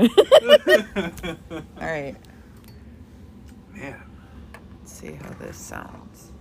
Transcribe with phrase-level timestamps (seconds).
[1.50, 2.16] All right.
[3.74, 4.02] Man,
[4.80, 6.32] Let's see how this sounds.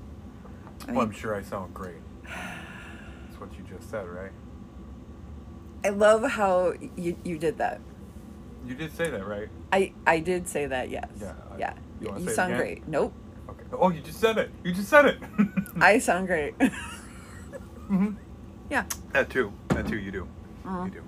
[0.88, 1.96] I, well, I'm sure I sound great.
[2.24, 4.32] That's what you just said, right?
[5.84, 7.80] I love how you you did that.
[8.66, 9.50] You did say that, right?
[9.72, 10.90] I I did say that.
[10.90, 11.08] Yes.
[11.20, 11.74] Yeah, I- yeah.
[12.02, 12.88] you You, sound great.
[12.88, 13.14] Nope.
[13.50, 13.64] Okay.
[13.74, 14.52] Oh, you just said it.
[14.64, 15.18] You just said it.
[15.82, 16.54] I sound great.
[17.88, 18.12] hmm
[18.70, 18.86] yeah.
[19.14, 19.52] That too.
[19.70, 19.98] That too.
[19.98, 20.28] You do.
[20.66, 20.86] Uh-huh.
[20.86, 21.04] You do.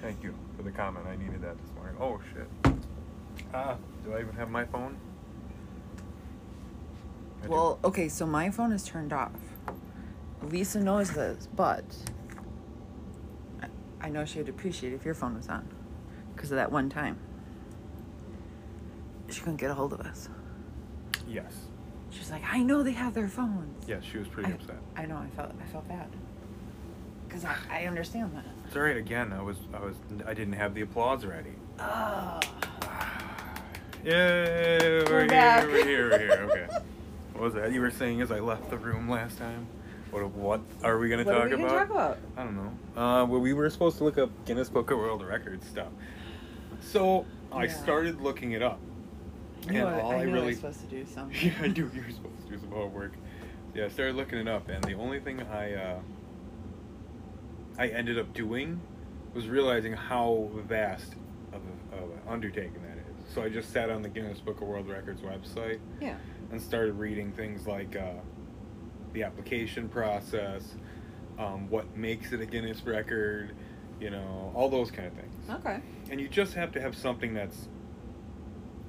[0.00, 1.06] Thank you for the comment.
[1.06, 1.96] I needed that this morning.
[2.00, 2.74] Oh shit.
[3.54, 4.96] Ah, do I even have my phone?
[7.44, 7.48] I.
[7.48, 9.32] Well, okay, so my phone is turned off.
[10.42, 11.84] Lisa knows this, but
[13.62, 13.68] I-
[14.00, 15.68] I know she'd appreciate if your phone was on
[16.34, 17.18] because of that one time.
[19.28, 20.28] She couldn't get a hold of us.
[21.26, 21.66] yes.
[22.10, 23.88] She's like, I know they have their phones.
[23.88, 24.76] Yes, she was pretty I, upset.
[24.96, 25.16] I know.
[25.16, 25.52] I felt.
[25.58, 26.08] I felt bad.
[27.30, 28.44] Cause I, I understand that.
[28.74, 28.96] Right.
[28.96, 31.52] Again, I was, I was, I didn't have the applause ready.
[31.78, 32.40] Oh.
[34.04, 35.02] Yay!
[35.04, 35.28] We're, We're here.
[35.28, 35.66] back.
[35.66, 36.10] We're here.
[36.10, 36.48] We're here.
[36.50, 36.66] Okay.
[37.34, 39.66] What was that you were saying as I left the room last time?
[40.10, 40.30] What?
[40.32, 41.78] What are we gonna What talk are we gonna about?
[41.78, 42.18] talk about?
[42.36, 43.00] I don't know.
[43.00, 45.88] Uh, well, we were supposed to look up Guinness Book of World Records stuff.
[46.80, 48.78] So I started looking it up.
[49.68, 51.36] I And I, all I I knew I really- was supposed to do something.
[51.40, 51.90] Yeah, I do.
[51.94, 53.12] You're supposed to do some homework.
[53.74, 55.98] Yeah, I started looking it up, and the only thing I uh,
[57.78, 58.80] I ended up doing
[59.34, 61.14] was realizing how vast
[61.52, 61.60] of,
[61.92, 63.34] a, of an undertaking that is.
[63.34, 66.16] So I just sat on the Guinness Book of World Records website Yeah.
[66.50, 68.10] and started reading things like uh,
[69.14, 70.74] the application process,
[71.38, 73.54] um, what makes it a Guinness record,
[74.00, 75.34] you know, all those kind of things.
[75.48, 75.80] Okay.
[76.10, 77.68] And you just have to have something that's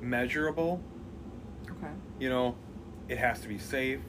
[0.02, 0.81] measurable
[1.72, 1.94] Okay.
[2.20, 2.56] you know,
[3.08, 4.02] it has to be safe.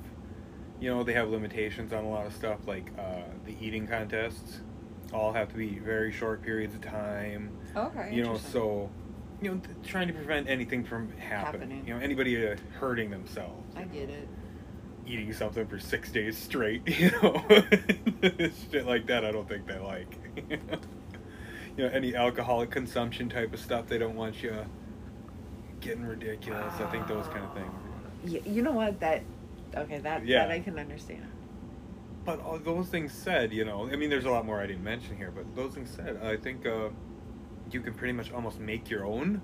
[0.81, 4.61] You know, they have limitations on a lot of stuff, like uh, the eating contests
[5.13, 7.51] all have to be very short periods of time.
[7.77, 8.13] Okay.
[8.13, 8.91] you know, so
[9.41, 11.61] you know, th- trying to prevent anything from happening.
[11.71, 11.87] Happening.
[11.87, 14.29] You know, anybody uh, hurting themselves, I get it.
[15.07, 16.83] eating something for six days straight.
[16.99, 17.45] You know,
[18.71, 19.25] shit like that.
[19.25, 20.19] I don't think they like.
[20.51, 24.55] you know, any alcoholic consumption type of stuff, they don't want you
[25.81, 26.75] getting ridiculous.
[26.81, 28.47] I think those kind of things.
[28.47, 29.01] You know what?
[29.01, 29.23] That.
[29.77, 29.99] Okay.
[29.99, 30.27] That.
[30.27, 30.41] Yeah.
[30.47, 31.27] That I can understand.
[32.25, 34.85] But all those things said, you know, I mean, there's a lot more I didn't
[34.85, 36.89] mention here, but those things said, I think uh,
[37.71, 39.43] you can pretty much almost make your own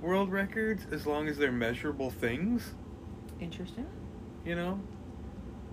[0.00, 2.74] world records as long as they're measurable things,
[3.40, 3.86] Interesting.
[4.44, 4.80] you know?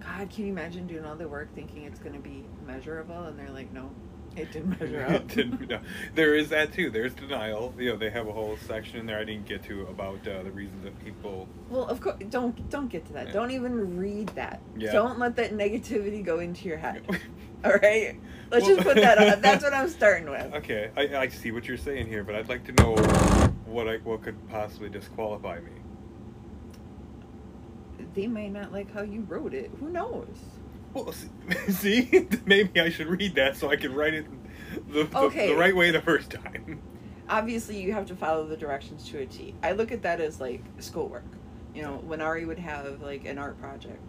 [0.02, 3.40] God, can you imagine doing all the work thinking it's going to be measurable, and
[3.40, 3.90] they're like, no,
[4.36, 5.12] it didn't measure up.
[5.14, 5.80] It didn't- no.
[6.16, 6.90] There is that too.
[6.90, 7.74] There's denial.
[7.78, 10.44] You know, they have a whole section in there I didn't get to about uh,
[10.44, 11.48] the reasons that people.
[11.70, 13.28] well, of course, don't don't get to that.
[13.28, 13.34] Yeah.
[13.34, 14.62] Don't even read that.
[14.78, 14.92] Yeah.
[14.92, 17.04] Don't let that negativity go into your head.
[17.66, 18.20] All right.
[18.52, 19.42] Let's Well- just put that on.
[19.42, 20.54] That's what I'm starting with.
[20.56, 22.96] Okay, I, I see what you're saying here, but I'd like to know
[23.66, 25.72] what I what could possibly disqualify me.
[28.14, 29.72] They may not like how you wrote it.
[29.80, 30.28] Who knows?
[30.94, 31.14] Well,
[31.70, 34.26] see, maybe I should read that so I can write it
[34.92, 35.48] the, the, Okay.
[35.48, 36.82] the right way the first time.
[37.30, 39.56] Obviously, you have to follow the directions to a T.
[39.64, 41.24] I look at that as like schoolwork.
[41.74, 44.02] You know, when Ari would have like an art project,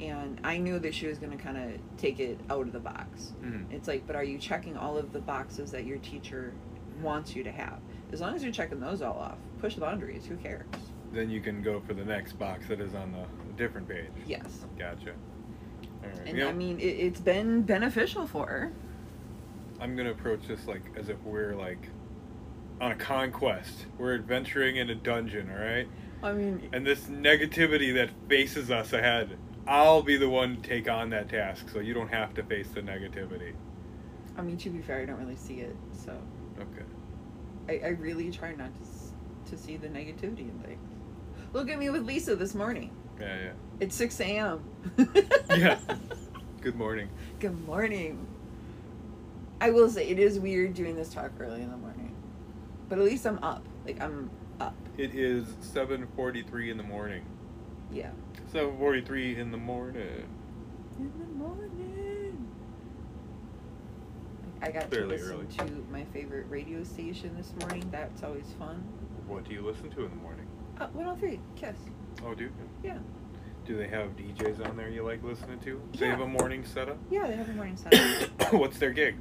[0.00, 2.80] and I knew that she was going to kind of take it out of the
[2.80, 3.34] box.
[3.42, 3.70] Mhm.
[3.72, 6.52] It's like, but are you checking all of the boxes that your teacher
[7.00, 7.78] wants you to have?
[8.10, 10.24] As long as you're checking those all off, push the boundaries.
[10.26, 10.66] Who cares?
[11.12, 13.26] Then you can go for the next box that is on the
[13.56, 14.10] different page.
[14.26, 14.64] Yes.
[14.78, 15.12] Gotcha.
[16.26, 18.72] And I mean, it, it's been beneficial for her.
[19.80, 21.88] I'm gonna approach this like as if we're like
[22.80, 23.86] on a conquest.
[23.98, 25.88] We're adventuring in a dungeon, all right?
[26.22, 29.36] I mean, And this negativity that faces us ahead,
[29.66, 32.68] I'll be the one to take on that task, so you don't have to face
[32.68, 33.54] the negativity.
[34.36, 36.16] I mean, to be fair, I don't really see it, so
[36.58, 36.84] Okay.
[37.68, 39.12] I, I really try not to s-
[39.50, 40.80] to see the negativity in things.
[41.52, 42.90] Look at me with Lisa this morning.
[43.20, 43.52] Yeah, yeah.
[43.82, 44.62] It's six a.m.
[45.50, 45.76] Yeah.
[46.60, 47.08] Good morning.
[47.40, 48.28] Good morning.
[49.60, 52.14] I will say it is weird doing this talk early in the morning,
[52.88, 53.66] but at least I'm up.
[53.84, 54.30] Like I'm
[54.60, 54.76] up.
[54.98, 57.24] It is 7:43 in the morning.
[57.90, 58.10] Yeah.
[58.54, 60.28] 7:43 in the morning.
[61.00, 62.48] In the morning.
[64.62, 65.68] I got Fairly to listen early.
[65.68, 67.88] to my favorite radio station this morning.
[67.90, 68.76] That's always fun.
[69.26, 70.46] What do you listen to in the morning?
[70.80, 71.76] Uh, 103, Kiss.
[72.24, 72.52] Oh, do you?
[72.84, 72.98] Yeah.
[73.64, 75.80] Do they have DJs on there you like listening to?
[75.92, 76.98] Do they have a morning setup?
[77.10, 77.94] Yeah, they have a morning set.
[78.52, 79.16] What's their gig?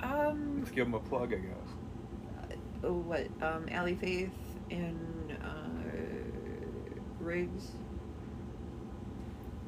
[0.00, 2.54] um, Let's give them a plug, I guess.
[2.84, 3.26] uh, what?
[3.42, 4.30] Um, Allie Faith
[4.70, 5.90] and uh,
[7.18, 7.72] Riggs.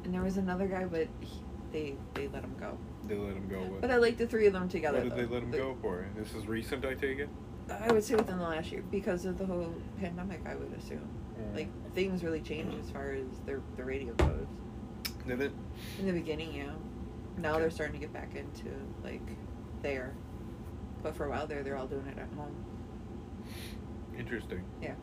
[0.05, 1.41] And there was another guy, but he,
[1.73, 2.79] they they let him go.
[3.09, 3.81] They let him go with.
[3.81, 5.01] But I like the three of them together.
[5.01, 6.07] what did they let him The- go for?
[6.17, 7.29] This is recent, I take it.
[7.69, 10.41] I would say within the last year because of the whole pandemic.
[10.47, 11.07] I would assume
[11.55, 14.47] like things really changed as far as the the radio goes.
[15.27, 15.53] Did it?
[15.99, 16.71] In the beginning, yeah.
[17.37, 17.61] Now Okay.
[17.61, 18.71] they're starting to get back into
[19.05, 19.23] like
[19.83, 20.15] there,
[21.03, 22.65] but for a while there, they're all doing it at home.
[24.19, 24.65] Interesting.
[24.83, 24.95] Yeah.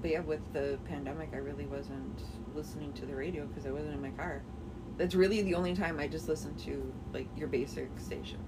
[0.00, 2.22] But yeah, with the pandemic, I really wasn't
[2.54, 4.42] listening to the radio because I wasn't in my car.
[4.96, 8.47] That's really the only time I just listen to like your basic stations.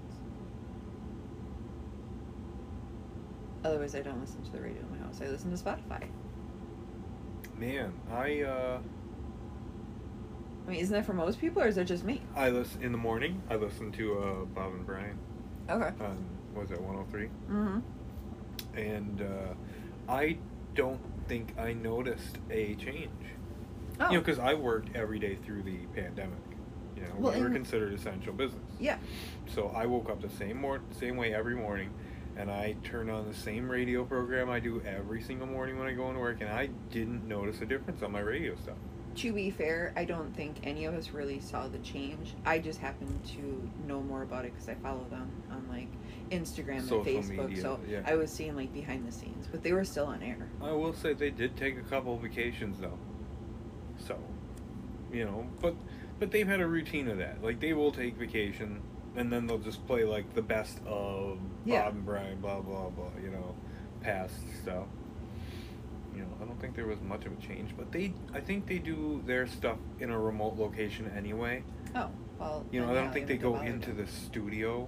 [3.63, 5.19] Otherwise, I don't listen to the radio in my house.
[5.21, 6.07] I listen to Spotify.
[7.57, 8.79] Man, I uh,
[10.67, 12.21] I mean, isn't that for most people, or is that just me?
[12.35, 13.41] I listen in the morning.
[13.49, 15.17] I listen to uh, Bob and Brian
[15.69, 15.91] Okay.
[16.53, 18.77] what was that 103, Mm-hmm.
[18.77, 20.37] and uh, I
[20.75, 23.09] don't think I noticed a change.
[23.99, 24.07] Oh.
[24.09, 26.39] You know, because I worked every day through the pandemic.
[26.95, 28.61] You know, Well, we were considered essential business.
[28.79, 28.97] yeah.
[29.53, 31.91] So I woke up the same mor- same way every morning,
[32.37, 35.93] and I turn on the same radio program I do every single morning when I
[35.93, 38.77] go into work, and I didn't notice a difference on my radio stuff.
[39.15, 42.33] To be fair, I don't think any of us really saw the change.
[42.45, 45.89] I just happened to know more about it because I follow them on like
[46.31, 47.49] Instagram Social and Facebook.
[47.49, 48.01] media, so yeah.
[48.05, 50.49] I was seeing like behind the scenes, but they were still on air.
[50.61, 52.97] I will say they did take a couple vacations though.
[53.97, 54.17] So,
[55.11, 55.75] you know, but
[56.19, 57.43] but they've had a routine of that.
[57.43, 58.81] Like they will take vacation
[59.15, 61.85] and then they'll just play like the best of Yeah.
[61.85, 63.09] Bob and Brian, blah blah blah.
[63.23, 63.55] You know,
[64.01, 64.87] past stuff.
[66.15, 68.67] You know, I don't think there was much of a change, but they, I think
[68.67, 71.63] they do their stuff in a remote location anyway.
[71.95, 72.09] Oh
[72.39, 72.65] well.
[72.71, 74.87] You know, I don't think they go into the studio.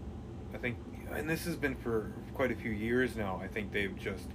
[0.54, 0.78] I think,
[1.12, 3.40] and this has been for quite a few years now.
[3.44, 4.28] I think they've just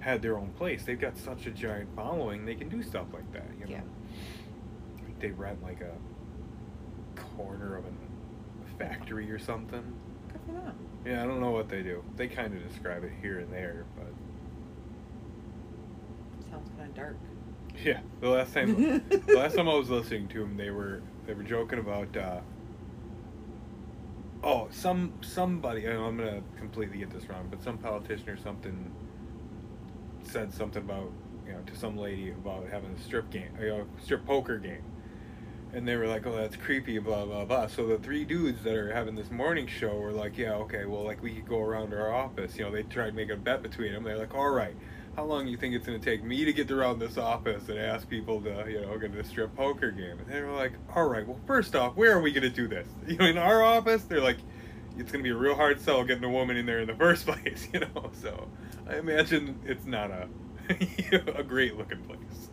[0.00, 0.84] had their own place.
[0.84, 3.46] They've got such a giant following, they can do stuff like that.
[3.58, 3.80] You know, Yeah.
[5.18, 5.96] They rent like a
[7.36, 7.90] corner of a
[8.78, 9.82] factory or something.
[10.32, 10.74] Good for them.
[11.04, 12.02] Yeah, I don't know what they do.
[12.16, 14.06] They kind of describe it here and there, but
[16.50, 17.16] Sounds kind of dark.
[17.84, 18.00] yeah.
[18.20, 21.42] The last time, the last time I was listening to them, they were they were
[21.42, 22.16] joking about.
[22.16, 22.40] Uh,
[24.42, 25.86] oh, some somebody.
[25.88, 28.90] I know I'm gonna completely get this wrong, but some politician or something
[30.22, 31.10] said something about
[31.46, 34.82] you know to some lady about having a strip game, you know, strip poker game.
[35.74, 37.66] And they were like, "Oh, that's creepy," blah blah blah.
[37.66, 41.04] So the three dudes that are having this morning show were like, "Yeah, okay, well,
[41.04, 43.62] like we could go around our office." You know, they tried to make a bet
[43.62, 44.02] between them.
[44.04, 44.74] They're like, "All right,
[45.14, 47.68] how long do you think it's going to take me to get around this office
[47.68, 50.72] and ask people to, you know, get a strip poker game?" And they were like,
[50.94, 52.86] "All right, well, first off, where are we going to do this?
[53.06, 54.38] You know, in our office?" They're like,
[54.96, 56.94] "It's going to be a real hard sell getting a woman in there in the
[57.04, 58.10] first place," you know.
[58.22, 58.48] So
[58.88, 60.28] I imagine it's not a
[61.36, 62.50] a great looking place.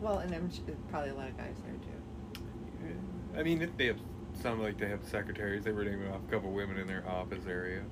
[0.00, 0.50] Well, and I'm
[0.90, 3.38] probably a lot of guys there too.
[3.38, 3.98] I mean, they have
[4.42, 5.64] sound like they have secretaries.
[5.64, 7.82] They were naming off a couple women in their office area.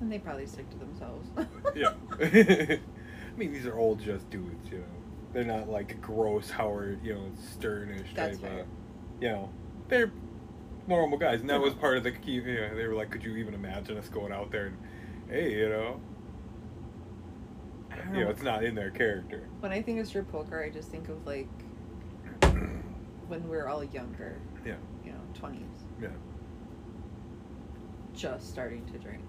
[0.00, 1.28] And they probably stick to themselves.
[1.74, 1.94] Yeah.
[2.20, 4.84] I mean, these are all just dudes, you know.
[5.32, 8.60] They're not like gross Howard, you know, Sternish That's type fair.
[8.60, 8.66] of.
[9.20, 9.50] You know,
[9.88, 10.12] they're
[10.86, 12.32] normal guys, and that was part of the key.
[12.32, 14.76] You know, they were like, "Could you even imagine us going out there and,
[15.28, 16.00] hey, you know,
[18.08, 18.30] you know, know.
[18.30, 21.26] it's not in their character." When I think of strip poker, I just think of
[21.26, 21.48] like
[23.28, 24.74] when we're all younger, Yeah.
[25.04, 26.08] you know, twenties, Yeah.
[28.14, 29.22] just starting to drink.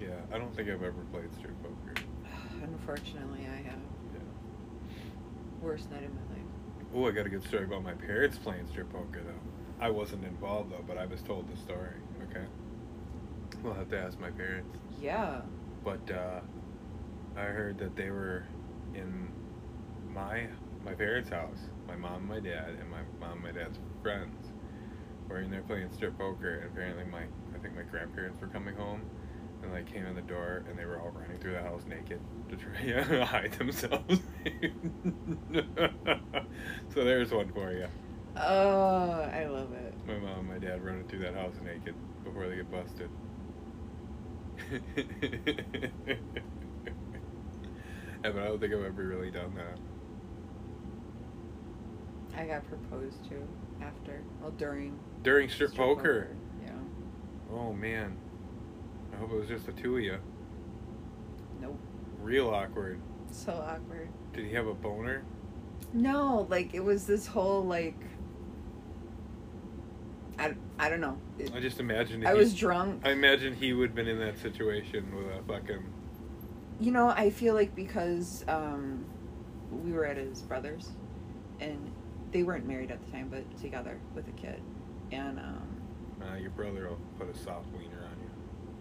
[0.00, 0.08] Yeah.
[0.32, 1.94] I don't think I've ever played strip poker.
[2.62, 3.78] Unfortunately, I have
[4.14, 4.20] Yeah.
[5.62, 6.46] worst night of my life.
[6.94, 9.84] Oh, I got a good story about my parents playing strip poker though.
[9.84, 11.96] I wasn't involved though, but I was told the story.
[12.30, 12.44] Okay.
[13.62, 14.76] We'll have to ask my parents.
[15.00, 15.40] Yeah.
[15.84, 16.40] But uh,
[17.36, 18.44] I heard that they were
[18.94, 19.28] in
[20.12, 20.48] my
[20.84, 21.58] my parents' house.
[21.86, 24.52] My mom, my dad, and my mom, and my dad's friends
[25.28, 26.56] were in there playing strip poker.
[26.56, 27.22] And apparently, my
[27.54, 29.02] I think my grandparents were coming home,
[29.62, 32.20] and they came in the door, and they were all running through the house naked
[32.48, 34.20] to try to hide themselves.
[36.94, 37.86] so there's one for you.
[38.36, 39.94] Oh, I love it.
[40.06, 43.08] My mom and my dad running through that house naked before they get busted.
[48.24, 49.78] yeah, but I don't think I've ever really done that.
[52.38, 53.36] I got proposed to
[53.82, 56.28] after, well, during During strip, poker.
[56.62, 56.70] Yeah.
[57.52, 58.16] Oh man.
[59.12, 60.18] I hope it was just the two of you.
[61.60, 61.78] Nope.
[62.20, 63.00] Real awkward.
[63.30, 64.08] So awkward.
[64.34, 65.24] Did he have a boner?
[65.94, 67.98] No, like it was this whole like.
[70.38, 71.18] I, I don't know.
[71.38, 72.26] It- I just imagine.
[72.26, 73.00] I he- was drunk.
[73.06, 75.82] I imagine he would have been in that situation with a fucking.
[76.78, 79.04] You know, I feel like because um,
[79.70, 80.90] we were at his brother's,
[81.60, 81.90] and
[82.32, 84.60] they weren't married at the time, but together with a kid,
[85.10, 85.68] and um,
[86.20, 88.30] Uh, your brother will put a soft wiener on you.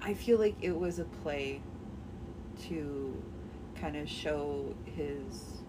[0.01, 1.61] I feel like it was a play
[2.67, 3.23] to
[3.75, 5.61] kind of show his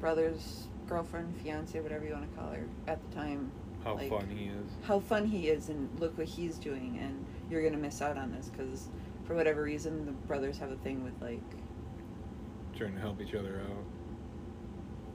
[0.00, 3.50] brother's girlfriend, fiance, whatever you want to call her at the time.
[3.84, 4.70] How like, fun he is.
[4.82, 8.32] How fun he is, and look what he's doing, and you're gonna miss out on
[8.32, 8.88] this because,
[9.32, 11.40] for whatever reason, the brothers have a thing with like
[12.76, 13.84] Trying to help each other out.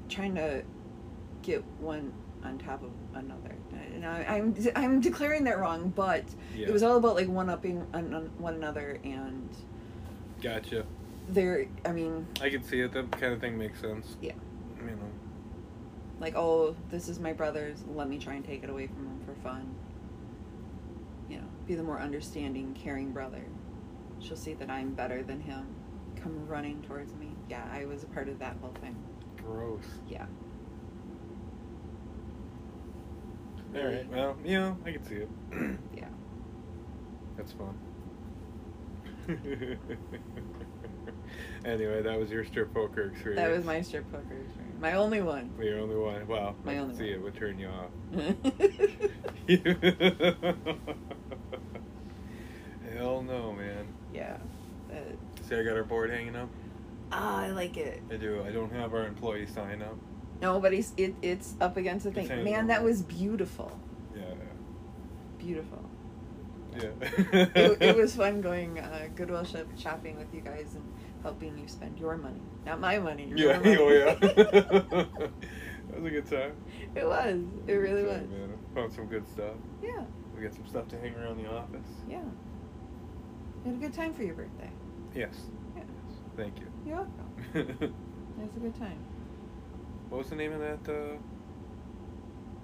[0.09, 0.63] trying to
[1.43, 2.11] get one
[2.43, 3.55] on top of another.
[3.93, 6.23] And I, I'm I'm declaring that wrong, but
[6.55, 6.67] Yeah.
[6.67, 9.49] it was all about like one upping on, on one another, and
[10.41, 10.85] Gotcha.
[11.29, 11.65] there.
[11.85, 12.93] I mean, I can see it.
[12.93, 14.15] That kind of thing makes sense.
[14.21, 14.33] Yeah.
[14.79, 14.97] You know.
[16.19, 17.83] like oh, this is my brother's.
[17.93, 19.75] Let me try and take it away from him for fun.
[21.29, 23.43] You know, be the more understanding, caring brother.
[24.19, 25.67] She'll see that I'm better than him.
[26.21, 27.29] Come running towards me.
[27.49, 28.95] Yeah, I was a part of that whole thing.
[29.37, 29.83] Gross.
[30.09, 30.25] Yeah.
[33.75, 34.09] All right.
[34.09, 35.29] Well, you know, I can see it.
[35.95, 36.07] Yeah.
[37.37, 37.77] That's fun.
[41.65, 43.41] anyway, that was your strip poker experience.
[43.41, 44.79] That was my strip poker experience.
[44.81, 45.51] My only one.
[45.61, 46.25] Your only one.
[46.27, 47.13] Well, My I can only see one.
[47.13, 47.91] it would turn you off.
[52.95, 53.87] Hell no, man.
[54.17, 54.37] Yeah.
[55.47, 56.49] See, I got our board hanging up.
[57.11, 58.01] ah, I like it.
[58.11, 58.43] I do.
[58.45, 59.95] I don't have our employee sign up.
[60.41, 62.43] No, but he's, it, it's up against the thing.
[62.43, 63.71] Man, that was beautiful.
[64.15, 64.23] Yeah.
[65.39, 65.83] Beautiful.
[66.77, 66.89] Yeah.
[67.55, 70.83] It, it was fun going uh, Goodwill shop, shopping with you guys and
[71.23, 73.31] helping you spend your money, not my money.
[73.35, 73.57] Yeah.
[73.59, 73.77] money.
[73.77, 74.13] Oh yeah.
[74.15, 75.19] that
[75.95, 76.53] was a good time.
[76.93, 77.41] it was.
[77.67, 78.29] It really Good was.
[78.29, 78.57] Man.
[78.75, 79.55] Found some good stuff.
[79.81, 80.03] Yeah.
[80.35, 81.87] We got some stuff to hang around the office.
[82.07, 82.19] Yeah.
[83.67, 84.69] You had a good time for your birthday.
[85.13, 85.35] Yes.
[85.75, 85.83] Yeah.
[86.37, 86.67] Thank you.
[86.85, 87.33] You're welcome.
[88.39, 88.97] It was a good time.
[90.07, 91.17] what was the name of that uh,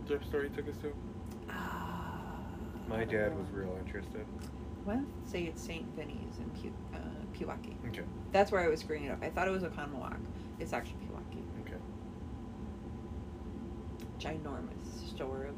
[0.06, 0.94] thrift store you took us to?
[1.50, 2.40] Ah.
[2.88, 4.26] My dad was real interested.
[4.88, 5.86] To say it's St.
[5.94, 6.98] Vinny's in Pew, uh,
[7.34, 7.76] Pewaukee.
[7.90, 8.04] Okay.
[8.32, 9.22] That's where I was screwing it up.
[9.22, 10.20] I thought it was Oconomowoc.
[10.60, 11.44] It's actually Pewaukee.
[11.66, 11.82] Okay.
[14.20, 15.56] Ginormous store of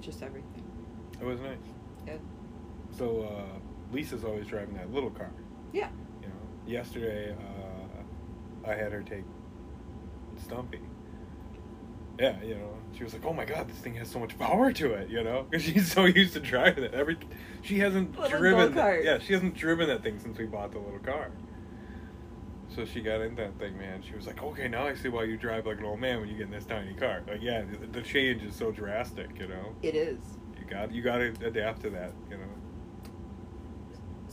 [0.00, 0.64] just everything.
[1.20, 1.58] It was nice.
[2.08, 2.16] Yeah.
[2.96, 3.58] So uh,
[3.92, 5.30] Lisa's always driving that little car.
[5.72, 5.88] Yeah.
[6.22, 6.34] You know,
[6.66, 9.24] yesterday uh, I had her take
[10.42, 10.80] Stumpy.
[12.18, 14.72] Yeah, you know, she was like, "Oh my God, this thing has so much power
[14.72, 16.94] to it," you know, because she's so used to driving it.
[16.94, 17.18] Every,
[17.62, 18.74] she hasn't Little driven.
[18.74, 21.30] That, yeah, she hasn't driven that thing since we bought the little car.
[22.74, 24.02] So she got in that thing, man.
[24.02, 26.28] She was like, "Okay, now I see why you drive like an old man when
[26.28, 29.48] you get in this tiny car." Like, yeah, the, the change is so drastic, you
[29.48, 29.74] know.
[29.82, 30.18] It is.
[30.58, 32.44] You got you got to adapt to that, you know.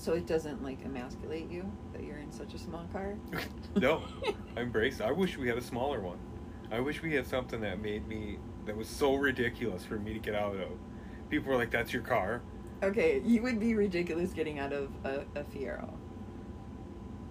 [0.02, 3.18] So it doesn't like emasculate you that you're in such a small car?
[3.76, 4.02] no,
[4.58, 5.04] I embrace it.
[5.04, 6.18] I wish we had a smaller one.
[6.72, 10.20] I wish we had something that made me that was so ridiculous for me to
[10.20, 10.70] get out of.
[11.30, 12.42] People were like, "That's your car."
[12.82, 15.94] Okay, you would be ridiculous getting out of a, a Fiero.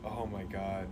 [0.04, 0.86] Oh my god,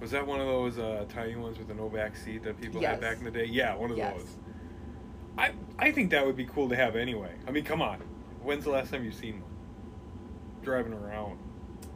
[0.00, 2.80] was that one of those uh, tiny ones with the no back seat that people
[2.80, 2.92] Yes.
[2.92, 3.44] had back in the day?
[3.44, 4.16] Yeah, one of Yes.
[4.16, 4.38] those.
[5.36, 7.34] I I think that would be cool to have anyway.
[7.46, 7.98] I mean, come on,
[8.42, 9.51] when's the last time you've seen one
[10.62, 11.38] driving around?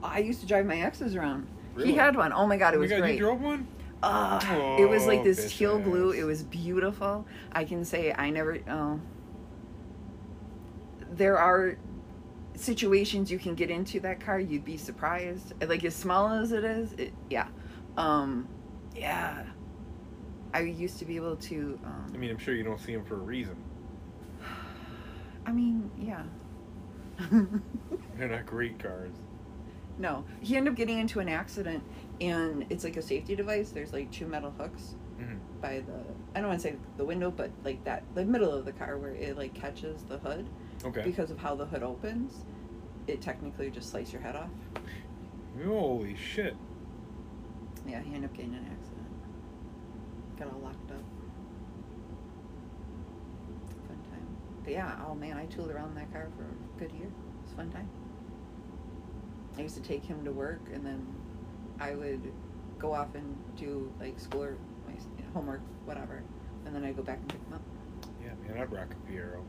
[0.02, 1.46] I used to drive my exes around.
[1.75, 1.90] Really?
[1.92, 2.32] He had one.
[2.32, 3.14] Oh my god, it oh was god, great.
[3.14, 3.66] you drove one?
[4.02, 6.11] Ah, it was like Oh, this teal blue.
[6.12, 7.26] It was beautiful.
[7.52, 8.58] I can say I never.
[8.68, 9.00] Oh,
[11.12, 11.76] there are
[12.54, 14.38] situations you can get into that car.
[14.38, 15.54] You'd be surprised.
[15.66, 17.49] Like as small as it is, it, yeah,
[17.96, 18.49] um,
[18.94, 19.44] yeah.
[20.54, 21.78] I used to be able to.
[21.85, 23.56] Um, I mean, I'm sure you don't see him for a reason.
[25.46, 26.23] I mean, yeah.
[28.18, 29.12] They're not great cars.
[29.99, 31.82] no, he ended up getting into an accident,
[32.20, 33.70] and it's like a safety device.
[33.70, 35.38] There's like two metal hooks Mhm.
[35.62, 35.92] by the
[36.35, 38.99] I don't want to say the window, but like that the middle of the car
[38.99, 40.46] where it like catches the hood
[40.85, 41.02] Okay.
[41.02, 42.44] because of how the hood opens.
[43.06, 44.50] It technically just slice your head off.
[45.64, 46.54] Holy shit.
[47.87, 49.06] Yeah, he ended up getting an accident.
[50.38, 51.02] Got all locked up.
[53.88, 54.26] Fun time.
[54.64, 57.06] But yeah, oh man, I tooled around that car for a good year.
[57.06, 57.88] It was a fun time.
[59.58, 61.06] I used to take him to work, and then
[61.80, 62.32] I would
[62.78, 66.22] go off and do like school or my you know, homework, whatever,
[66.66, 67.62] and then I'd go back and pick him up.
[68.22, 69.42] Yeah, man, I'd rock a Fiero.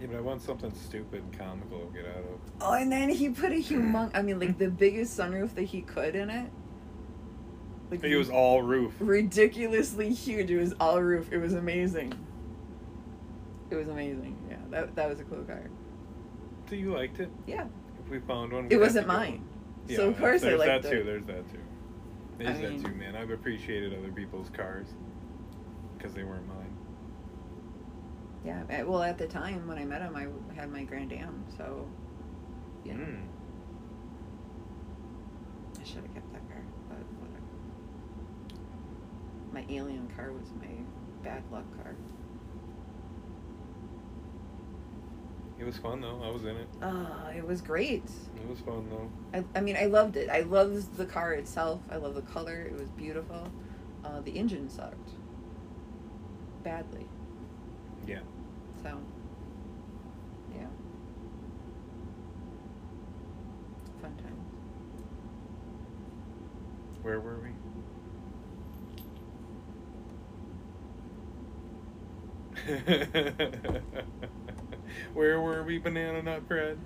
[0.00, 2.40] Yeah, but I want something stupid and comical to get out of.
[2.60, 5.82] Oh, and then he put a humong I mean, like the biggest sunroof that he
[5.82, 6.50] could in it.
[7.90, 8.94] Like It was all roof.
[9.00, 10.50] ridiculously huge.
[10.50, 11.32] It was all roof.
[11.32, 12.12] It was amazing.
[13.70, 14.36] It was amazing.
[14.48, 15.68] Yeah, that that was a cool car.
[16.68, 17.30] So you liked it?
[17.46, 17.66] Yeah,
[18.10, 19.44] we found one, it we'd have wasn't mine.
[19.86, 20.90] Yeah, so of course I there's that it.
[20.90, 21.04] too.
[21.04, 21.58] There's that too.
[22.38, 23.16] There's I that mean- too, man.
[23.16, 24.86] I've appreciated other people's cars
[25.96, 26.76] because they weren't mine.
[28.44, 28.82] Yeah.
[28.84, 30.26] Well, at the time when I met him, I
[30.58, 31.88] had my Grand Am, so
[32.84, 32.94] yeah.
[32.94, 33.20] Mm.
[35.80, 37.42] I should have kept that car, but whatever.
[39.52, 40.68] My alien car was my
[41.24, 41.94] bad luck car.
[45.58, 46.20] It was fun though.
[46.22, 46.68] I was in it.
[46.80, 48.04] Uh, it was great.
[48.36, 49.10] It was fun though.
[49.38, 50.30] I, I mean, I loved it.
[50.30, 51.80] I loved the car itself.
[51.90, 52.62] I love the color.
[52.62, 53.50] It was beautiful.
[54.04, 55.10] Uh, the engine sucked
[56.62, 57.06] badly.
[58.06, 58.20] Yeah.
[58.82, 58.96] So,
[60.54, 60.66] yeah.
[64.00, 64.36] Fun time.
[67.02, 67.50] Where were we?
[75.14, 76.78] Where were we, banana nut bread?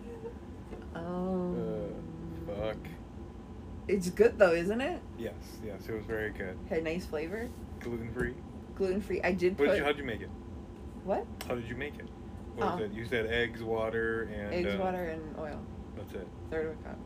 [0.95, 1.54] Oh.
[2.49, 2.76] Uh, fuck.
[3.88, 5.00] It's good though, isn't it?
[5.19, 6.57] Yes, yes, it was very good.
[6.69, 7.49] Had nice flavor.
[7.81, 8.35] Gluten free.
[8.76, 9.21] Gluten free.
[9.23, 10.31] I did What put did you, how'd you make it?
[11.04, 11.26] what?
[11.49, 12.07] How did you make it?
[12.54, 12.85] What was Oh.
[12.85, 12.92] it?
[12.92, 15.61] You said eggs, water, and Eggs, uh, water, and oil.
[15.97, 16.28] That's it.
[16.50, 16.99] Third of a cup.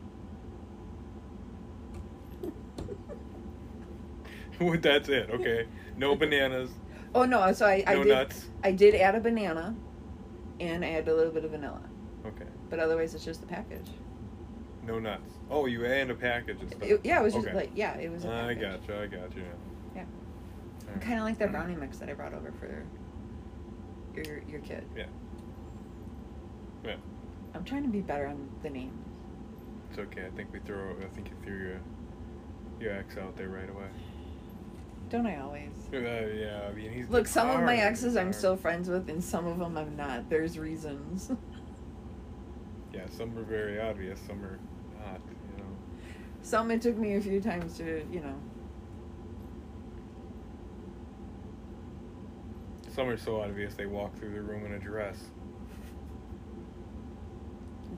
[4.81, 5.29] that's it.
[5.31, 5.67] Okay.
[5.97, 6.69] No bananas.
[7.15, 7.51] Oh no!
[7.53, 8.45] So I, I no did nuts.
[8.63, 9.75] I did add a banana,
[10.59, 11.81] and I add a little bit of vanilla.
[12.25, 12.45] Okay.
[12.69, 13.87] But otherwise, it's just the package.
[14.85, 15.33] No nuts.
[15.49, 16.81] Oh, you and a package and stuff.
[16.83, 17.55] It, yeah, it was just Okay.
[17.55, 18.25] like yeah, it was.
[18.25, 18.61] A I package.
[18.61, 18.95] got you.
[18.95, 19.43] I got you.
[19.95, 20.03] Yeah.
[20.87, 21.01] Alright.
[21.01, 22.85] Kind of like that brownie mix that I brought over for
[24.15, 24.83] your your kid.
[24.95, 25.05] Yeah.
[26.85, 26.95] Yeah.
[27.53, 29.05] I'm trying to be better on the names.
[29.89, 30.25] It's okay.
[30.25, 30.95] I think we throw.
[31.01, 31.79] I think you threw your
[32.79, 33.87] your ex out there right away.
[35.09, 35.71] Don't I always?
[35.93, 36.67] Uh, yeah.
[36.69, 39.59] I mean, he's Look, some of my exes I'm still friends with, and some of
[39.59, 40.29] them I'm not.
[40.29, 41.31] There's reasons.
[42.93, 43.05] Yeah.
[43.15, 44.19] Some are very obvious.
[44.25, 44.57] Some are
[44.97, 45.19] not.
[45.29, 45.69] You know.
[46.41, 48.33] some it took me a few times to, you know.
[52.89, 55.25] Some are so obvious they walk through the room in a dress.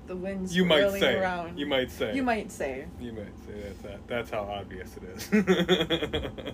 [0.07, 1.15] The wind's You might say.
[1.15, 1.57] around.
[1.57, 2.13] You might say.
[2.13, 2.85] You might say.
[2.99, 4.07] You might say that's that.
[4.07, 5.29] That's how obvious it is.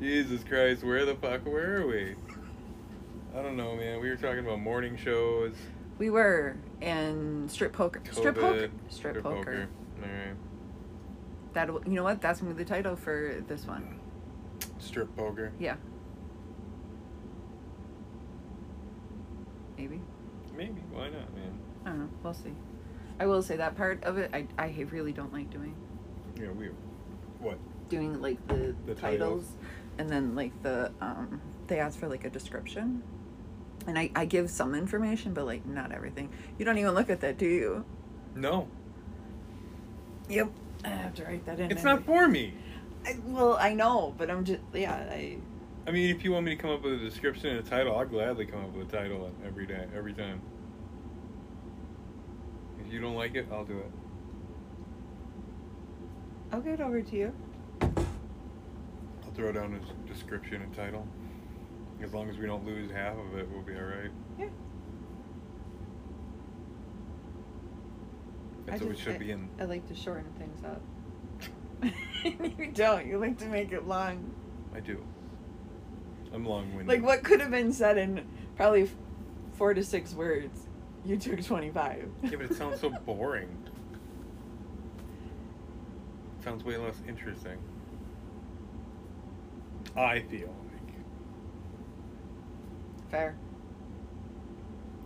[0.00, 2.14] Jesus Christ, where the fuck were we?
[3.36, 4.00] I don't know, man.
[4.00, 5.54] We were talking about morning shows.
[5.98, 8.00] We were in strip poker.
[8.10, 8.68] Strip poker.
[8.68, 9.68] COVID, Strip, poker.
[10.02, 10.34] All right.
[11.52, 12.22] That you know what?
[12.22, 14.00] That's gonna be the title for this one.
[14.78, 15.52] Strip poker.
[15.58, 15.76] Yeah.
[19.76, 20.00] Maybe.
[20.56, 20.80] Maybe.
[20.90, 21.58] Why not, man?
[21.84, 22.08] I don't know.
[22.22, 22.54] We'll see.
[23.18, 25.74] I will say that part of it, I I really don't like doing
[26.40, 26.70] Yeah, we.
[27.38, 27.58] What?
[27.90, 29.52] doing like the, The titles, titles.
[30.00, 33.02] And then like the um they ask for like a description,
[33.86, 36.30] and I I give some information, but like not everything.
[36.58, 37.84] You don't even look at that, do you?
[38.34, 38.66] No.
[40.30, 40.50] Yep.
[40.84, 41.70] I have to write that in.
[41.70, 42.54] It's not for me.
[43.04, 44.94] I, well, I know, but I'm just yeah.
[44.94, 45.36] I
[45.86, 47.96] I mean, if you want me to come up with a description and a title,
[47.96, 50.40] I'll gladly come up with a title every day, every time.
[52.80, 53.90] If you don't like it, I'll do it.
[56.52, 57.32] I'll give it over to you.
[59.30, 61.06] I'll throw down a description and title.
[62.02, 64.10] As long as we don't lose half of it, we'll be all right.
[64.38, 64.46] Yeah.
[68.66, 69.48] That's I what it just- should be in.
[69.60, 70.82] I like to shorten things up.
[72.58, 73.06] you don't.
[73.06, 74.34] You like to make it long.
[74.74, 75.04] I do.
[76.34, 76.88] I'm long-winded.
[76.88, 78.94] Like what could have been said in probably f-
[79.52, 80.66] four to six words.
[81.04, 82.08] You took twenty five.
[82.24, 83.48] Yeah, but it sounds so boring.
[86.38, 87.58] It sounds way less interesting.
[89.96, 90.94] I feel like.
[93.10, 93.36] Fair.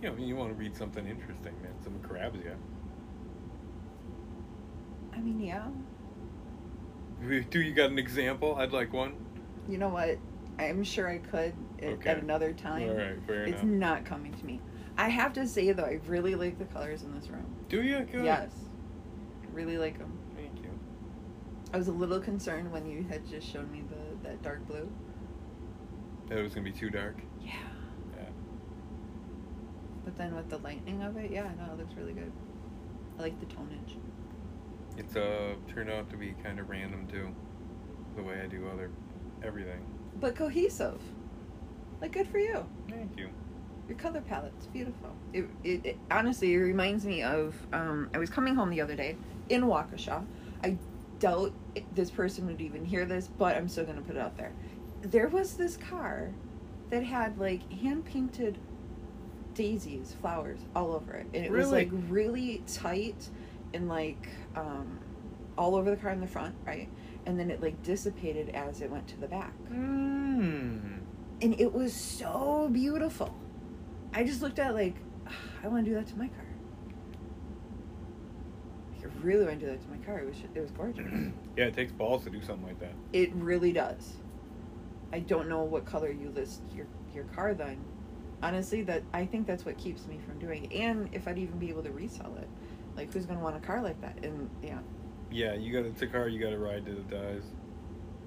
[0.01, 1.71] You know, you want to read something interesting, man.
[1.83, 2.55] Something grabs you.
[5.13, 5.67] I mean, yeah.
[7.49, 8.55] Do you got an example?
[8.55, 9.15] I'd like one.
[9.67, 10.17] You know what?
[10.59, 12.09] I'm sure I could at, Okay.
[12.09, 12.89] at another time.
[12.89, 13.79] All right, fair it's enough.
[13.79, 14.59] not coming to me.
[14.97, 17.45] I have to say though, I really like the colors in this room.
[17.67, 18.01] Do you?
[18.01, 18.25] Good.
[18.25, 18.51] Yes,
[19.43, 20.17] I really like them.
[20.35, 20.69] Thank you.
[21.73, 23.94] I was a little concerned when you had just shown me the
[24.25, 24.89] that dark blue.
[26.27, 27.15] That it was gonna be too dark.
[27.41, 27.53] Yeah.
[28.15, 28.29] Yeah.
[30.03, 32.31] But then with the lightning of it, yeah, no, it looks really good.
[33.17, 33.97] I like the tonage.
[34.97, 37.29] It's uh turned out to be kind of random too,
[38.15, 38.91] the way I do other
[39.43, 39.85] everything.
[40.19, 41.01] But cohesive.
[42.01, 42.65] Like good for you.
[42.89, 43.29] Thank you.
[43.87, 45.11] Your color palette's beautiful.
[45.31, 48.95] It, it, it honestly it reminds me of um, I was coming home the other
[48.95, 49.15] day
[49.49, 50.25] in Waukesha.
[50.63, 50.77] I
[51.25, 51.53] doubt
[51.93, 54.51] this person would even hear this, but I'm still gonna put it out there.
[55.01, 56.31] There was this car
[56.89, 58.57] that had like hand painted
[59.53, 63.29] daisies, flowers all over it, and it was like really tight
[63.73, 64.99] and like um,
[65.57, 66.89] all over the car in the front, right?
[67.25, 70.99] And then it like dissipated as it went to the back Mmm.
[71.41, 73.35] and it was so beautiful.
[74.13, 74.95] I just looked at like,
[75.63, 76.44] I want to do that to my car.
[79.25, 80.19] Really want to do that to my car.
[80.19, 81.05] It was it was gorgeous.
[81.57, 82.93] yeah, it takes balls to do something like that.
[83.11, 84.13] it really does.
[85.11, 87.83] I don't know what color you list your your car then.
[88.43, 90.75] Honestly, that I think that's what keeps me from doing it.
[90.77, 92.47] And if I'd even be able to resell it,
[92.95, 94.23] like who's gonna want a car like that?
[94.23, 94.79] And yeah,
[95.31, 97.43] Yeah, you got it's a car you got to ride to the dies.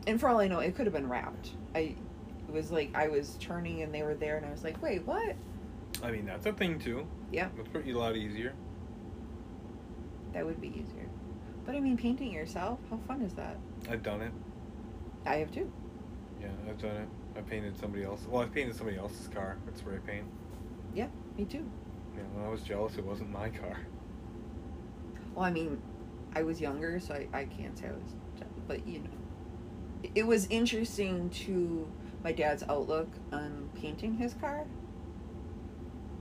[0.09, 1.51] and for all I know, it could have been wrapped.
[1.77, 1.95] I
[2.49, 5.07] it was like I was turning and they were there, and I was like, wait,
[5.07, 5.37] what?
[6.03, 7.07] I mean, that's a thing too.
[7.31, 7.51] Yeah.
[7.59, 8.53] It's pretty a lot easier.
[10.33, 11.09] That would be easier.
[11.65, 13.57] But I mean, painting yourself, how fun is that?
[13.91, 14.33] I've done it.
[15.27, 15.71] I have too.
[16.41, 17.09] Yeah, I've done it.
[17.37, 18.27] I painted somebody else.
[18.29, 20.25] Well, I painted somebody else's car with spray paint.
[20.95, 21.69] Yeah, me too.
[22.17, 23.79] Yeah, when I was jealous, it wasn't my car.
[25.35, 25.81] Well, I mean,
[26.35, 30.47] I was younger, so I, I can't say I was, but you know, it was
[30.51, 31.87] interesting to
[32.25, 34.65] my dad's outlook on painting his car.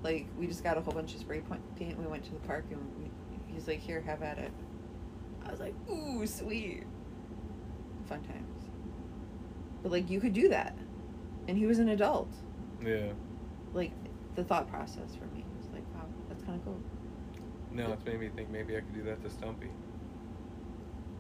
[0.04, 1.42] Like we just got a whole bunch of spray
[1.78, 1.98] paint.
[2.00, 3.10] We went to the park and we,
[3.58, 4.52] he's like, "Here, have at it."
[5.46, 6.84] I was like, "Ooh, sweet,
[8.08, 8.66] fun times."
[9.82, 10.78] But like, you could do that,
[11.48, 12.32] and he was an adult.
[12.84, 13.12] Yeah.
[13.74, 13.92] Like,
[14.36, 16.80] the thought process for me was like, "Wow, that's kind of cool."
[17.72, 19.70] No, it's made me think maybe I could do that to Stumpy.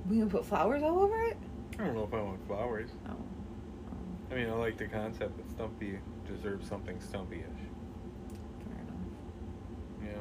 [0.07, 1.37] We can put flowers all over it.
[1.79, 2.89] I don't know if I want flowers.
[3.07, 3.11] Oh.
[3.11, 4.31] oh.
[4.31, 7.66] I mean, I like the concept that Stumpy deserves something Stumpy-ish.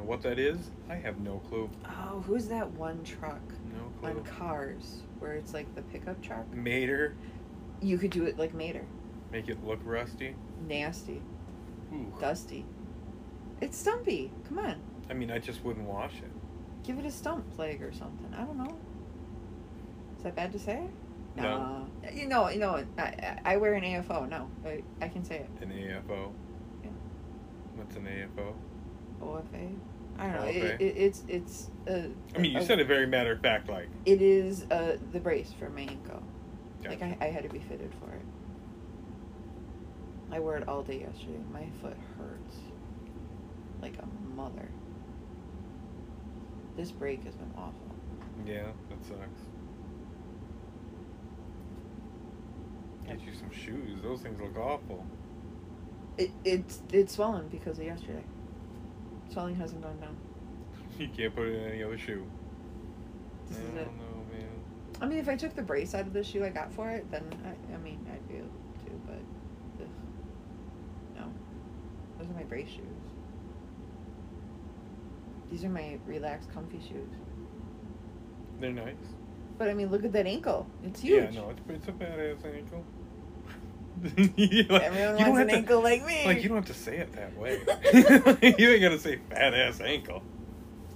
[0.07, 0.37] Fair enough.
[0.37, 1.71] Yeah, what that is, I have no clue.
[1.85, 3.41] Oh, who's that one truck
[3.75, 4.23] No on clue.
[4.25, 6.53] Cars where it's like the pickup truck?
[6.55, 7.15] Mater,
[7.81, 8.85] You could do it like Mater.
[9.33, 10.35] make it look rusty.
[10.69, 11.23] Nasty,
[11.93, 12.13] Ooh.
[12.21, 12.65] dusty.
[13.61, 14.31] It's stumpy.
[14.49, 14.77] Come on,
[15.11, 16.31] I mean, I just wouldn't wash it.
[16.85, 18.33] give it a stump flag or something.
[18.37, 18.77] I don't know.
[20.19, 20.87] Is that bad to say?
[21.37, 21.87] No.
[22.13, 22.83] You know, you know.
[22.97, 24.27] I, I, I wear an AFO.
[24.29, 25.51] No, I, I can say it.
[25.63, 26.33] An AFO.
[26.83, 26.91] Yeah.
[27.75, 28.55] What's an AFO?
[29.23, 29.75] OFA.
[30.19, 30.43] I don't know.
[30.43, 30.65] OFA?
[30.75, 31.71] It, it, it's it's.
[31.89, 33.89] Uh, I mean, you a- said it very matter of fact, like.
[34.05, 36.23] It is uh, the brace for my ankle.
[36.85, 38.23] Like I, I had to be fitted for it.
[40.31, 41.41] I wore it all day yesterday.
[41.53, 42.57] My foot hurts
[43.83, 44.69] like a mother.
[46.77, 47.95] This break has been awful.
[48.45, 49.41] Yeah, that sucks.
[53.07, 54.01] Get you some shoes.
[54.03, 55.05] Those things look awful.
[56.19, 58.25] It it's it's swollen because of yesterday.
[59.33, 60.17] Swelling hasn't gone down.
[60.99, 62.25] You can't put it in any other shoe.
[63.49, 63.87] This I is don't it.
[63.87, 64.49] know, man.
[65.03, 67.11] I mean, if I took the brace out of the shoe I got for it,
[67.11, 68.91] then I, I mean I'd be able to.
[69.07, 69.89] But ugh.
[71.17, 71.25] no,
[72.19, 72.85] those are my brace shoes.
[75.51, 77.11] These are my relaxed, comfy shoes.
[78.59, 78.95] They're nice.
[79.59, 80.67] But I mean, look at that ankle.
[80.83, 81.35] It's huge.
[81.35, 82.85] Yeah, no, it's, it's a badass ankle.
[84.37, 86.25] You don't- Everyone wants an have to- ankle like me.
[86.27, 87.61] Like, you don't have to say it that way.
[88.59, 90.23] you ain't gotta say fat ass ankle.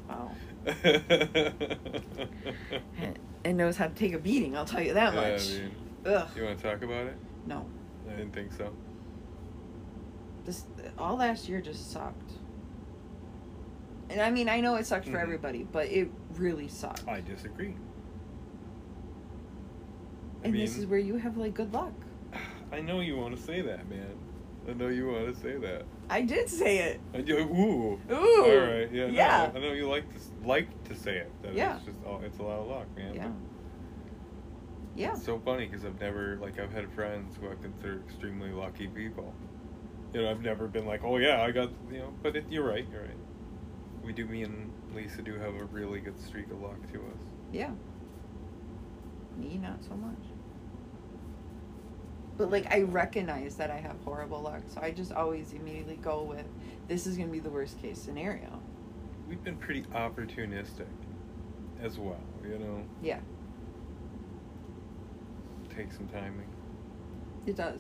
[0.09, 0.33] Wow.
[3.43, 4.55] It knows how to take a beating.
[4.57, 5.49] I'll tell you that Yeah, I much.
[5.49, 5.71] mean,
[6.05, 6.29] Ugh.
[6.37, 7.17] you want to talk about it?
[7.47, 7.65] No.
[8.07, 8.71] I didn't think so.
[10.45, 10.65] This
[10.99, 12.33] all last year just sucked.
[14.11, 15.23] And I mean, I know it sucked for Mhm.
[15.23, 17.07] everybody, but it really sucked.
[17.09, 17.75] I disagree.
[20.43, 21.93] I and this is where you have like good luck.
[22.73, 24.15] I know you want to say that, man.
[24.69, 25.85] I know you want to say that.
[26.09, 27.01] I did say it.
[27.15, 27.39] I do.
[27.39, 28.01] Ooh.
[28.13, 28.45] Ooh.
[28.45, 28.93] All right.
[28.93, 29.07] Yeah.
[29.07, 29.51] no, Yeah.
[29.55, 31.31] I know you like to like to say it.
[31.43, 31.77] That Yeah.
[31.77, 33.15] It's just oh, it's a lot of luck, man.
[33.15, 33.31] Yeah.
[34.97, 35.13] Yeah.
[35.13, 38.87] It's so funny because I've never like I've had friends who I consider extremely lucky
[38.89, 39.35] people.
[40.13, 42.13] You know, I've never been like, oh yeah, I got you know.
[42.23, 42.87] But it, you're right.
[42.91, 43.17] You're right.
[44.05, 44.27] We do.
[44.27, 47.23] Me and Lisa do have a really good streak of luck to us.
[47.53, 47.71] Yeah.
[49.37, 50.19] Me, not so much.
[52.41, 56.23] But like, I recognize that I have horrible luck, so I just always immediately go
[56.23, 56.47] with,
[56.89, 58.63] this is gonna be the worst case scenario.
[59.29, 60.87] We've been pretty opportunistic,
[61.83, 62.23] as well.
[62.43, 63.21] You know, Yeah,
[65.77, 66.49] take some timing.
[67.45, 67.79] it does.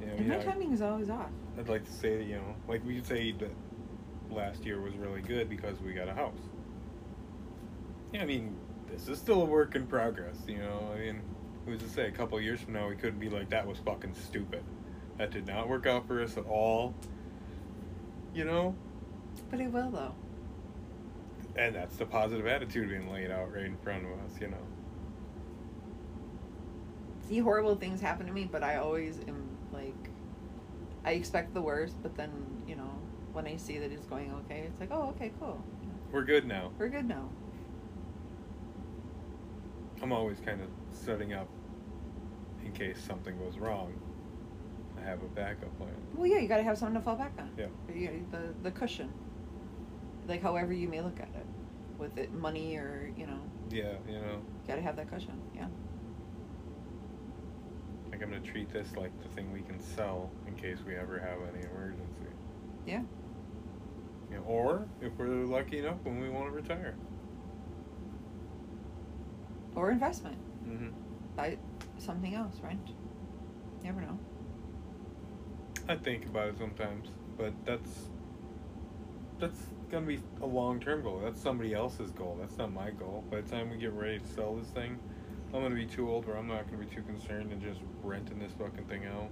[0.00, 0.08] Yeah.
[0.08, 1.30] And my timing is always off.
[1.56, 3.52] I'd like to say, you know, like we could say that
[4.28, 6.48] last year was really good because we got a house.
[8.12, 8.56] Yeah, I mean,
[8.90, 10.90] this is still a work in progress, you know.
[10.92, 11.22] I mean,
[11.66, 14.14] who's to say a couple years from now we could be like, that was fucking
[14.14, 14.62] stupid.
[15.18, 16.94] That did not work out for us at all.
[18.34, 18.74] You know?
[19.50, 20.14] But it will though.
[21.56, 24.56] And that's the positive attitude being laid out right in front of us, you know.
[27.28, 30.10] See, horrible things happen to me, but I always am like,
[31.04, 32.30] I expect the worst, but then
[32.66, 32.90] you know,
[33.32, 35.62] when I see that it's going okay, it's like, oh, okay, cool,
[36.10, 36.70] We're good now.
[36.78, 37.28] we're good now.
[40.02, 40.68] I'm always kind of
[41.04, 41.48] setting up
[42.64, 43.92] in case something goes wrong.
[45.00, 45.90] I have a backup plan.
[46.14, 47.50] Well, yeah, you got to have something to fall back on.
[47.58, 47.66] Yeah.
[47.92, 49.12] You- The the cushion.
[50.28, 51.46] Like however you may look at it,
[51.98, 55.40] with it money or you know, Yeah, you know, got to have that cushion.
[55.54, 55.66] Yeah.
[58.10, 61.18] like I'm gonna treat this like the thing we can sell in case we ever
[61.18, 62.30] have any emergency.
[62.86, 63.02] Yeah.
[64.30, 66.94] You know, or if we're lucky enough when we want to retire.
[69.74, 70.36] Or investment.
[70.66, 70.88] Mm-hmm.
[71.36, 71.58] Buy
[71.98, 72.90] something else, rent.
[73.82, 74.18] Never know.
[75.88, 78.08] I think about it sometimes, but that's
[79.40, 79.58] that's
[79.90, 81.20] gonna be a long term goal.
[81.22, 82.36] That's somebody else's goal.
[82.40, 83.24] That's not my goal.
[83.30, 84.98] By the time we get ready to sell this thing,
[85.52, 88.38] I'm gonna be too old where I'm not gonna be too concerned in just renting
[88.38, 89.30] this fucking thing out.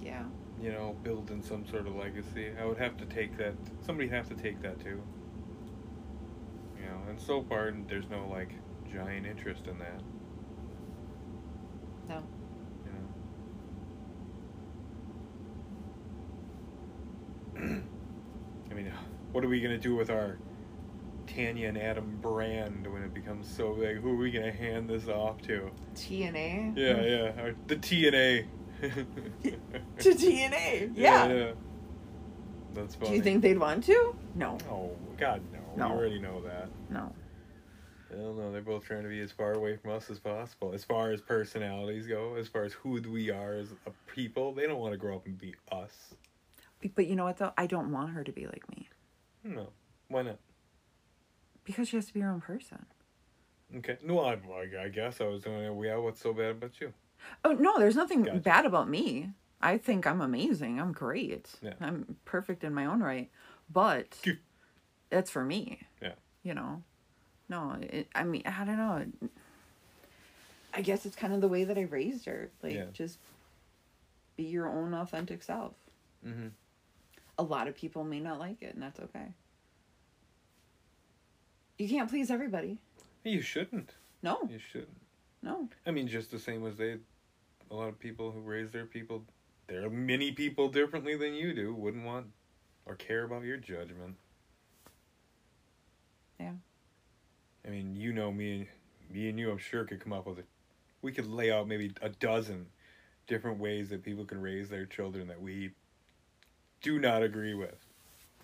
[0.00, 0.24] Yeah.
[0.60, 2.52] You know, building some sort of legacy.
[2.60, 3.54] I would have to take that.
[3.86, 5.00] Somebody have to take that too.
[6.76, 8.50] You know, and so far there's no like
[8.92, 10.02] giant interest in that.
[12.08, 12.22] No.
[17.54, 17.82] You know.
[18.70, 18.92] I mean,
[19.32, 20.38] what are we gonna do with our
[21.26, 23.98] Tanya and Adam brand when it becomes so big?
[23.98, 25.70] Who are we gonna hand this off to?
[25.94, 26.76] TNA.
[26.76, 28.46] Yeah, yeah, our, the TNA.
[29.98, 30.92] To TNA.
[30.96, 31.52] Yeah.
[32.74, 33.10] That's funny.
[33.10, 34.16] Do you think they'd want to?
[34.34, 34.58] No.
[34.68, 35.60] Oh God, no.
[35.76, 35.94] No.
[35.94, 36.68] We already know that.
[36.90, 37.12] No.
[38.12, 38.52] I don't know.
[38.52, 40.72] They're both trying to be as far away from us as possible.
[40.72, 44.66] As far as personalities go, as far as who we are as a people, they
[44.66, 46.14] don't want to grow up and be us.
[46.94, 47.52] But you know what though?
[47.56, 48.88] I don't want her to be like me
[49.44, 49.68] No.
[50.08, 50.38] Why not?
[51.64, 52.86] because she has to be her own person.
[53.76, 53.96] Okay.
[54.02, 54.36] No, I,
[54.80, 55.86] I guess I was doing it.
[55.86, 56.92] Yeah, what's so bad about you?
[57.44, 58.38] Oh no, there's nothing Gotcha.
[58.40, 59.30] bad about me.
[59.60, 60.80] I think I'm amazing.
[60.80, 61.48] I'm great.
[61.62, 61.74] Yeah.
[61.80, 63.30] I'm perfect in my own right.
[63.72, 64.18] But
[65.10, 65.82] that's for me.
[66.02, 66.14] Yeah.
[66.42, 66.82] You know.
[67.52, 69.04] No, it, I mean, I don't know.
[70.72, 72.48] I guess it's kind of the way that I raised her.
[72.62, 72.86] Like Yeah.
[72.94, 73.18] just
[74.38, 75.74] be your own authentic self.
[76.26, 76.48] Mm-hmm.
[77.38, 79.34] A lot of people may not like it, and that's okay.
[81.76, 82.78] You can't please everybody.
[83.22, 83.90] You shouldn't.
[84.22, 84.96] No, You shouldn't.
[85.42, 85.68] no.
[85.86, 86.96] I mean, just the same as they,
[87.70, 89.24] a lot of people who raise their people,
[89.66, 92.28] there are many people differently than you do, wouldn't want
[92.86, 94.16] or care about your judgment.
[96.40, 96.52] Yeah.
[97.66, 98.66] I mean, you know me, and
[99.10, 100.46] me and you, I'm sure could come up with it.
[101.00, 102.66] We could lay out maybe a dozen
[103.26, 105.70] different ways that people can raise their children that we
[106.82, 107.76] do not agree with.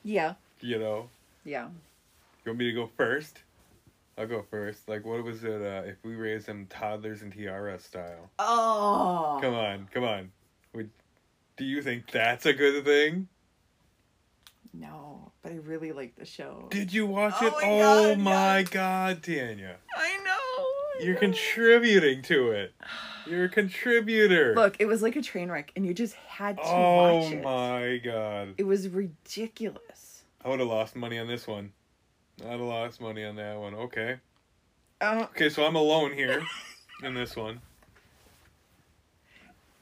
[0.05, 1.11] Yeah, You know,
[1.45, 1.67] yeah.
[2.45, 3.41] you want me to go first?
[4.17, 4.89] I'll go first.
[4.89, 5.61] Like, what was it?
[5.61, 8.31] Uh, if we raise them toddlers and tiara style.
[8.39, 9.39] Oh.
[9.41, 10.31] Come on, come on.
[10.75, 10.91] Would
[11.57, 13.29] do you think that's a good thing?
[14.75, 16.69] No, but I really like the show.
[16.71, 17.53] Did you watch Oh it?
[17.53, 17.79] my oh
[18.15, 18.69] God, my yes.
[18.69, 19.77] god, Tanya.
[19.97, 20.31] I know.
[20.31, 21.21] I You're know.
[21.21, 22.75] contributing to it.
[23.27, 24.55] You're a contributor.
[24.55, 27.45] Look, it was like a train wreck, and you just had to oh watch it.
[27.45, 28.55] Oh my god.
[28.59, 30.23] It was ridiculous.
[30.45, 31.73] I would have lost money on this one.
[32.45, 33.75] I'd have lost money on that one.
[33.75, 34.19] Okay.
[35.01, 36.43] Uh, Okay, so I'm alone here
[37.03, 37.61] in this one.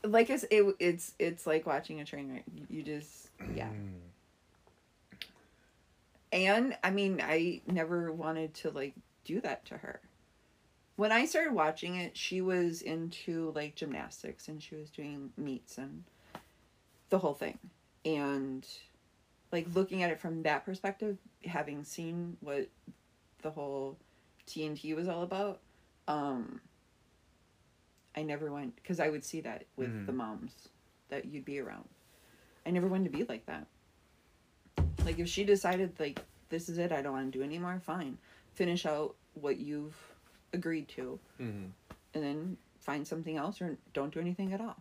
[0.04, 2.44] like it's it, it's it's like watching a train wreck.
[2.70, 3.68] You just yeah.
[6.32, 6.38] Mm.
[6.38, 10.00] And I mean, I never wanted to like do that to her.
[10.96, 15.76] When I started watching it, she was into like gymnastics and she was doing meets
[15.78, 16.04] and
[17.10, 17.58] the whole thing.
[18.04, 18.66] And
[19.52, 22.68] like looking at it from that perspective, having seen what
[23.42, 23.98] the whole
[24.46, 25.60] TNT was all about,
[26.08, 26.60] um
[28.16, 30.06] I never went because I would see that with Mhm.
[30.06, 30.68] the moms
[31.10, 31.88] that you'd be around.
[32.64, 33.66] I never wanted to be like that.
[35.06, 38.18] Like if she decided like this is it, I don't want to do anymore, fine.
[38.54, 39.94] Finish out what you've
[40.52, 41.70] agreed to Mhm.
[42.12, 44.76] and then find something else or don't do anything at all.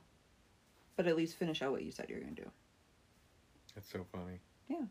[0.96, 2.52] But at least finish out what you said you're going to do.
[3.76, 4.40] That's so funny.
[4.68, 4.86] Yeah.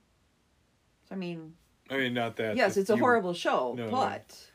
[1.09, 1.57] So I mean,
[1.91, 2.57] I mean, not that.
[2.57, 3.91] yes, it's a you- horrible show, No, no.
[3.91, 4.51] but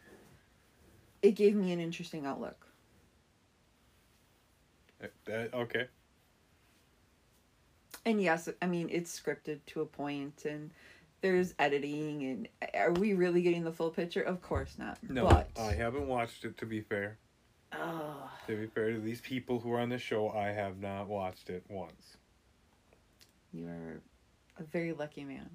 [1.22, 2.68] it gave me an interesting outlook.
[5.26, 5.88] That, okay.
[8.06, 10.72] And yes, I mean it's scripted to a point and
[11.22, 14.22] there's editing and are we really getting the full picture?
[14.22, 14.98] Of course not.
[15.08, 16.58] No, but I haven't watched it.
[16.60, 17.18] To be fair,
[17.74, 21.08] oh, to be fair to these people who are on the show, I have not
[21.08, 22.18] watched it once.
[23.52, 24.02] you are
[24.58, 25.50] a very lucky man.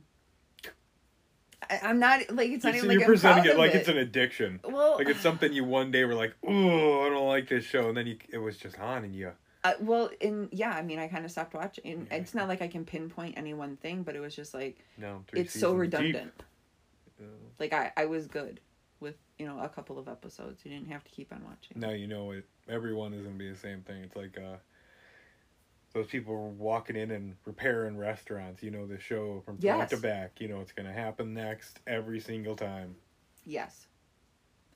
[1.70, 3.78] I, I'm not like it's not even like you're presenting it like it.
[3.78, 4.60] it's an addiction.
[4.64, 7.88] well, Like it's something you one day were like, "Oh, I don't like this show,"
[7.88, 9.32] and then you it was just on, and you
[9.64, 12.06] Uh, well, in yeah, I mean, I kind of stopped watching.
[12.10, 12.18] Yeah.
[12.18, 15.24] It's not like I can pinpoint any one thing, but it was just like no.
[15.32, 16.32] it's so redundant.
[17.58, 18.60] Like I, I was good
[19.00, 20.60] with you know a couple of episodes.
[20.64, 21.80] You didn't have to keep on watching.
[21.80, 22.44] now you know it.
[22.68, 24.02] Everyone is gonna be the same thing.
[24.02, 24.56] It's like uh,
[25.94, 28.62] those people were walking in and repairing restaurants.
[28.62, 30.40] You know the show from front to back.
[30.40, 32.96] You know what's gonna happen next every single time.
[33.46, 33.86] Yes.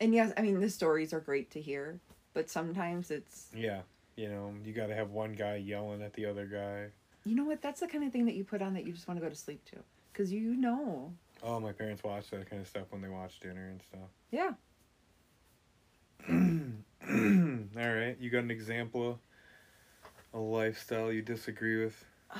[0.00, 2.00] And yes, I mean the stories are great to hear,
[2.32, 3.80] but sometimes it's Yeah,
[4.18, 6.88] you know you got to have one guy yelling at the other guy.
[7.24, 9.06] you know what that's the kind of thing that you put on that you just
[9.06, 9.76] want to go to sleep to
[10.12, 13.68] because you know Oh, my parents watch that kind of stuff when they watch dinner
[13.68, 14.10] and stuff.
[14.32, 14.50] yeah
[17.80, 19.18] All right, you got an example of
[20.34, 22.04] a lifestyle you disagree with?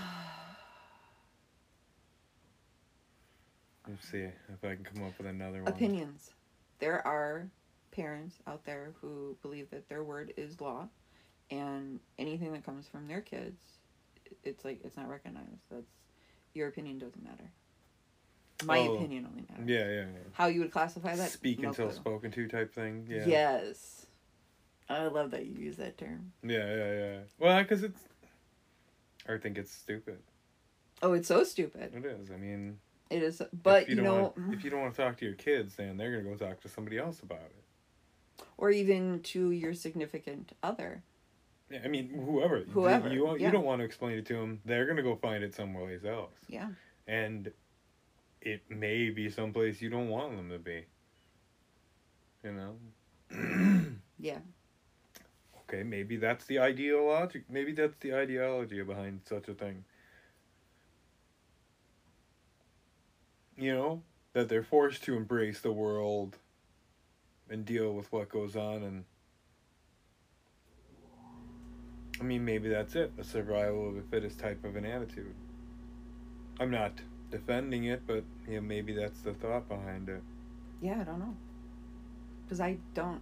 [3.89, 5.73] Let's see if I can come up with another one.
[5.73, 6.33] opinions
[6.81, 7.49] there are
[7.93, 10.89] parents out there who believe that their word is law
[11.51, 13.63] and anything that comes from their kids
[14.45, 15.87] it's like it's not recognized that's
[16.55, 17.51] your opinion doesn't matter
[18.65, 18.97] my Oh.
[18.97, 20.29] opinion only matters Yeah, yeah, yeah.
[20.33, 21.95] how you would classify that Speak no until clue.
[21.97, 23.07] spoken to type thing.
[23.09, 23.25] Yeah.
[23.27, 24.07] yes
[24.89, 27.19] i love that you use that term Yeah, yeah, yeah.
[27.39, 28.01] Well, because it's.
[29.29, 30.19] I think it's stupid.
[31.03, 32.31] oh it's so stupid It is.
[32.31, 32.79] I mean,
[33.11, 35.25] it is but if you, don't know wanna, if you don't want to talk to
[35.25, 38.45] your kids, then they're gonna go talk to somebody else about it.
[38.57, 41.03] or even to your significant other
[41.85, 42.61] I mean, whoever.
[42.61, 43.51] Whoever, You, you yeah.
[43.51, 44.61] don't want to explain it to them.
[44.65, 46.33] They're gonna go find it somewhere else.
[46.49, 46.69] yeah
[47.07, 47.51] and
[48.41, 50.85] it may be someplace you don't want them to be.
[52.45, 53.91] You know?
[54.19, 54.39] yeah
[55.69, 57.43] okay, maybe that's the ideology.
[57.49, 59.85] Maybe that's the ideology behind such a thing.
[63.57, 64.03] You know,
[64.35, 66.39] that they're forced to embrace the world
[67.51, 69.05] and deal with what goes on and
[72.21, 75.35] I mean maybe that's it, a survival of the fittest type of an attitude.
[76.61, 76.93] I'm not
[77.31, 80.23] defending it, but you know, maybe that's the thought behind it.
[80.81, 81.37] Yeah, I don't know.
[82.45, 83.21] Because I don't.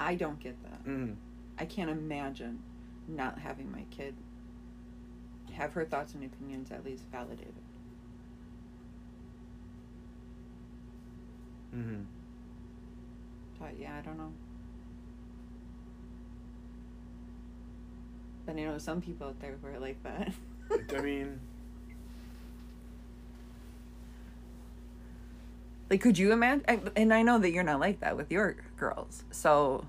[0.00, 0.84] I don't get that.
[0.84, 1.14] Mm.
[1.58, 2.58] I can't imagine
[3.06, 4.14] not having my kid
[5.52, 7.54] have her thoughts and opinions at least validated.
[11.74, 12.02] Mm-hmm.
[13.60, 14.32] But yeah, I don't know.
[18.44, 20.32] But I know some people out there who are like that.
[20.96, 21.40] I mean,
[25.90, 26.90] like, could you imagine?
[26.96, 29.24] And I know that you're not like that with your girls.
[29.30, 29.84] So,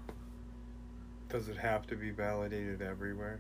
[1.30, 3.40] does it have to be validated everywhere?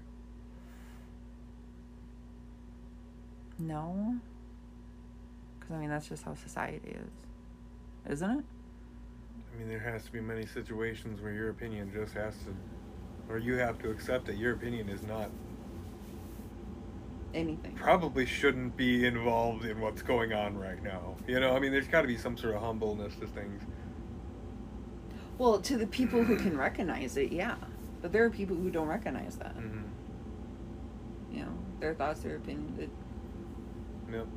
[3.60, 4.15] no.
[5.60, 8.12] Because, I mean, that's just how society is.
[8.12, 8.45] Isn't it?
[9.54, 12.56] I mean, there has to be many situations where your opinion just has to,
[13.30, 15.30] or you have to accept that your opinion is not,
[17.34, 17.74] Anything.
[17.74, 21.16] probably shouldn't be involved in what's going on right now.
[21.28, 23.64] You know, I mean, there's got to be some sort of humbleness to things.
[25.40, 27.56] Well, to the people who can recognize it, yeah.
[28.04, 29.58] But there are people who don't recognize that.
[29.58, 29.82] Mm-hmm.
[31.36, 32.78] You know, their thoughts, their opinions.
[32.80, 32.90] It,
[34.12, 34.28] Yep.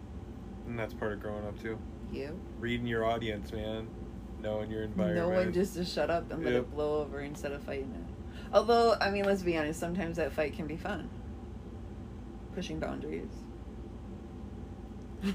[0.69, 1.79] And that's part of growing up too.
[2.11, 2.39] you.
[2.61, 3.89] Reading your audience, man.
[4.41, 5.29] Knowing your environment.
[5.29, 6.63] No one just to shut up and let Yep.
[6.63, 8.06] it blow over instead of fighting it.
[8.53, 11.09] Although, I mean, let's be honest, sometimes that fight can be fun.
[12.55, 13.29] Pushing boundaries.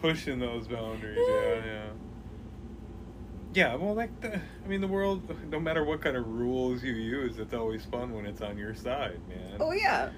[0.00, 1.18] pushing those boundaries.
[1.28, 1.86] Yeah, yeah.
[3.54, 5.22] Yeah, well, like the, I mean, the world.
[5.50, 8.74] No matter what kind of rules you use, it's always fun when it's on your
[8.74, 9.56] side, man.
[9.58, 10.10] oh, yeah.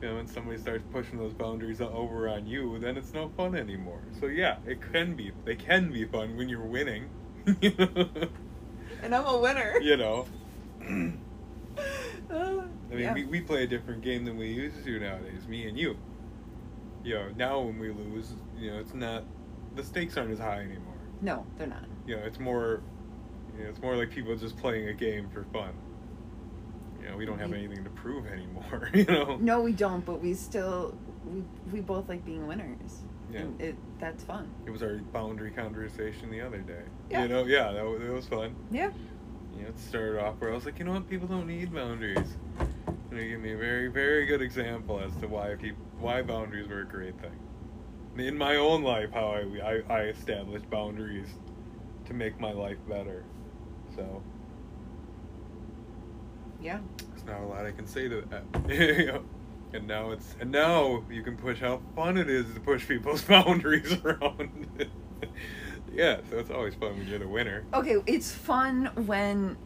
[0.00, 3.54] You know, when somebody starts pushing those boundaries over on you, then it's no fun
[3.54, 4.00] anymore.
[4.18, 5.32] So yeah, it can be.
[5.44, 7.10] They can be fun when you're winning.
[9.02, 9.78] And I'm a winner.
[9.80, 10.26] you know.
[12.30, 13.12] Uh, I mean, yeah.
[13.14, 15.96] we, we play a different game than we used to nowadays, me and you.
[17.02, 19.24] You know, now when we lose, you know, it's not,
[19.74, 20.94] the stakes aren't as high anymore.
[21.22, 21.84] no, they're not.
[22.06, 22.82] You know, it's more,
[23.56, 25.72] you know, it's more like people just playing a game for fun.
[27.02, 29.36] You know, we don't have You- anything to prove anymore, you know?
[29.40, 30.94] No, we don't, but we still,
[31.26, 33.02] we, we both like being winners.
[33.32, 33.40] Yeah.
[33.40, 34.48] And it, that's fun.
[34.66, 36.82] It was our boundary conversation the other day.
[37.10, 37.22] Yeah.
[37.22, 38.54] You know, yeah, that was, it was fun.
[38.70, 38.90] Yeah.
[39.56, 41.74] You know, it started off where I was like, you know what, people don't need
[41.74, 42.36] boundaries.
[43.10, 46.68] And he gave me a very, very good example as to why people, why boundaries
[46.68, 47.36] were a great thing.
[48.16, 51.28] In my own life, how I, I, I established boundaries
[52.06, 53.24] to make my life better.
[53.96, 54.22] So,
[56.60, 56.78] Yeah.
[57.08, 58.44] there's not a lot I can say to that.
[58.98, 59.24] You know?
[59.72, 63.22] And now it's, and now you can push how fun it is to push people's
[63.34, 64.66] boundaries around.
[65.92, 67.64] yeah, so it's always fun when you're the winner.
[67.74, 69.56] Okay, it's fun when,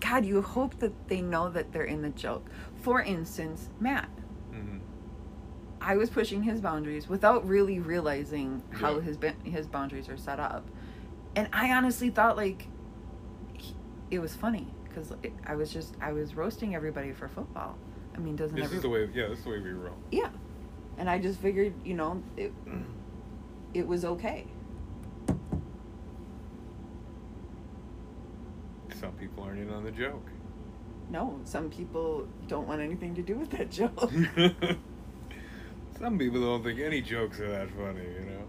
[0.00, 2.46] God, you hope that they know that they're in the joke.
[2.82, 4.08] For instance, Matt.
[4.52, 4.78] hmm
[5.82, 9.00] I was pushing his boundaries without really realizing how Yeah.
[9.00, 10.68] his his boundaries are set up,
[11.34, 12.66] and I honestly thought like
[13.54, 13.74] he-
[14.10, 15.14] it was funny because
[15.46, 17.76] I was just I was roasting everybody for football.
[18.14, 19.08] I mean, doesn't This every is the way.
[19.14, 19.94] Yeah, this is the way we roll.
[20.10, 20.28] yeah,
[20.98, 22.52] and I just figured you know it
[23.74, 24.46] it was okay.
[29.00, 30.26] Some people aren't in on the joke.
[31.10, 34.12] No, some people don't want anything to do with that joke.
[35.98, 38.44] Some people don't think any jokes are that funny, you know.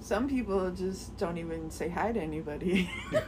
[0.00, 2.88] some people just don't even say hi to anybody.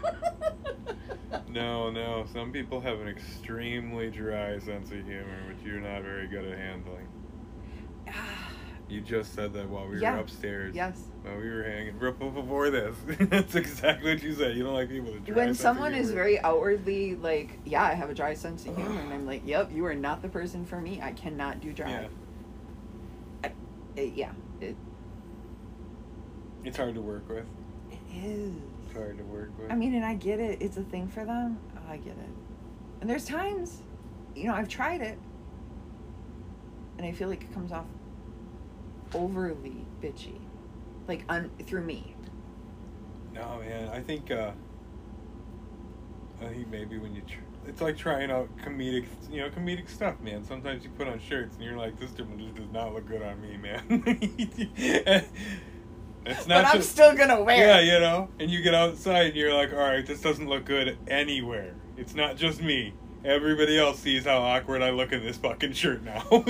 [1.49, 2.27] No, no.
[2.33, 6.59] Some people have an extremely dry sense of humor, which you're not very good at
[6.59, 7.07] handling.
[8.09, 8.51] Ah,
[8.89, 10.15] You just said that while we Yeah.
[10.15, 10.75] were upstairs.
[10.75, 11.01] yes.
[11.23, 12.95] While we were hanging before this.
[13.19, 14.57] That's exactly what you said.
[14.57, 18.15] You don't like people dry when someone is very outwardly like, yeah, I have a
[18.15, 21.01] dry sense of humor, and I'm like, yep, you are not the person for me.
[21.03, 21.91] I cannot do dry.
[21.91, 23.51] Yeah.
[23.97, 24.77] It- yeah, it,
[26.65, 27.47] It's hard to work with.
[27.91, 28.53] it is.
[28.85, 29.71] It's hard to work with.
[29.71, 30.61] I mean, and I get it.
[30.61, 31.59] It's a thing for them.
[31.77, 32.29] Oh, I get it.
[33.01, 33.83] And there's times,
[34.35, 35.17] you know, I've tried it,
[36.99, 37.87] and I feel like it comes off
[39.15, 40.39] overly bitchy,
[41.09, 42.15] like un- through me.
[43.33, 43.89] No, man.
[43.89, 44.31] I think.
[44.31, 44.53] uh
[46.43, 50.21] I think maybe when you, tr- it's like trying out comedic, you know, comedic stuff,
[50.21, 50.45] man.
[50.45, 53.23] Sometimes you put on shirts and you're like, this one just does not look good
[53.23, 53.83] on me, man.
[56.27, 56.65] it's not.
[56.65, 57.57] but I'm still gonna wear.
[57.57, 60.65] Yeah, you know, and you get outside and you're like, all right, this doesn't look
[60.65, 61.75] good anywhere.
[61.97, 62.93] It's not just me.
[63.25, 66.25] Everybody else sees how awkward I look in this fucking shirt now.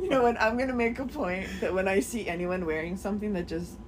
[0.00, 0.40] You know what?
[0.40, 3.78] I'm gonna make a point that when I see anyone wearing something that just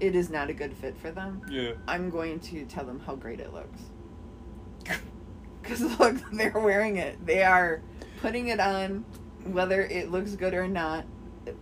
[0.00, 1.72] it is not a good fit for them, Yeah.
[1.88, 3.80] I'm going to tell them how great it looks.
[5.62, 7.24] Because look, they're wearing it.
[7.24, 7.82] They are
[8.20, 9.04] putting it on,
[9.44, 11.04] whether it looks good or not.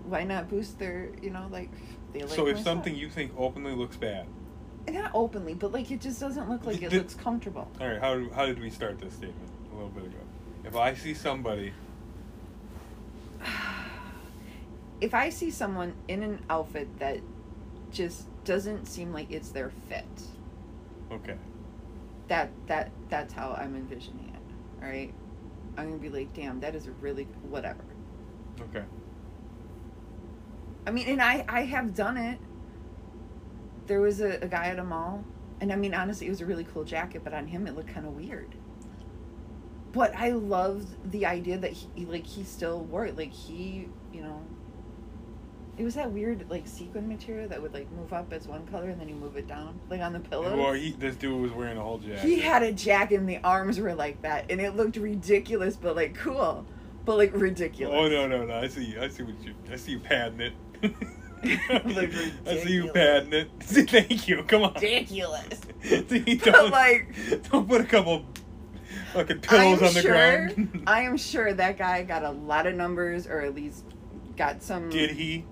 [0.05, 1.70] Why not boost their, you know, like
[2.14, 2.30] they like.
[2.30, 2.64] So if stuff.
[2.64, 4.26] something you think openly looks bad,
[4.93, 7.68] not openly, but like it just doesn't look like it Did- looks comfortable.
[7.80, 10.16] all right, how how did we start this statement a little bit ago?
[10.64, 11.72] If I see somebody,
[15.01, 17.20] If I see someone in an outfit that
[17.91, 20.05] just doesn't seem like it's their fit,
[21.11, 21.36] okay,
[22.28, 24.84] that that that's how I'm envisioning it.
[24.84, 25.12] All right,
[25.78, 27.82] I'm gonna be like, damn, that is a really whatever.
[28.61, 28.84] okay,
[30.86, 32.38] I mean, and I I have done it.
[33.91, 35.24] There was a, a guy at a mall,
[35.61, 37.93] and I mean, honestly, it was a really cool jacket, but on him it looked
[37.93, 38.55] kind of weird.
[39.91, 44.22] But I loved the idea that he like he still wore it, like he you
[44.22, 44.43] know.
[45.76, 48.91] It was that weird like sequin material that would like move up as one color
[48.91, 50.57] and then you move it down, like on the pillows.
[50.57, 52.20] well, he this dude was wearing a whole jacket.
[52.20, 55.97] He had a jacket and the arms were like that, and it looked ridiculous, but
[55.97, 56.64] like cool,
[57.05, 57.93] but like ridiculous.
[57.99, 58.55] Oh no no no!
[58.55, 60.95] I see I see what you I see you padding it.
[61.45, 63.51] I see you padding it.
[63.61, 64.43] Thank you.
[64.45, 64.74] Come on.
[64.74, 65.61] Ridiculous.
[65.82, 67.14] See, don't, like-
[67.51, 68.26] don't put a couple
[69.12, 70.84] fucking pillows I'm on the sure, ground.
[70.86, 73.84] I am sure that guy got a lot of numbers, or at least
[74.36, 74.91] got some.
[74.91, 75.45] Did he?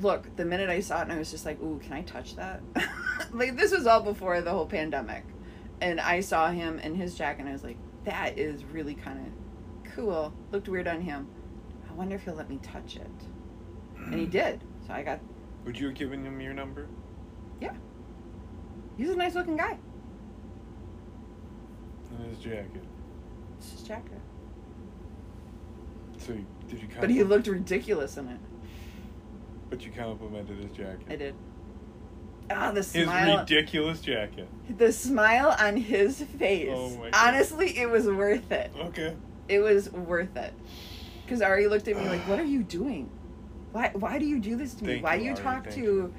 [0.00, 2.36] Look, the minute I saw it, and I was just like, "Ooh, can I touch
[2.36, 2.62] that?"
[3.32, 5.24] like this was all before the whole pandemic,
[5.80, 9.18] and I saw him in his jacket, and I was like, "That is really kind
[9.18, 11.28] of cool." Looked weird on him.
[11.90, 13.10] I wonder if he'll let me touch it,
[13.96, 14.30] and he mm.
[14.30, 14.62] did.
[14.88, 15.20] So I got.
[15.64, 16.88] Would you have given him your number?
[17.60, 17.74] Yeah.
[18.96, 19.78] He's a nice looking guy.
[22.18, 22.82] And his jacket.
[23.58, 24.20] It's his jacket.
[26.16, 26.88] So you, did you?
[27.00, 28.40] But he looked ridiculous in it.
[29.70, 31.06] But you complimented his jacket.
[31.08, 31.34] I did.
[32.50, 34.48] Ah, the His ridiculous jacket.
[34.78, 36.70] the smile on his face.
[36.72, 37.34] Oh my God.
[37.34, 38.72] Honestly, it was worth it.
[38.74, 39.14] Okay.
[39.48, 40.54] It was worth it.
[41.24, 43.10] Because Ari looked at me like, "What are you doing?
[43.72, 43.90] Why?
[43.94, 44.92] Why do you do this to me?
[44.94, 46.14] Thank why you, do you Ari, talk to you.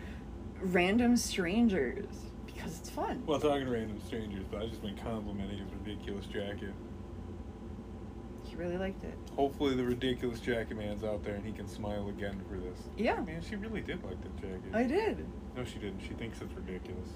[0.62, 2.06] random strangers?
[2.45, 6.26] Because it's fun." Well, talking to random strangers, but I just been complimenting his ridiculous
[6.26, 6.74] jacket.
[8.43, 9.14] He really liked it.
[9.36, 12.80] Hopefully, the ridiculous jacket man's out there and he can smile again for this.
[12.97, 14.74] Yeah, Man, she really did like that jacket.
[14.74, 15.26] I did.
[15.56, 16.02] No, she didn't.
[16.02, 17.10] She thinks it's ridiculous.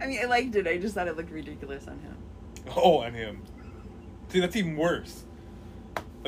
[0.00, 0.66] I mean, I liked it.
[0.66, 2.16] I just thought it looked ridiculous on him.
[2.76, 3.42] Oh, on him.
[4.28, 5.24] See, that's even worse.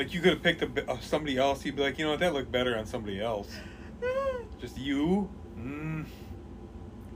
[0.01, 1.63] Like you could have picked a, uh, somebody else.
[1.63, 3.55] You'd be like, you know what, that looked better on somebody else.
[4.59, 5.29] Just you?
[5.55, 6.07] Mm,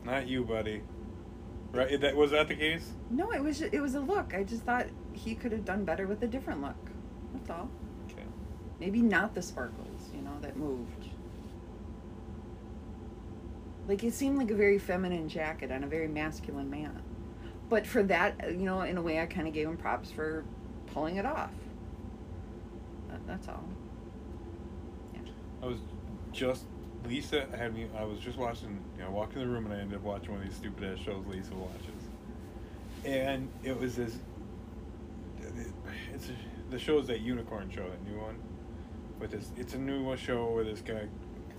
[0.04, 0.84] not you, buddy.
[1.72, 2.00] Right?
[2.00, 2.92] That was that the case?
[3.10, 4.36] no, it was it was a look.
[4.36, 6.76] I just thought he could have done better with a different look.
[7.34, 7.72] That's all.
[8.12, 8.22] Okay.
[8.80, 11.08] Maybe not the sparkles, you know, that moved.
[13.88, 17.02] Like it seemed like a very feminine jacket on a very masculine man.
[17.68, 20.12] But for that, uh, you know, in a way, I kind of gave him props
[20.12, 20.46] for
[20.94, 21.50] pulling it off.
[23.26, 23.64] That, that's all.
[25.64, 25.78] I was
[26.32, 26.66] just
[27.06, 27.88] Lisa had me.
[27.98, 28.84] I was just watching.
[28.98, 30.56] You know, I walked in the room and I ended up watching one of these
[30.58, 32.10] stupid ass shows Lisa watches,
[33.04, 34.18] and it was this
[36.14, 38.38] it's a, the show's that unicorn show, that new one.
[39.20, 41.08] But this, it's a new one show where this guy.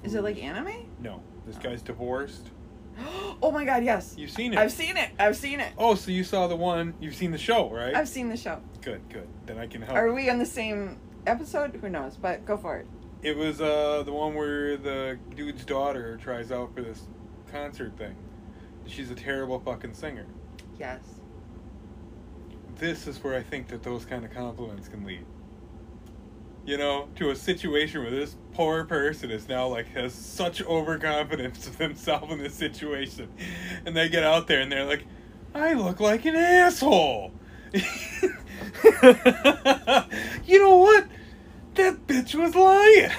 [0.02, 0.88] Is it like anime?
[1.00, 1.60] No, this Oh.
[1.62, 2.50] guy's divorced.
[3.42, 4.14] oh my god, yes.
[4.16, 4.58] You've seen it.
[4.58, 5.10] I've seen it.
[5.18, 5.72] I've seen it.
[5.78, 6.94] Oh, so you saw the one?
[7.00, 7.94] You've seen the show, right?
[7.94, 8.60] I've seen the show.
[8.82, 9.28] Good, good.
[9.46, 9.96] Then I can help.
[9.96, 11.76] Are we on the same episode?
[11.76, 12.16] Who knows?
[12.16, 12.86] But go for it.
[13.22, 17.02] It was uh the one where the dude's daughter tries out for this
[17.50, 18.14] concert thing.
[18.86, 20.26] She's a terrible fucking singer.
[20.78, 21.00] Yes.
[22.76, 25.24] This is where I think that those kind of compliments can lead.
[26.64, 31.66] You know, to a situation where this poor person is now like has such overconfidence
[31.68, 33.32] of themselves in this situation,
[33.84, 35.04] and they get out there and they're like,
[35.54, 37.32] "I look like an asshole."
[40.46, 41.06] you know what?
[41.74, 43.10] That bitch was lying.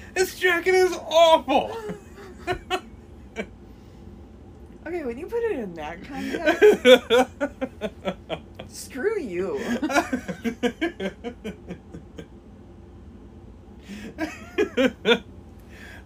[0.14, 1.76] this jacket is awful.
[4.86, 6.64] Okay, when you put it in that context,
[8.68, 9.60] screw you.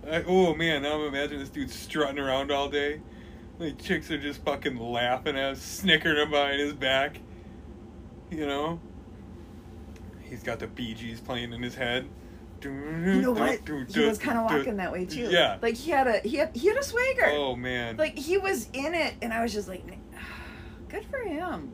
[0.04, 3.00] I- oh man, now I'm imagining this dude strutting around all day.
[3.58, 7.20] Like chicks are just fucking laughing at him, snickering him behind his back.
[8.32, 8.80] You know?
[10.22, 12.08] He's got the Bee Gees playing in his head.
[12.64, 12.70] You
[13.20, 13.60] know what?
[13.92, 15.28] He was kind of walking that way too.
[15.30, 15.58] Yeah.
[15.60, 17.26] Like he had a he had he had a swagger.
[17.26, 17.96] Oh man.
[17.96, 19.84] Like he was in it, and I was just like,
[20.88, 21.72] good for him.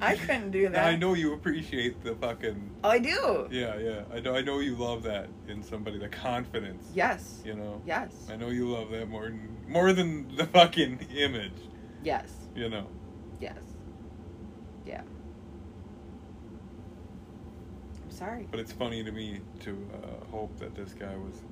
[0.00, 0.84] I couldn't do that.
[0.86, 3.48] I know you appreciate the fucking oh, I do.
[3.50, 4.02] yeah, yeah.
[4.12, 6.88] I know I know you love that in somebody, the confidence.
[6.92, 7.42] Yes.
[7.44, 7.80] You know?
[7.86, 8.12] Yes.
[8.30, 11.52] I know you love that more than more than the fucking image,
[12.02, 12.32] Yes.
[12.56, 12.88] you know.
[13.40, 13.58] Yes.
[14.86, 15.02] Yeah.
[18.04, 18.46] I'm sorry.
[18.50, 21.42] But it's funny to me to uh, hope that this guy was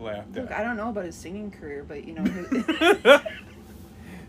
[0.00, 0.58] laughed Look, at.
[0.58, 2.46] I don't know about his singing career, but you know, his,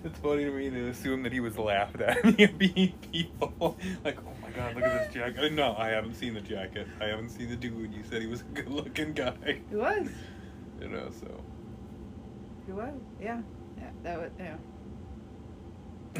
[0.03, 3.77] it's funny to me to assume that he was laughed at being people.
[4.03, 5.53] Like, oh my god, look at this jacket.
[5.53, 6.87] No, I haven't seen the jacket.
[6.99, 7.93] I haven't seen the dude.
[7.93, 9.59] You said he was a good looking guy.
[9.69, 10.09] he was.
[10.81, 11.41] You know, so.
[12.65, 12.93] He was.
[13.21, 13.41] Yeah.
[13.77, 13.89] Yeah.
[14.03, 14.31] That was.
[14.39, 14.57] Yeah.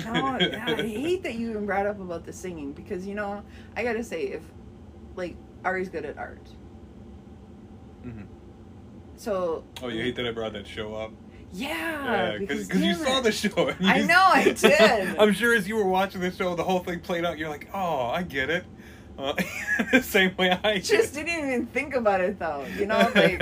[0.04, 3.44] No, yeah, I hate that you even brought up about the singing because you know
[3.76, 4.42] I gotta say if
[5.16, 6.48] like Ari's good at art,
[8.04, 8.24] hmm
[9.18, 11.12] so Oh, you hate that I brought that show up?
[11.54, 13.70] yeah, because because you damn saw the show.
[13.80, 15.18] you I know, I did.
[15.18, 17.38] I'm sure as you were watching the show, the whole thing played out.
[17.38, 18.66] You're like, oh, I get it.
[19.18, 19.34] Uh,
[19.94, 21.26] the same way I just did.
[21.26, 22.66] didn't even think about it though.
[22.78, 23.42] You know, like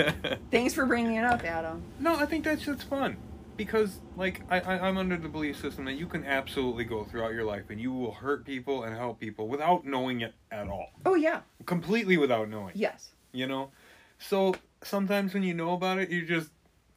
[0.52, 1.82] thanks for bringing it up, Adam.
[2.00, 3.18] No, I think that's just fun.
[3.56, 7.34] Because, like, I, I, I'm under the belief system that you can absolutely go throughout
[7.34, 10.88] your life and you will hurt people and help people without knowing it at all.
[11.06, 12.74] Oh yeah, Completely without knowing.
[12.76, 13.70] yes, You know?
[14.18, 16.50] So, sometimes when you know about it, you just.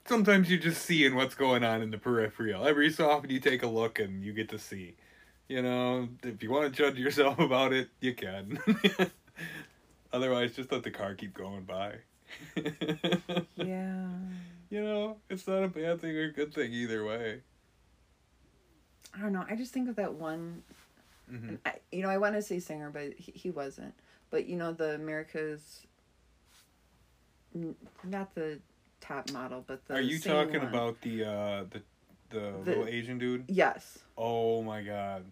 [0.09, 2.65] Sometimes you're just seeing what's going on in the peripheral.
[2.65, 4.95] Every so often you take a look and you get to see.
[5.49, 8.61] You know, if you want to judge yourself about it, you can.
[10.13, 11.95] Otherwise, just let the car keep going by.
[13.57, 14.07] yeah.
[14.71, 17.41] You know, it's not a bad thing or a good thing either way.
[19.17, 19.45] I don't know.
[19.49, 20.63] I just think of that one.
[21.31, 23.95] hmm I, you know, I want to say singer, but he, he wasn't.
[24.31, 25.83] But you know, the America's.
[28.05, 28.59] Not the
[29.01, 29.95] top model, but the.
[29.95, 30.69] Are you talking one.
[30.69, 31.83] about the uh the
[32.31, 33.45] the, The- little Asian dude?
[33.49, 35.25] Yes, Oh my god.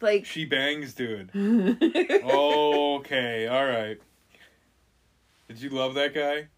[0.00, 0.24] like.
[0.24, 1.30] She bangs dude.
[2.24, 3.98] okay, alright.
[5.48, 6.48] Did you love that guy?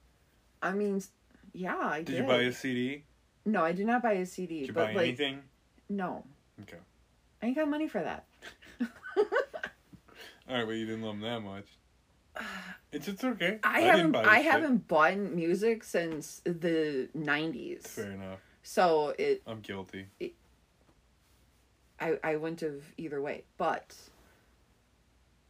[0.62, 1.02] I mean,
[1.58, 2.06] yeah, I did.
[2.06, 3.04] Did you buy a CD?
[3.44, 4.60] No, I did not buy a CD.
[4.60, 5.42] Did you but buy like, anything?
[5.88, 6.24] no,
[6.62, 6.76] Okay.
[7.42, 8.26] I ain't got money for that.
[10.48, 11.66] Alright, well you didn't love him that much.
[12.90, 13.58] It's it's okay.
[13.62, 14.50] I, didn't haven't I shit.
[14.50, 17.86] haven't bought music since the nineties.
[17.86, 18.40] Fair enough.
[18.62, 20.06] So it I'm guilty.
[22.00, 23.44] I I wouldn't have either way.
[23.58, 23.94] But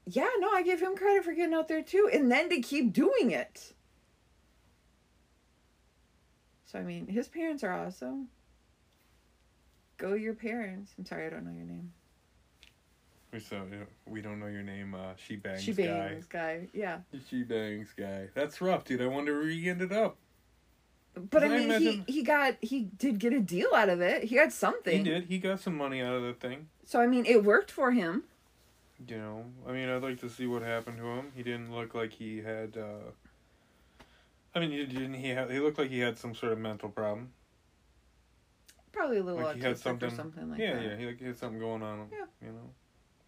[0.04, 2.92] yeah, no, I give him credit for getting out there too, and then to keep
[2.92, 3.72] doing it.
[6.70, 8.28] So I mean, his parents are awesome.
[9.96, 10.92] Go your parents.
[10.98, 11.92] I'm sorry, I don't know your name.
[13.32, 13.66] We so
[14.06, 16.68] we don't know your name, uh she bangs she bangs guy.
[16.72, 16.98] Yeah,
[17.28, 18.28] She bangs guy.
[18.34, 19.00] That's rough, dude.
[19.02, 20.16] I wonder where he ended up.
[21.14, 24.00] but I I mean, imagine- he he got he did get a deal out of
[24.02, 24.24] it.
[24.24, 24.98] He got something.
[24.98, 25.24] He did.
[25.24, 26.68] He got some money out of the thing.
[26.84, 28.24] So I mean, it worked for him.
[29.06, 31.32] You know, I mean, I'd like to see what happened to him.
[31.34, 32.76] He didn't look like he had.
[32.76, 33.12] uh
[34.55, 35.14] I mean, didn't.
[35.14, 35.51] He had.
[35.51, 37.30] He looked like he had some sort of mental problem.
[38.92, 40.11] Probably a little Like he had something.
[40.11, 40.82] or something like yeah, that.
[40.84, 40.96] yeah.
[40.96, 42.09] He like he had something going on.
[42.11, 42.24] Yeah.
[42.42, 42.70] You know,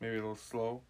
[0.01, 0.81] maybe a little slow.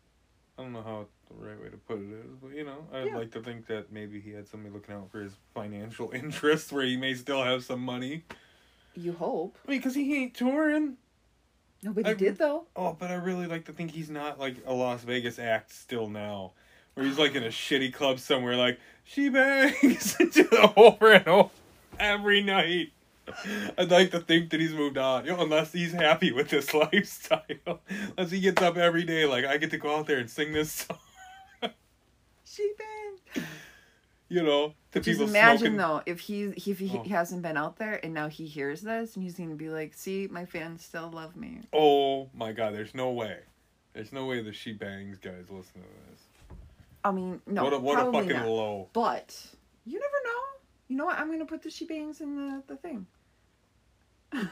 [0.59, 3.07] I don't know how the right way to put it is, but you know, I'd
[3.07, 3.17] Yeah.
[3.17, 6.85] like to think that maybe he had somebody looking out for his financial interests, where
[6.85, 8.25] he may still have some money.
[8.95, 9.59] You hope.
[9.67, 10.97] I mean, because he ain't touring.
[11.83, 12.67] Nobody I- did though.
[12.77, 16.09] Oh, but I really like to think he's not like a Las Vegas act still
[16.09, 16.53] now,
[16.95, 20.17] where he's like in a shitty club somewhere, like she bangs
[20.77, 21.51] over and over
[21.99, 22.93] every night.
[23.79, 26.75] I'd like to think that he's moved on, you know, unless he's happy with this
[26.75, 27.81] lifestyle.
[28.17, 30.53] Unless he gets up every day, like I get to go out there and sing
[30.53, 30.99] this song,
[32.45, 33.45] She bang.
[34.29, 35.77] you know, to Just imagine smoking.
[35.77, 37.05] though if he if he Oh.
[37.09, 40.27] hasn't been out there and now he hears this and he's gonna be like, "See,
[40.29, 43.39] my fans still love me." Oh my god, there's no way.
[43.93, 46.21] There's no way the she bangs guys listen to this.
[47.05, 48.47] I mean, no, what a what a fucking not.
[48.47, 48.89] low.
[48.93, 49.37] But
[49.87, 50.41] you never know.
[50.89, 51.19] You know what?
[51.19, 53.07] I'm gonna put the she bangs in the the thing.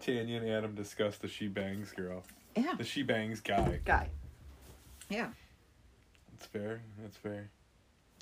[0.00, 2.22] Tanya and Adam discuss the she bangs girl.
[2.56, 3.80] Yeah, The she bangs guy.
[3.84, 4.08] guy.
[5.08, 5.28] Yeah.
[6.32, 6.80] That's fair.
[7.00, 7.50] That's fair.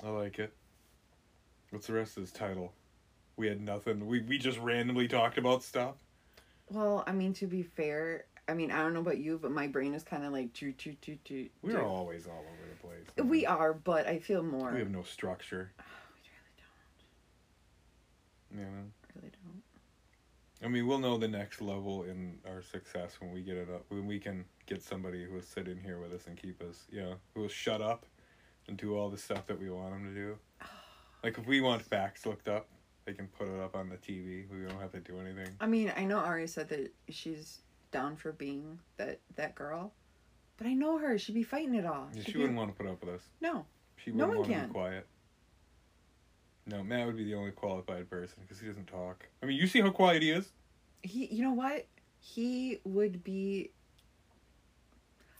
[0.03, 0.53] I like it.
[1.69, 2.73] What's the rest of this title?
[3.35, 4.05] We had nothing.
[4.07, 5.95] We we just randomly talked about stuff.
[6.69, 9.67] Well, I mean, to be fair, I mean, I don't know about you, but my
[9.67, 11.49] brain is kind of like choo choo choo choo.
[11.61, 13.27] We're always all over the place.
[13.29, 14.71] We are, but I feel more.
[14.71, 15.71] We have no structure.
[15.79, 15.83] Oh,
[18.53, 18.73] we really don't.
[18.73, 18.81] Yeah.
[19.15, 19.63] Really don't.
[20.63, 23.83] I mean, we'll know the next level in our success when we get it up.
[23.89, 26.85] When we can get somebody who will sit in here with us and keep us,
[26.89, 28.05] you know, who will shut up
[28.67, 30.37] and do all the stuff that we want them to do.
[31.23, 32.67] Like if we want facts looked up,
[33.05, 34.45] they can put it up on the TV.
[34.51, 35.49] We don't have to do anything.
[35.59, 37.63] I mean, I know Ari said that she's
[37.97, 39.91] down for being that that girl,
[40.57, 41.17] but I know her.
[41.17, 42.07] She'd be fighting it all.
[42.25, 43.21] She be- wouldn't want to put up with us.
[43.41, 43.65] No.
[43.97, 44.67] She No wouldn't one want to can.
[44.67, 45.07] be quiet.
[46.67, 49.25] No, Matt would be the only qualified person because he doesn't talk.
[49.41, 50.49] I mean, you see how quiet he is.
[51.01, 51.85] He, you know what?
[52.19, 53.71] He would be.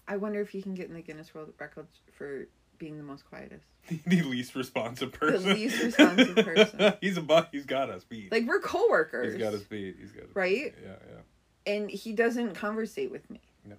[0.07, 2.47] I wonder if he can get in the Guinness World Records for
[2.77, 3.65] being the most quietest.
[4.07, 5.49] the least responsive person.
[5.49, 6.93] The least responsive person.
[7.01, 7.49] he's a butt.
[7.51, 8.31] He's got us beat.
[8.31, 9.33] Like we're coworkers.
[9.33, 9.97] he's got us beat.
[9.99, 10.73] He's got us Right?
[10.75, 10.83] Beat.
[10.83, 11.19] Yeah, yeah.
[11.67, 13.39] And he doesn't conversate with me.
[13.65, 13.75] No.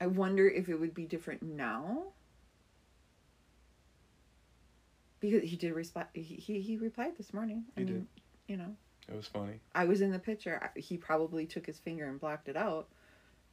[0.00, 2.04] I wonder if it would be different now.
[5.20, 6.06] Because he did respond.
[6.12, 7.64] He, he he replied this morning.
[7.76, 8.06] I He mean, did.
[8.46, 8.76] you know,
[9.08, 9.60] It was funny.
[9.74, 10.70] I was in the picture.
[10.76, 12.88] He probably took his finger and blocked it out.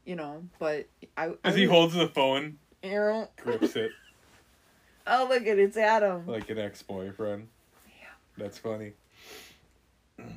[0.06, 1.28] You know, but I.
[1.30, 3.92] I As he was- holds the phone, know, grips it
[5.08, 6.28] oh look at it, it's Adam.
[6.28, 7.48] like an ex-boyfriend.
[7.88, 8.06] Yeah.
[8.38, 8.92] That's funny.
[10.20, 10.28] Hmm.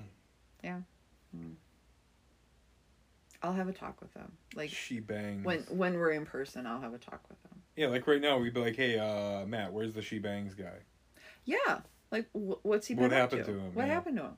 [3.46, 4.32] I'll have a talk with them.
[4.54, 5.44] Like she bangs.
[5.44, 7.62] when when we're in person, I'll have a talk with them.
[7.76, 10.78] Yeah, like right now, we'd be like, "Hey, uh, Matt, where's the she bangs guy?"
[11.44, 11.80] Yeah.
[12.10, 13.94] Like, wh- what's he What up happened to him, What yeah.
[13.94, 14.36] happened to him?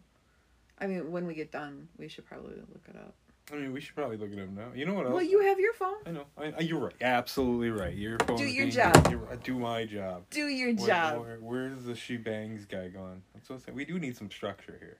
[0.78, 3.14] I mean, when we get done, we should probably look it up.
[3.50, 4.68] I mean, we should probably look at him now.
[4.74, 5.14] You know what else?
[5.14, 5.96] Well, you have your phone.
[6.06, 6.24] I know.
[6.36, 6.94] I, you're right.
[7.00, 7.94] Absolutely right.
[7.94, 8.36] Your phone.
[8.36, 9.42] Do your being job.
[9.42, 10.24] Do my job.
[10.30, 11.20] Do your Where- job.
[11.20, 13.22] Where, where's the she bangs guy gone?
[13.34, 13.76] That's what I'm saying.
[13.76, 14.98] We do need some structure here.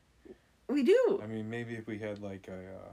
[0.69, 1.21] We do.
[1.23, 2.55] I mean, maybe if we had like a.
[2.55, 2.93] Uh...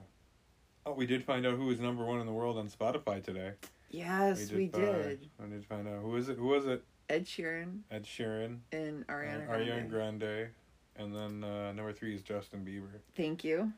[0.88, 3.54] Oh, we did find out who was number one in the world on Spotify today.
[3.90, 5.28] Yes, we did.
[5.42, 6.38] We did find out who was it?
[6.38, 6.84] Who was it?
[7.10, 9.70] Ed Sheeran Ed Sheeran, and Ariana Grande.
[9.70, 10.48] Ariana Grande,
[10.96, 13.00] and then uh, number three is Justin Bieber.
[13.16, 13.72] Thank you.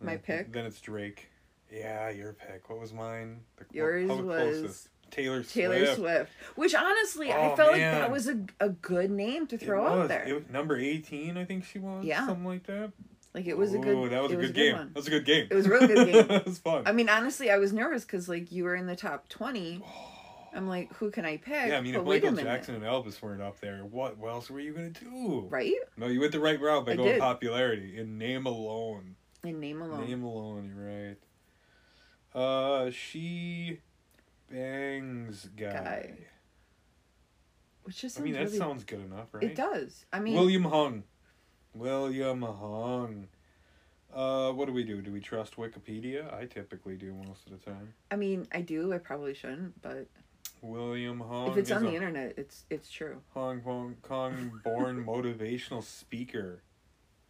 [0.00, 0.52] My And pick?
[0.52, 1.28] Then it's Drake.
[1.72, 2.68] Yeah, your pick.
[2.68, 3.40] What was mine?
[3.56, 4.88] The, Yours how was closest?
[5.10, 5.54] Taylor Swift.
[5.54, 6.32] Taylor Swift.
[6.56, 10.08] Which honestly, I Oh, felt like that was a, a good name to throw out
[10.08, 10.24] there.
[10.26, 12.04] It was number eighteen, I think she was.
[12.04, 12.26] Yeah.
[12.26, 12.92] something like that.
[13.34, 13.96] Like it was a good.
[13.96, 14.76] Ooh, That was a was good game.
[14.76, 14.86] one.
[14.88, 15.48] That was a good game.
[15.50, 16.30] It was a really good game.
[16.30, 16.84] it was fun.
[16.86, 19.82] I mean, honestly, I was nervous because like you were in the top twenty.
[20.56, 21.66] I'm like, who can I pick?
[21.66, 22.36] yeah, I mean, but if Michael.
[22.36, 25.48] Jackson and Elvis weren't up there, what, what else were you gonna do?
[25.50, 25.74] Right?
[25.96, 27.20] No, you went the right route by I going did.
[27.20, 29.16] popularity in name alone.
[29.42, 30.06] In name alone.
[30.08, 31.16] Name alone, you're right.
[32.40, 33.80] Uh, she
[34.48, 35.72] bangs guy.
[35.72, 36.12] Guy.
[37.82, 39.42] Which just I mean, that really- sounds good enough, right?
[39.42, 40.06] It does.
[40.12, 41.02] I mean, William Hung.
[41.74, 43.28] William Hung.
[44.14, 45.02] Uh, what do we do?
[45.02, 46.32] Do we trust Wikipedia?
[46.32, 47.94] I typically do most of the time.
[48.10, 48.92] I mean, I do.
[48.92, 50.06] I probably shouldn't, but
[50.62, 51.50] William Hung.
[51.50, 53.20] if it's on a the internet, it's it's true.
[53.32, 56.62] Hong Kong, Kong born motivational speaker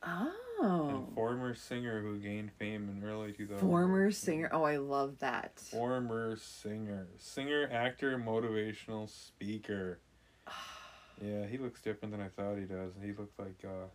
[0.07, 3.67] Oh, and former singer who gained fame in early 2000.
[3.67, 4.51] former singer.
[4.53, 5.59] Oh, I love that.
[5.59, 7.07] Former singer.
[7.17, 10.01] Singer, actor, motivational speaker.
[11.25, 12.91] Yeah, he looks different than I thought he does.
[13.01, 13.87] He looked like, uh.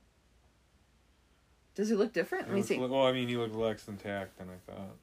[1.79, 2.49] Does he look different?
[2.49, 2.77] Let me see.
[2.77, 4.97] well, I mean, he looked less intact than I thought.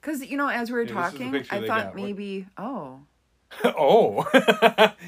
[0.00, 1.86] Because you know, as we were Yeah, this is the talking, I thought got.
[1.86, 2.46] What- maybe.
[2.56, 3.00] Oh,
[3.64, 4.24] oh!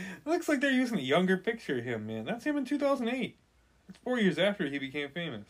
[0.25, 2.25] looks like they're using a younger picture of him, man.
[2.25, 3.37] That's him in 2008.
[3.89, 5.47] It's four years after he became famous.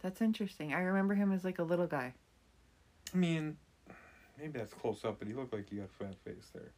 [0.00, 0.72] that's interesting.
[0.72, 2.14] I remember him as like a little guy.
[3.12, 3.56] I mean,
[4.38, 6.70] maybe that's close up, but he looked like he got a fat face there.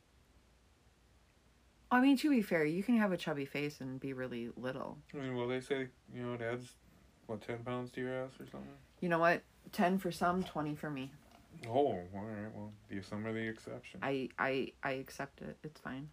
[1.95, 4.99] I mean, to be fair, you can have a chubby face and be really little.
[5.15, 6.75] I mean, well, they say, you know, it adds
[7.27, 8.69] What, 10 pounds to your ass or something?
[9.01, 9.43] You know what?
[9.73, 11.11] Ten for some, twenty for me.
[11.69, 12.55] Oh, all right.
[12.55, 14.01] Well, the some are the exception.
[14.03, 15.57] I I I accept it.
[15.63, 16.09] It's fine.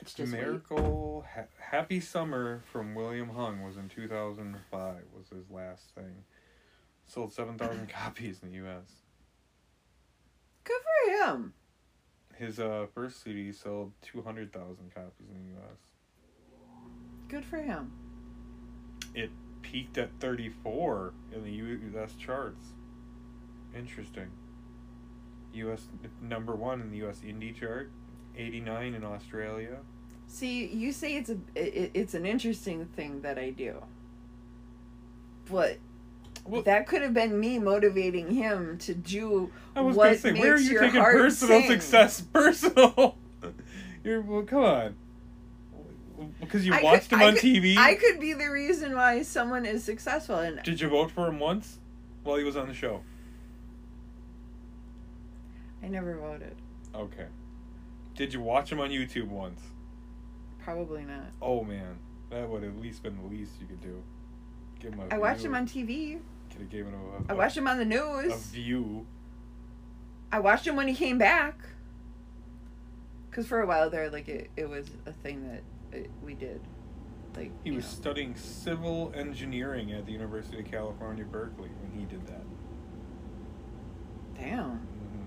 [0.00, 0.32] It's just.
[0.32, 6.24] Miracle ha- Happy Summer from William Hung was in 2005 was his last thing.
[7.06, 8.90] Sold 7,000 copies in the US.
[10.64, 11.54] Good for him.
[12.38, 15.78] His uh, first CD sold 200,000 copies in the US.
[17.28, 17.90] Good for him.
[19.12, 19.30] It
[19.62, 22.68] peaked at 34 in the US charts.
[23.76, 24.30] Interesting.
[25.54, 25.88] US
[26.22, 27.90] number 1 in the US indie chart,
[28.36, 29.78] 89 in Australia.
[30.28, 33.82] See, you say it's a it, it's an interesting thing that I do.
[35.50, 35.78] But
[36.48, 40.42] Well- that could have been me motivating him to do I was what say, makes
[40.42, 41.70] where are you your taking heart personal sing.
[41.70, 43.16] success personal?
[44.02, 44.94] You're well, come on.
[46.40, 47.76] Because you I watched could- him I on could- TV.
[47.76, 51.38] I could be the reason why someone is successful, and Did you vote for him
[51.38, 51.78] once
[52.24, 53.02] while he was on the show?
[55.82, 56.56] I never voted.
[56.94, 57.26] Okay.
[58.16, 59.60] Did you watch him on YouTube once?
[60.64, 61.26] Probably not.
[61.40, 61.98] Oh man,
[62.30, 64.02] that would at least been the least you could do.
[64.80, 66.18] Give him a I watched him on TV.
[66.58, 68.32] Could have given him a, I a- watched him on the news.
[68.32, 69.06] a view.
[70.32, 71.56] I watched him when he came back.
[73.30, 75.62] Cause for a while there, like it, it was a thing that
[75.96, 76.60] it, we did.
[77.36, 77.90] Like He was know.
[77.90, 82.42] studying civil engineering at the University of California, Berkeley, when he did that.
[84.36, 84.78] Damn.
[84.78, 85.24] hmm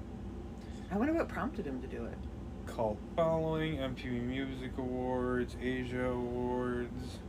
[0.94, 2.18] I wonder what prompted him to do it.
[2.66, 7.20] Cult following, MTV Music Awards, Asia Awards.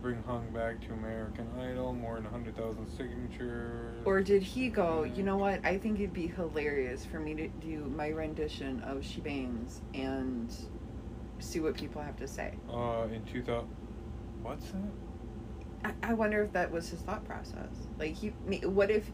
[0.00, 1.92] Bring Hung back to American Idol.
[1.92, 4.00] More than 100,000 signatures.
[4.04, 5.64] Or did he go, you know what?
[5.64, 10.54] I think it'd be hilarious for me to do my rendition of She Bangs and
[11.40, 12.54] see what people have to say.
[12.72, 13.68] Uh, in 2000.
[14.42, 15.94] What's that?
[16.02, 17.70] I, I wonder if that was his thought process.
[17.98, 18.28] Like he,
[18.62, 19.10] what if,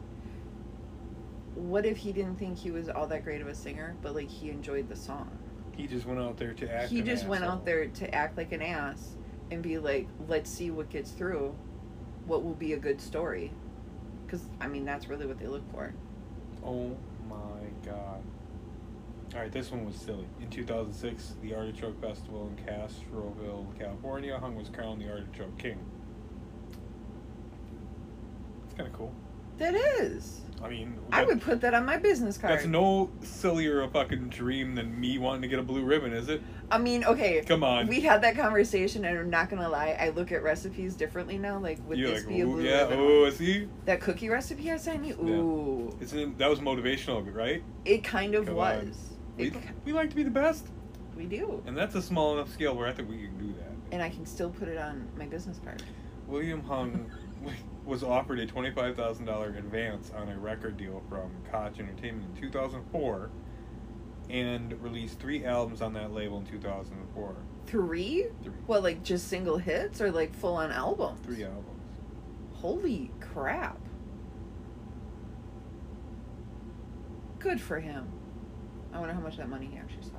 [1.54, 4.28] what if he didn't think he was all that great of a singer, but like
[4.28, 5.30] he enjoyed the song.
[5.76, 6.90] He just went out there to act.
[6.90, 9.16] he an just went out there to act like an ass
[9.50, 11.54] and be like, let's see what gets through,
[12.26, 13.52] what will be a good story.
[14.24, 15.94] Because I mean, that's really what they look for.
[16.64, 16.96] Oh
[17.28, 18.22] my god.
[19.34, 20.26] Alright, this one was silly.
[20.40, 25.78] In 2006, the Artichoke Festival in Castroville, California, Hung was crowned the Artichoke King.
[28.64, 29.12] It's kind of cool.
[29.58, 30.43] That is.
[30.64, 32.54] I mean, I would put that on my business card.
[32.54, 36.30] that's no sillier a fucking dream than me wanting to get a blue ribbon, is
[36.30, 36.40] it?
[36.70, 37.42] I mean, okay.
[37.42, 37.86] Come on.
[37.86, 39.94] We had that conversation, and I'm not gonna lie.
[40.00, 41.58] I look at recipes differently now.
[41.58, 42.98] Like, would You're this like, be a blue yeah, ribbon?
[42.98, 43.68] oh, see?
[43.84, 45.16] That cookie recipe I sent you.
[45.22, 45.32] Yeah.
[45.34, 47.62] Ooh, Isn't that was motivational, right?
[47.84, 49.10] it kind of Come was.
[49.36, 49.54] We, It,
[49.84, 50.66] we like to be the best.
[51.14, 53.70] we do, And that's a small enough scale where I think we can do that.
[53.92, 55.82] and I can still put it on my business card.
[56.26, 57.10] William Hung
[57.84, 63.30] was offered a $25,000 advance on a record deal from Koch Entertainment in 2004
[64.30, 67.36] and released three albums on that label in 2004.
[67.66, 68.26] Three?
[68.42, 68.52] Three.
[68.66, 71.20] What, like just single hits or like full on albums?
[71.24, 71.68] Three albums.
[72.54, 73.78] Holy crap!
[77.38, 78.10] Good for him.
[78.92, 80.16] I wonder how much that money he actually saw.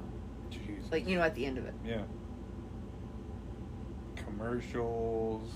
[0.51, 0.91] Jeez.
[0.91, 1.73] Like you know, at the end of it.
[1.83, 2.03] Yeah.
[4.15, 5.49] Commercials.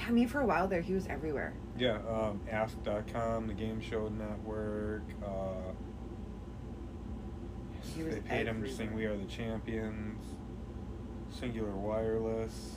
[0.00, 1.52] Yeah, I mean, for a while there, he was everywhere.
[1.76, 5.02] Yeah, um, Ask.com, the Game Show Network.
[5.24, 5.72] Uh,
[7.96, 8.94] they paid him to sing.
[8.94, 10.24] We Are the Champions.
[11.30, 12.76] Cingular Wireless.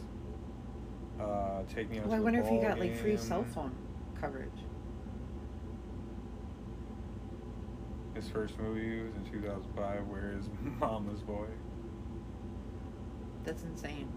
[1.19, 3.73] Uh, Take Me Out to I wonder if he got like free cell phone
[4.19, 4.49] coverage.
[8.15, 10.49] His first movie was in 2005, Where is
[10.79, 11.47] Mama's Boy?
[13.43, 14.07] That's insane.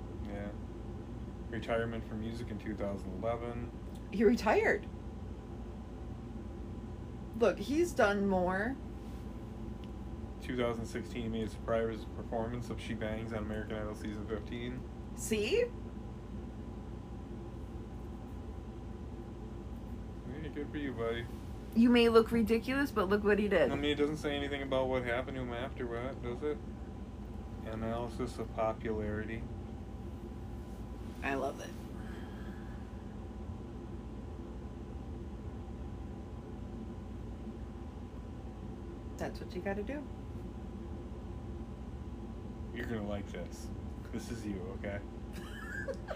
[1.56, 3.70] Retirement from music in 2011.
[4.10, 4.86] He retired.
[7.40, 8.76] Look, he's done more.
[10.46, 14.78] 2016, he made a surprise performance of She Bangs on American Idol season 15.
[15.16, 15.64] See?
[20.28, 21.24] Yeah, good for you, buddy.
[21.74, 23.72] You may look ridiculous, but look what he did.
[23.72, 26.58] I mean, it doesn't say anything about what happened to him afterward, does it?
[27.72, 29.40] Analysis of popularity.
[31.26, 31.66] I love it.
[39.18, 40.00] That's what you gotta do.
[42.76, 43.66] You're gonna like this.
[44.12, 44.98] This is you, okay?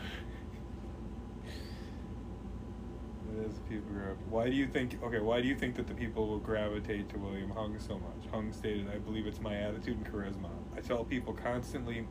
[3.47, 4.19] Is people grow up.
[4.29, 5.03] Why do you think?
[5.03, 8.31] Okay, why do you think that the people will gravitate to William Hung so much?
[8.31, 10.51] Hung stated, "I believe it's my attitude and charisma.
[10.77, 12.07] I tell people constantly,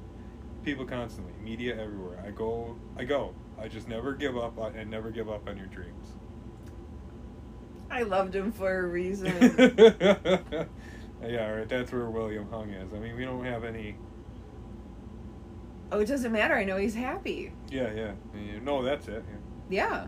[0.64, 2.24] people constantly, media everywhere.
[2.26, 3.34] I go, I go.
[3.60, 6.08] I just never give up on, and never give up on your dreams.
[7.92, 9.28] I loved him for a reason.
[11.26, 11.68] yeah, right.
[11.68, 12.94] That's where William Hung is.
[12.94, 13.98] I mean, we don't have any.
[15.92, 16.56] oh, it doesn't matter.
[16.56, 17.52] I know he's happy.
[17.70, 18.14] Yeah, yeah.
[18.62, 19.24] No, that's it.
[19.70, 19.90] Yeah.
[19.90, 20.08] Yeah.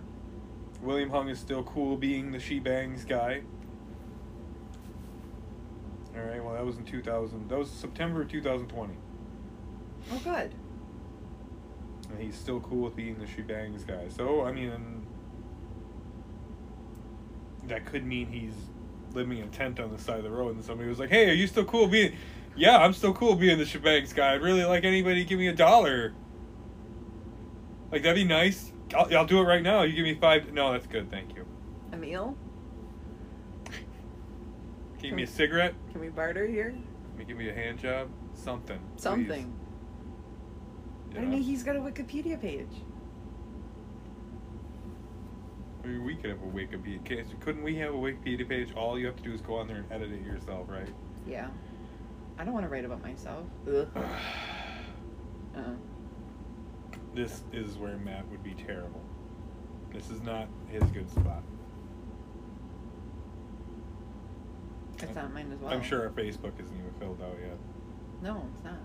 [0.81, 3.41] William Hung is still cool being the she bangs guy.
[6.15, 6.43] All right.
[6.43, 7.49] Well, that was in 2000.
[7.49, 8.93] That was September of 2020.
[10.11, 10.53] Oh, good.
[12.09, 14.07] And he's still cool with being the she bangs guy.
[14.09, 15.05] So I mean,
[17.67, 18.53] that could mean he's
[19.13, 21.29] living in a tent on the side of the road, and somebody was like, "Hey,
[21.29, 22.15] are you still cool being?"
[22.55, 24.33] Yeah, I'm still cool being the shebangs guy.
[24.33, 26.13] I'd really like anybody to give me a dollar.
[27.91, 28.71] Like that'd be nice.
[28.95, 29.83] I'll, I'll do it right now.
[29.83, 30.51] You give me five.
[30.51, 31.09] No, that's good.
[31.09, 31.45] Thank you.
[31.93, 32.35] A meal?
[35.01, 35.73] Give me a cigarette.
[35.91, 36.71] Can we barter here?
[36.71, 38.09] Can you give me a hand job.
[38.33, 38.79] Something.
[38.97, 39.53] Something.
[41.15, 41.27] I know?
[41.27, 42.67] mean, he's got a Wikipedia page.
[45.83, 47.03] Maybe we could have a Wikipedia.
[47.03, 47.25] page.
[47.39, 48.73] Couldn't we have a Wikipedia page?
[48.75, 50.87] All you have to do is go on there and edit it yourself, right?
[51.27, 51.47] Yeah.
[52.37, 53.45] I don't want to write about myself.
[53.67, 53.87] Ugh.
[55.55, 55.61] Uh,
[57.13, 59.01] this is where Matt would be terrible.
[59.93, 61.43] This is not his good spot.
[65.03, 65.73] it's not mine as well.
[65.73, 67.57] I'm sure our Facebook isn't even filled out yet.
[68.21, 68.79] No, it's not.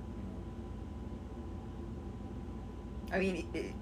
[3.13, 3.73] I mean, it,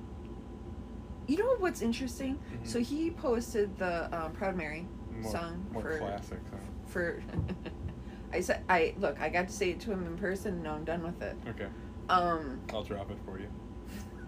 [1.26, 2.38] you know what's interesting?
[2.52, 2.66] Mhm.
[2.66, 4.86] So he posted the um, Proud Mary
[5.20, 6.50] More, song more for classics.
[6.50, 6.58] Huh?
[6.86, 7.22] for.
[8.32, 9.20] I said, I look.
[9.20, 10.62] I got to say it to him in person.
[10.62, 11.36] No, I'm done with it.
[11.48, 11.66] Okay,
[12.08, 13.46] Um, I'll drop it for you.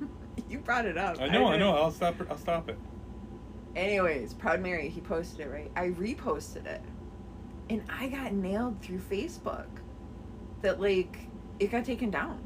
[0.48, 1.20] you brought it up.
[1.20, 1.74] I know, I, didn't- know.
[1.76, 2.14] I'll stop.
[2.30, 2.78] I'll stop it.
[3.74, 5.70] Anyways, Proud Mary, he posted it right.
[5.76, 6.80] I reposted it,
[7.68, 9.66] and I got nailed through Facebook.
[10.62, 11.18] That like
[11.58, 12.40] it got taken down.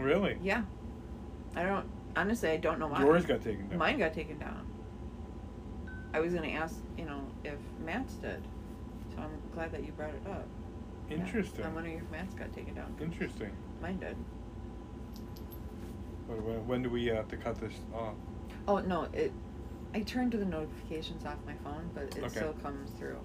[0.00, 0.38] Really?
[0.42, 0.62] Yeah,
[1.54, 1.86] I don't
[2.16, 2.50] honestly.
[2.50, 3.00] I don't know why.
[3.00, 3.78] Yours got taken down.
[3.78, 4.66] Mine got taken down.
[6.12, 8.42] I was gonna ask, you know, if Matt's did.
[9.14, 10.46] So I'm glad that you brought it up.
[11.08, 11.16] Yeah.
[11.16, 11.64] Interesting.
[11.64, 12.94] I'm wondering if Matt's got taken down.
[13.00, 13.50] Interesting.
[13.82, 14.16] Mine did.
[16.26, 18.14] When, when, when do we have to cut this off?
[18.68, 19.32] Oh no, it.
[19.94, 22.28] I turned the notifications off my phone, but it Okay.
[22.28, 23.18] still comes through,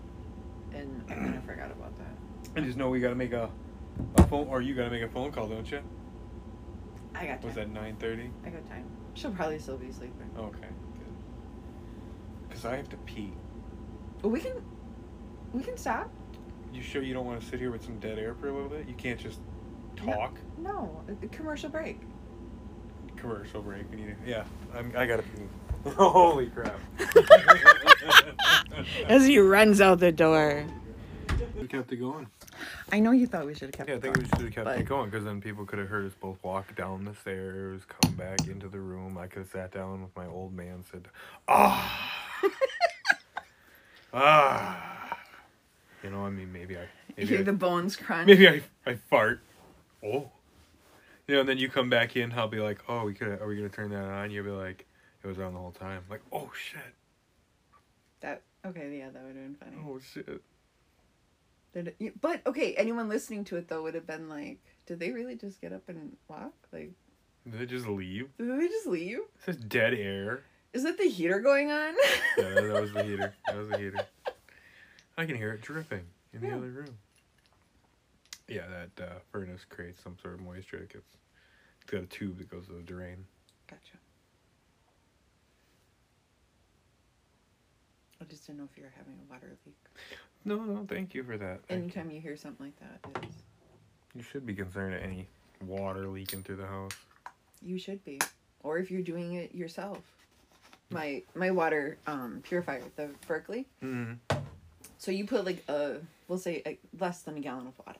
[0.74, 2.60] and I kind of forgot about that.
[2.60, 3.52] I just know we got to make a,
[4.18, 5.80] a phone, or you got to make a phone call, don't you?
[7.18, 7.47] I got time.
[7.47, 8.30] Was that nine thirty?
[8.45, 8.86] I got time.
[9.13, 10.30] She'll probably still be sleeping.
[10.38, 12.47] Okay, good.
[12.47, 13.34] Because I have to pee.
[14.22, 14.53] But we can.
[15.53, 16.11] We can stop.
[16.74, 18.70] You sure you don't want to sit here with some dead air for a little
[18.70, 18.88] bit?
[18.88, 19.39] You can't just
[19.95, 20.38] talk.
[20.57, 22.01] No, a, a commercial break.
[23.16, 23.89] Commercial break.
[23.89, 24.43] We need to, yeah,
[24.76, 25.43] I'm, I gotta pee.
[25.91, 26.80] Holy crap.
[29.07, 30.66] As he runs out the door.
[31.59, 32.28] We kept it going.
[32.91, 33.89] I know you thought we should have kept.
[33.89, 35.66] Yeah, I it think we going, should have kept but- it going because then people
[35.66, 39.18] could have heard us both walk down the stairs, come back into the room.
[39.18, 41.08] I could have sat down with my old man, said,
[41.47, 42.12] "Ah,
[44.14, 45.18] ah."
[46.03, 46.88] You know, I mean, maybe I, You
[47.18, 48.28] maybe hear I, the bones crunch.
[48.28, 49.41] maybe I, I fart.
[50.03, 50.30] Oh,
[51.28, 52.32] you know, and then you come back in.
[52.34, 53.41] I'll be like, "Oh, we could.
[53.41, 54.86] Are we gonna turn that on?" You'll be like,
[55.24, 56.80] "It was on the whole time." Like, "Oh shit!
[58.22, 58.95] That okay?
[58.99, 59.78] Yeah, that would have been funny.
[59.84, 60.41] Oh shit!"
[61.76, 64.98] Did it, you- but okay, anyone listening to it though would have been like, did
[64.98, 66.54] they really just get up and walk?
[66.72, 66.94] Like,
[67.44, 68.30] Did they just leave?
[68.38, 69.20] did they just leave?
[69.36, 70.44] It's just dead air.
[70.72, 71.94] Is that the heater going on?
[72.38, 73.34] Yeah, that, that was the heater.
[73.48, 74.06] That was the heater.
[75.18, 76.56] I can hear it dripping in the Yeah.
[76.56, 76.98] other room.
[78.48, 80.78] Yeah, that uh, furnace creates some sort of moisture.
[80.78, 81.18] It gets,
[81.82, 83.26] it's got a tube that goes to the drain.
[83.68, 83.98] Gotcha.
[88.22, 89.76] I just didn't know if you were having a water leak.
[90.46, 91.62] No, no, thank you for that.
[91.68, 91.76] Thank you.
[91.86, 93.38] Anytime you hear something like that, it's,
[94.16, 95.28] You should be concerned at any
[95.66, 96.91] water leaking through the house.
[97.62, 98.20] you should be,
[98.62, 100.00] or if you're doing it yourself.
[100.91, 103.66] My my water um, purifier, the Berkey.
[103.84, 104.38] Mm-hmm.
[105.00, 105.96] So you put like a,
[106.28, 108.00] we'll say a, less than a gallon of water.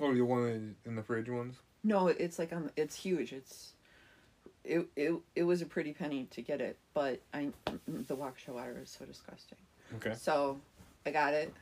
[0.00, 1.54] Oh, the one in the fridge ones?
[1.84, 2.70] No, it's like on.
[2.76, 3.32] It's huge.
[3.32, 3.74] It's.
[4.64, 7.50] It, it, it was a pretty penny to get it, but I
[7.86, 9.58] the Waukesha water is so disgusting.
[9.96, 10.14] Okay.
[10.16, 10.60] So,
[11.06, 11.52] I got it.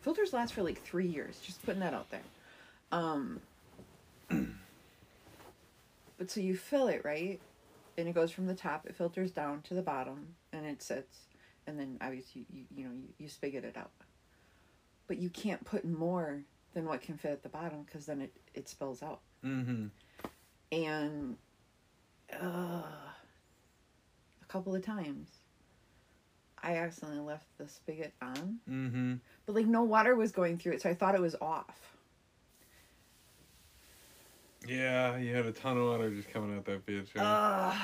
[0.00, 1.40] Filters last for like three years.
[1.40, 2.22] Just putting that out there.
[2.92, 3.40] Um.
[6.18, 7.40] but so you fill it right,
[7.98, 8.86] and it goes from the top.
[8.86, 11.18] It filters down to the bottom, and it sits,
[11.66, 13.90] and then obviously you you know you, you spigot it out.
[15.06, 16.40] But you can't put more
[16.72, 19.86] than what can fit at the bottom because then it it spills out Mm-hmm.
[20.72, 21.36] and
[22.42, 25.28] uh, a couple of times
[26.64, 29.14] I accidentally left the spigot on, Mm-hmm.
[29.46, 31.96] but like no water was going through it, so I thought it was off.
[34.66, 37.08] Yeah, you had a ton of water just coming out that bitch.
[37.16, 37.74] Ugh.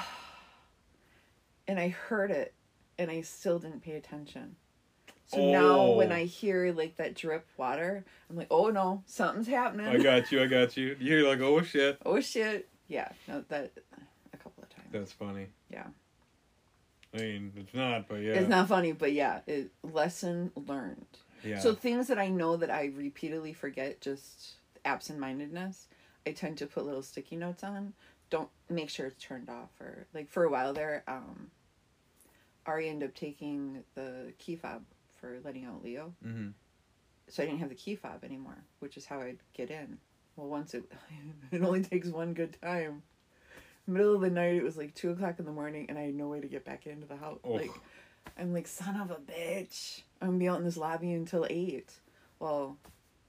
[1.69, 2.55] and I heard it,
[2.99, 4.57] and I still didn't pay attention.
[5.27, 6.15] So now when Oh.
[6.17, 9.87] I hear like that drip water, I'm like, oh no, something's happening.
[9.87, 10.43] I got you.
[10.43, 10.97] I got you.
[10.99, 11.99] You're like, oh shit.
[12.05, 12.67] oh shit.
[12.89, 13.71] Yeah, no, that
[14.33, 14.89] a couple of times.
[14.91, 15.47] That's funny.
[15.71, 15.87] Yeah.
[17.13, 18.35] I mean, it's not, but yeah.
[18.35, 21.07] It's not funny, but yeah, it lesson learned.
[21.43, 21.59] Yeah.
[21.59, 24.55] So things that I know that I repeatedly forget, just
[24.85, 25.89] absent-mindedness,
[26.27, 27.95] I tend to put little sticky notes on.
[28.29, 31.51] Don't make sure it's turned off or like for a while there, um
[32.67, 34.85] Ari ended up taking the key fob
[35.17, 36.15] for letting out Leo.
[36.23, 36.49] hmm
[37.29, 39.99] So I didn't have the key fob anymore, which is how I'd get in.
[40.37, 40.85] Well once it
[41.51, 43.03] it only takes one good time.
[43.91, 46.15] Middle of the night it was like two o'clock in the morning and I had
[46.15, 47.39] no way to get back into the house.
[47.45, 47.53] Oh.
[47.53, 47.71] Like
[48.39, 50.03] I'm like, son of a bitch.
[50.21, 51.91] I'm gonna be out in this lobby until eight.
[52.39, 52.77] Well,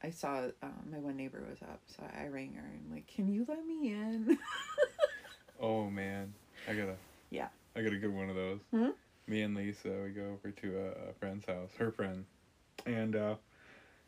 [0.03, 3.32] I saw um, my one neighbor was up, so I rang her and like, can
[3.32, 4.38] you let me in?
[5.62, 6.34] Oh man,
[6.68, 6.95] I got a.
[7.30, 7.47] Yeah.
[7.76, 8.59] I got a good one of those.
[8.72, 8.89] Hmm?
[9.28, 12.26] Me and Lisa, we go over to a, a friend's house, her friend,
[12.88, 13.36] and uh,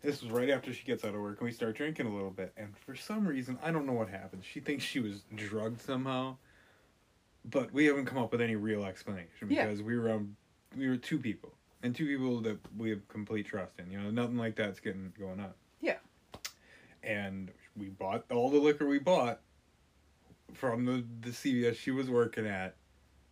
[0.01, 2.32] this was right after she gets out of work, and we start drinking a little
[2.32, 2.51] bit.
[2.58, 4.43] And for some reason, I don't know what happened.
[4.43, 6.38] She thinks she was drugged somehow,
[7.46, 9.66] but we haven't come up with any real explanation Yeah.
[9.66, 10.36] because we were um,
[10.78, 13.91] we were two people and two people that we have complete trust in.
[13.91, 15.54] You know, nothing like that's getting going on.
[15.82, 15.98] Yeah.
[17.04, 19.41] And we bought all the liquor we bought
[20.54, 22.76] from the the CVS she was working at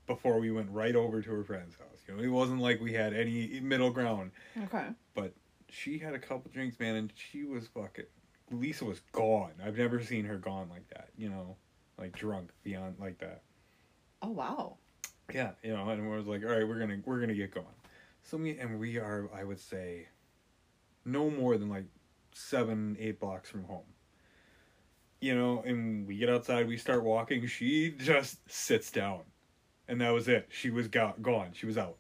[0.08, 1.88] before we went right over to her friend's house.
[2.08, 4.32] You know, it wasn't like we had any middle ground.
[4.64, 4.88] okay.
[5.14, 5.34] But
[5.70, 8.06] she had a couple drinks, man, and she was fucking.
[8.52, 9.54] Lisa was gone.
[9.64, 11.10] I've never seen her gone like that.
[11.18, 11.56] You know,
[11.98, 13.44] like drunk beyond like that.
[14.22, 14.78] Oh wow.
[15.34, 17.66] Yeah, you know, and we was like, all right, we're gonna we're gonna get going.
[18.24, 20.08] So me and we are, I would say,
[21.06, 21.86] no more than like
[22.34, 23.86] seven, eight blocks from home.
[25.22, 27.46] You know, and we get outside, we start walking.
[27.48, 29.22] She just sits down,
[29.88, 30.50] and that was it.
[30.52, 31.52] She was go- gone.
[31.54, 31.98] She was out.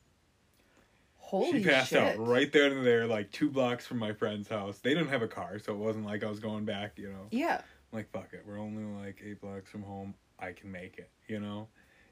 [1.17, 1.99] Holy she passed shit.
[1.99, 4.79] out right there and there, like two blocks from my friend's house.
[4.79, 6.97] They didn't have a car, so it wasn't like I was going back.
[6.97, 7.61] You know, Yeah.
[7.93, 10.13] I'm like fuck it, we're only like eight blocks from home.
[10.39, 11.09] I can make it.
[11.27, 11.67] You know,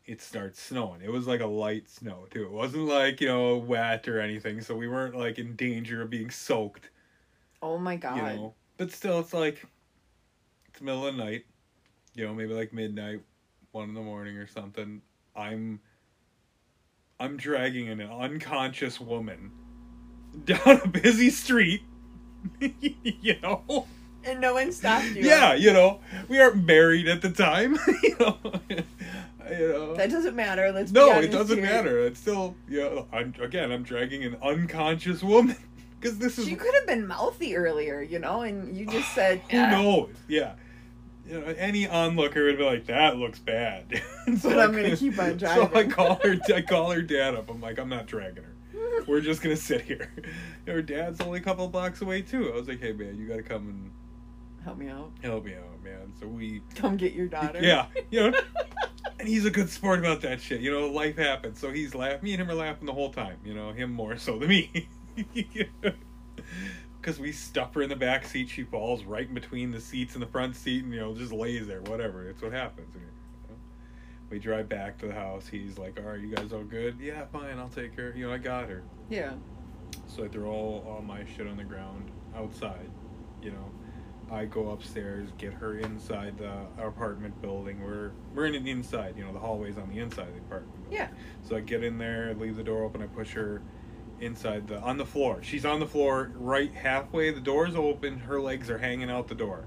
[0.10, 1.01] it starts snowing.
[1.03, 2.43] It was like a light snow too.
[2.45, 6.10] It wasn't like you know wet or anything, so we weren't like in danger of
[6.10, 6.89] being soaked.
[7.62, 8.16] Oh my god.
[8.16, 9.64] You know, but still, it's like
[10.68, 11.45] it's middle of the night.
[12.16, 13.22] You know, maybe like midnight,
[13.72, 15.03] one in the morning or something.
[15.36, 15.80] I'm
[17.20, 19.51] I'm dragging an unconscious woman
[20.43, 21.84] down a busy street.
[22.60, 23.86] you know.
[24.24, 25.24] And no one stopped you.
[25.24, 27.78] Yeah, you know, we aren't married at the time.
[28.03, 28.38] you know,
[29.52, 29.95] you know.
[29.95, 30.72] That doesn't matter.
[30.72, 31.66] Let's be No, it doesn't here.
[31.66, 32.00] matter.
[32.06, 35.56] It's still, you know, I'm again, I'm dragging an unconscious woman
[36.00, 39.41] because this is She could have been mouthy earlier, you know, and you just said,
[39.50, 40.16] who "Ah." knows.
[40.28, 40.54] Yeah,
[41.28, 44.02] you know, any onlooker would be like, "That looks bad."
[44.38, 45.89] So But I'm gonna keep on So I driving.
[45.91, 46.38] call her.
[46.54, 47.50] I call her dad up.
[47.50, 48.54] I'm like, I'm not dragging her.
[49.08, 50.12] We're just gonna sit here.
[50.68, 52.52] Her dad's only a couple blocks away too.
[52.52, 53.91] I was like, Hey man, you gotta come and
[54.64, 55.10] Help me out.
[55.24, 56.14] help me out, man.
[56.20, 57.60] So we Come get your daughter.
[57.62, 58.39] Yeah, you know,
[59.20, 60.61] and he's a good sport about that shit.
[60.61, 62.24] You know, life happens, so he's laughing.
[62.24, 63.38] Me and him are laughing the whole time.
[63.43, 64.88] You know, him more so than me,
[67.01, 68.49] because we stuff her in the back seat.
[68.49, 71.34] She falls right in between the seats in the front seat, and you know, just
[71.34, 71.82] lays there.
[71.82, 72.30] Whatever.
[72.30, 72.95] It's what happens.
[72.95, 73.55] you know.
[74.30, 75.47] We drive back to the house.
[75.47, 76.97] He's like, "All right, you guys all good?
[76.99, 77.57] Yeah, fine.
[77.59, 78.13] I'll take her.
[78.15, 79.34] You know, I got her." Yeah.
[80.07, 82.89] So I throw all, all my shit on the ground outside.
[83.41, 83.72] You know,
[84.32, 86.53] I go upstairs, get her inside the
[86.84, 87.82] apartment building.
[87.84, 89.15] We're we're in the inside.
[89.17, 90.89] You know, the hallway's on the inside of the apartment.
[90.89, 90.97] Building.
[90.97, 91.47] Yeah.
[91.47, 93.01] So I get in there, leave the door open.
[93.01, 93.61] I push her
[94.19, 95.39] inside the on the floor.
[95.41, 97.32] She's on the floor, right halfway.
[97.32, 98.19] The door's open.
[98.19, 99.65] Her legs are hanging out the door.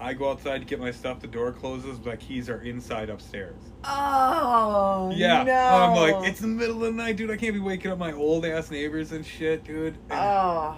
[0.00, 1.20] I go outside to get my stuff.
[1.20, 2.04] The door closes.
[2.04, 3.60] My keys are inside upstairs.
[3.84, 5.12] Oh.
[5.14, 5.44] Yeah.
[5.44, 5.52] No.
[5.54, 7.30] I'm like, it's the middle of the night, dude.
[7.30, 9.94] I can't be waking up my old ass neighbors and shit, dude.
[10.10, 10.76] And Oh.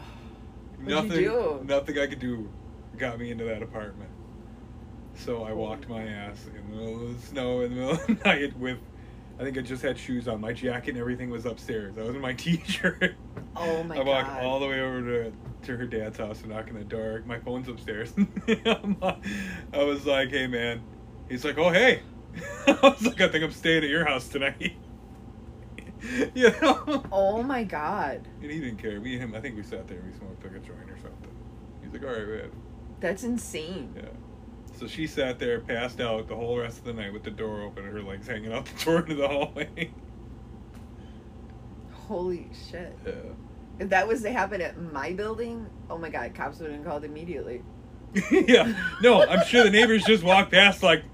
[0.78, 2.48] What'd nothing, nothing I could do
[2.98, 4.10] got me into that apartment.
[5.16, 8.06] So I walked my ass in the middle of the snow in the middle of
[8.06, 8.78] the night with,
[9.38, 10.40] I think I just had shoes on.
[10.40, 11.96] My jacket and everything was upstairs.
[11.98, 13.14] I was in my t-shirt.
[13.56, 14.06] Oh my god.
[14.06, 14.44] I walked God.
[14.44, 17.22] all the way over to to her dad's house and knock on the door.
[17.24, 18.12] My phone's upstairs.
[18.48, 19.16] I
[19.72, 20.82] was like, "Hey, man."
[21.28, 22.02] He's like, "Oh, hey."
[22.66, 24.74] I was like, "I think I'm staying at your house tonight."
[26.34, 27.04] you know.
[27.10, 28.26] Oh my God.
[28.42, 29.00] And he didn't care.
[29.00, 30.96] Me and him, I think we sat there and we smoked like a joint or
[30.96, 31.30] something.
[31.82, 32.50] He's like, all right, man.
[33.00, 33.94] That's insane.
[33.96, 34.08] Yeah.
[34.78, 37.62] So she sat there, passed out the whole rest of the night with the door
[37.62, 39.92] open and her legs hanging out the door into the hallway.
[41.92, 42.96] Holy shit.
[43.06, 43.12] yeah.
[43.78, 47.04] If that was to happen at my building, oh my God, cops would have called
[47.04, 47.62] immediately.
[48.30, 48.72] yeah.
[49.02, 51.04] No, I'm sure the neighbors just walked past like,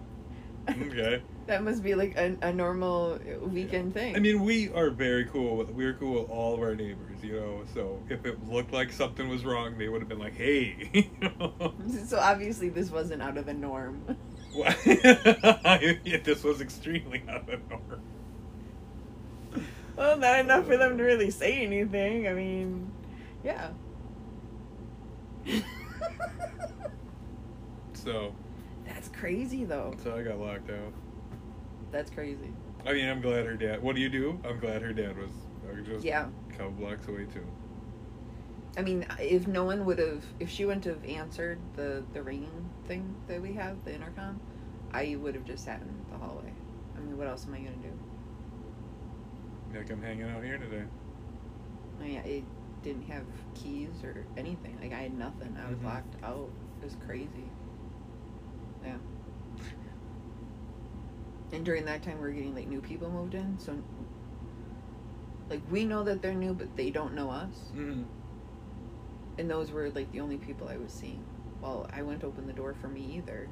[0.68, 1.22] okay.
[1.50, 4.14] That must be like a, a normal weekend thing.
[4.14, 5.56] I mean, we are very cool.
[5.56, 7.64] With, we're cool with all of our neighbors, you know.
[7.74, 11.10] So if it looked like something was wrong, they would have been like, "Hey." you
[11.20, 11.74] know?
[12.06, 14.00] so obviously this wasn't out of the norm.
[14.54, 18.02] Yeah, this was extremely out of the norm.
[19.96, 21.06] well, not enough for them to uh.
[21.06, 22.28] really say anything.
[22.28, 22.92] I mean,
[23.42, 23.70] yeah.
[27.94, 28.32] So,
[28.86, 29.96] That's crazy though.
[30.04, 30.92] so I got locked out.
[31.90, 32.52] That's crazy.
[32.86, 33.82] I mean, I'm glad her dad.
[33.82, 34.40] What do you do?
[34.44, 35.30] I'm glad her dad was
[35.68, 36.28] uh, just Yeah.
[36.50, 37.46] a couple blocks away too.
[38.76, 42.70] I mean, if no one would have, if she wouldn't have answered the the ringing
[42.86, 44.40] thing that we have, the intercom,
[44.92, 46.52] I would have just sat in the hallway.
[46.96, 47.92] I mean, what else am I gonna do?
[49.74, 50.84] Like I'm hanging out here today.
[52.00, 52.42] I mean, I
[52.82, 53.24] didn't have
[53.54, 54.78] keys or anything.
[54.80, 55.56] Like I had nothing.
[55.56, 55.84] I was Mhm.
[55.84, 56.50] locked out.
[56.80, 57.50] It was crazy.
[58.84, 58.96] Yeah.
[61.52, 63.76] And during that time, we are getting like new people moved in, so
[65.48, 67.54] like we know that they're new, but they don't know us.
[67.74, 68.02] Mm-hmm.
[69.38, 71.24] And those were like the only people I was seeing.
[71.60, 73.48] Well, I wouldn't open the door for me either.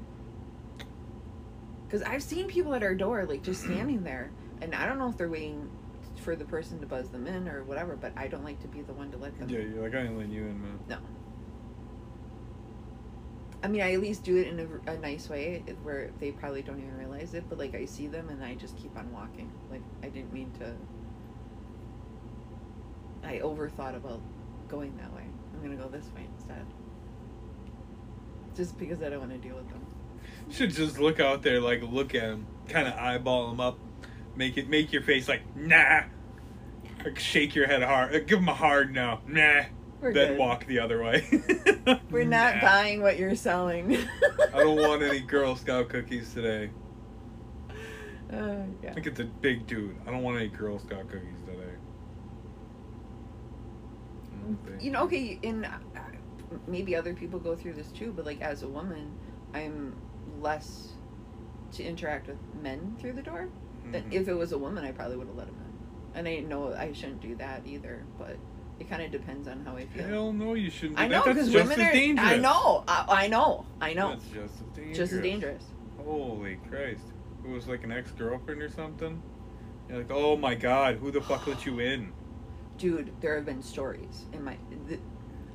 [1.86, 4.30] Because I've seen people at our door, like just standing there.
[4.60, 5.70] And I don't know if they're waiting
[6.22, 8.82] for the person to buzz them in or whatever, but I don't like to be
[8.82, 10.78] the one to let them Yeah, you're like I ain't letting you in, man.
[10.88, 10.98] No.
[13.62, 16.62] I mean, I at least do it in a, a nice way where they probably
[16.62, 19.50] don't even realize it, but like I see them and I just keep on walking.
[19.70, 20.74] Like I didn't mean to.
[23.26, 24.20] I overthought about
[24.68, 25.24] going that way.
[25.52, 26.64] I'm gonna go this way instead.
[28.54, 29.84] Just because I don't want to deal with them.
[30.50, 33.78] Should just look out there, like look at them, kind of eyeball them up,
[34.36, 36.02] make it make your face like nah,
[37.04, 39.64] like, shake your head hard, uh, give them a hard no, nah,
[40.00, 40.38] We're then good.
[40.38, 41.26] walk the other way.
[42.10, 42.60] We're not Nah.
[42.62, 43.96] buying what you're selling.
[44.54, 46.70] I don't want any Girl Scout cookies today.
[48.32, 49.96] Uh, I think it's a big dude.
[50.06, 51.72] I don't want any Girl Scout cookies today.
[54.64, 54.82] Think.
[54.82, 55.68] you know okay and uh,
[56.66, 59.12] maybe other people go through this too but like as a woman
[59.52, 59.94] i'm
[60.40, 60.92] less
[61.72, 63.48] to interact with men through the door
[63.92, 64.12] than Mhm.
[64.12, 65.54] if it was a woman i probably would have let him
[66.14, 68.36] in and i know i shouldn't do that either but
[68.80, 70.96] it kind of depends on how i feel Hell no, you shouldn't.
[70.98, 72.28] Do i know because women are dangerous.
[72.28, 74.96] i know I, I know i know That's just as dangerous.
[74.98, 75.64] just as dangerous
[76.04, 77.02] Holy Christ!
[77.44, 79.20] It was like an ex girlfriend or something.
[79.88, 82.12] You're like, oh my god, who the fuck let you in?
[82.78, 84.56] dude there have been stories in my
[84.86, 84.98] the,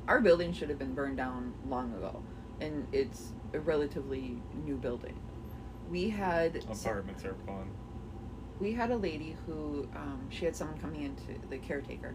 [0.06, 2.22] our building should have been burned down long ago
[2.60, 5.18] and it's a relatively new building
[5.90, 7.70] we had Apartments are fun.
[8.60, 12.14] we had a lady who um, she had someone coming into the caretaker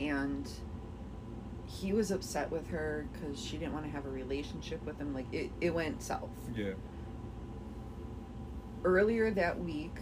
[0.00, 0.50] and
[1.66, 5.14] he was upset with her because she didn't want to have a relationship with him
[5.14, 6.72] like it, it went south Yeah.
[8.84, 9.94] earlier that week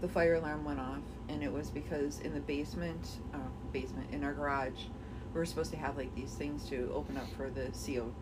[0.00, 3.38] the fire alarm went off and it was because in the basement uh,
[3.72, 4.84] basement in our garage
[5.32, 8.12] we were supposed to have like these things to open up for the co2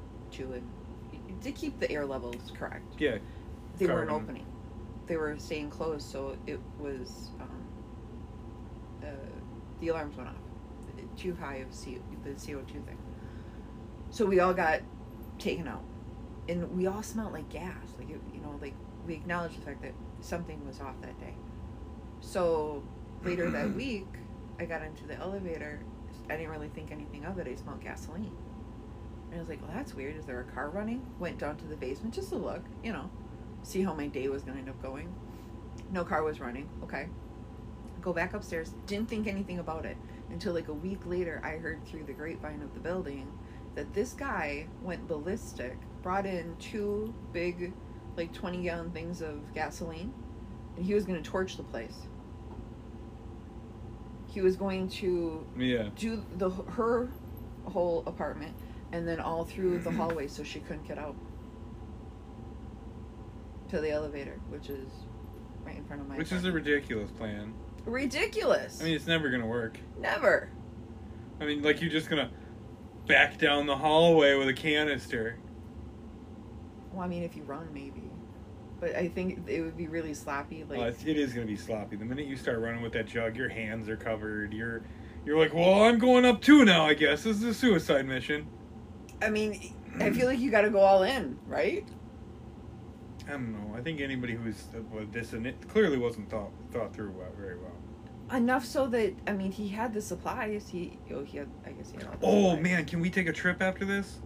[0.41, 3.19] and to keep the air levels correct Yeah.
[3.79, 4.45] they weren't opening.
[5.07, 7.65] They were staying closed, so it was um,
[9.03, 9.07] uh,
[9.81, 10.35] the alarms went off.
[11.19, 12.99] Too high of C- the CO two thing.
[14.11, 14.81] So we all got
[15.39, 15.83] taken out,
[16.49, 17.75] and we all smelled like gas.
[17.99, 18.75] Like it, you know, like
[19.07, 21.35] we acknowledged the fact that something was off that day.
[22.21, 22.83] So
[23.25, 24.07] later that week,
[24.61, 25.81] I got into the elevator.
[26.31, 27.49] I didn't really think anything of it.
[27.49, 28.31] I smelled gasoline.
[29.31, 30.17] And I was like, well, that's weird.
[30.17, 31.05] Is there a car running?
[31.19, 33.11] Went down to the basement just to look, you know,
[33.63, 35.13] see how my day was going to end up going.
[35.91, 36.69] No car was running.
[36.83, 37.09] Okay.
[38.01, 38.75] Go back upstairs.
[38.87, 39.97] Didn't think anything about it
[40.31, 43.31] until like a week later, I heard through the grapevine of the building
[43.75, 47.73] that this guy went ballistic, brought in two big,
[48.17, 50.13] like 20 gallon things of gasoline,
[50.77, 51.97] and he was going to torch the place.
[54.27, 55.89] He was going to Yeah.
[55.97, 57.09] do the her
[57.65, 58.55] whole apartment
[58.93, 61.15] and then all through the hallway so she couldn't get out
[63.69, 64.89] to the elevator which is
[65.65, 67.53] right in front of my Which is a ridiculous plan.
[67.89, 69.79] Ridiculous I mean, it's never gonna work.
[69.99, 70.51] never
[71.41, 72.31] I mean, like you're just gonna
[73.07, 75.39] back down the hallway with a canister.
[76.93, 78.03] well i mean if you run maybe
[78.81, 81.97] but i think it would be really sloppy like well, it's, gonna be sloppy.
[81.97, 84.53] The minute you start running with that jug, your hands are covered.
[84.53, 84.83] You're,
[85.25, 86.87] you're like, well, I'm going up too now.
[86.87, 88.47] I guess this is a suicide mission.
[89.21, 91.87] i mean i feel like you got to go all in right
[93.27, 93.77] I don't know.
[93.77, 97.29] I think anybody who's uh, with this and it clearly wasn't thought thought through well,
[97.37, 97.77] very well.
[98.33, 101.91] Enough so that i mean he had the supplies he oh he had i guess
[101.91, 102.63] he had all the Oh supplies.
[102.63, 104.19] man, can we take a trip after this?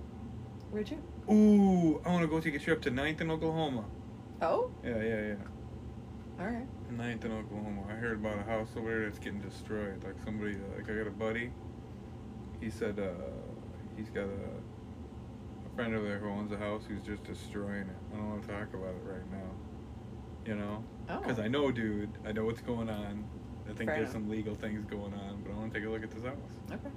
[0.70, 0.98] where'd you
[1.32, 3.84] Ooh, I want to go take a trip to Ninth in Oklahoma.
[4.40, 5.34] Oh, Yeah, yeah, yeah.
[6.40, 6.66] all right.
[6.90, 7.82] Ninth in Oklahoma.
[7.88, 10.02] I heard about a house over there that's getting destroyed.
[10.02, 11.52] Like somebody, uh, like I got a buddy.
[12.60, 13.12] He said uh,
[13.96, 14.26] he's got a,
[15.70, 17.96] a friend over there who owns a house who's just destroying it.
[18.12, 19.50] I don't want to talk about it right now.
[20.44, 22.10] You know, Oh, because I know, dude.
[22.26, 23.24] I know what's going on.
[23.68, 24.12] I think Fair there's enough.
[24.12, 26.36] some legal things going on, but I want to take a look at this house.
[26.70, 26.90] okay.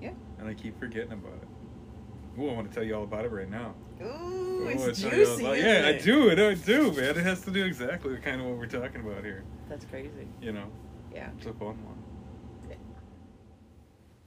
[0.00, 0.12] Yeah.
[0.38, 2.40] And I keep forgetting about it.
[2.40, 3.74] Ooh, I want to tell you all about it right now.
[4.02, 5.44] Ooh, Ooh, it's tell you all juicy.
[5.44, 6.02] about- yeah, I it?
[6.02, 6.30] do.
[6.30, 7.04] I do, man.
[7.04, 9.44] It has to do exactly kind of what we're talking about here.
[9.68, 10.28] That's crazy.
[10.40, 10.66] You know,
[11.14, 11.30] Yeah.
[11.36, 11.96] it's a fun one.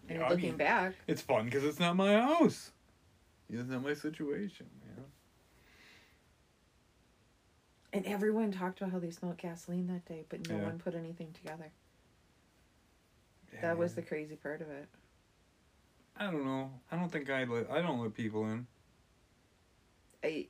[0.09, 2.71] And Yeah, I looking mean, back, It's fun because it's not my house.
[3.49, 5.05] It's not my situation, man.
[7.93, 10.63] And everyone talked about how they smelled gasoline that day, but no Yeah.
[10.65, 11.71] one put anything together.
[13.61, 14.89] That was the crazy part of it.
[16.17, 16.71] I don't know.
[16.91, 17.71] I don't think I let.
[17.71, 18.67] I don't let people in.
[20.23, 20.47] I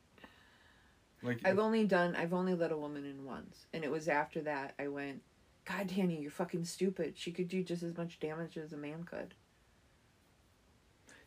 [1.22, 4.42] Like I've only done I've only let a woman in once, and it was after
[4.42, 5.22] that I went,
[5.66, 7.18] God, Danny, you're fucking stupid.
[7.18, 9.36] She could do just as much damage as a man could.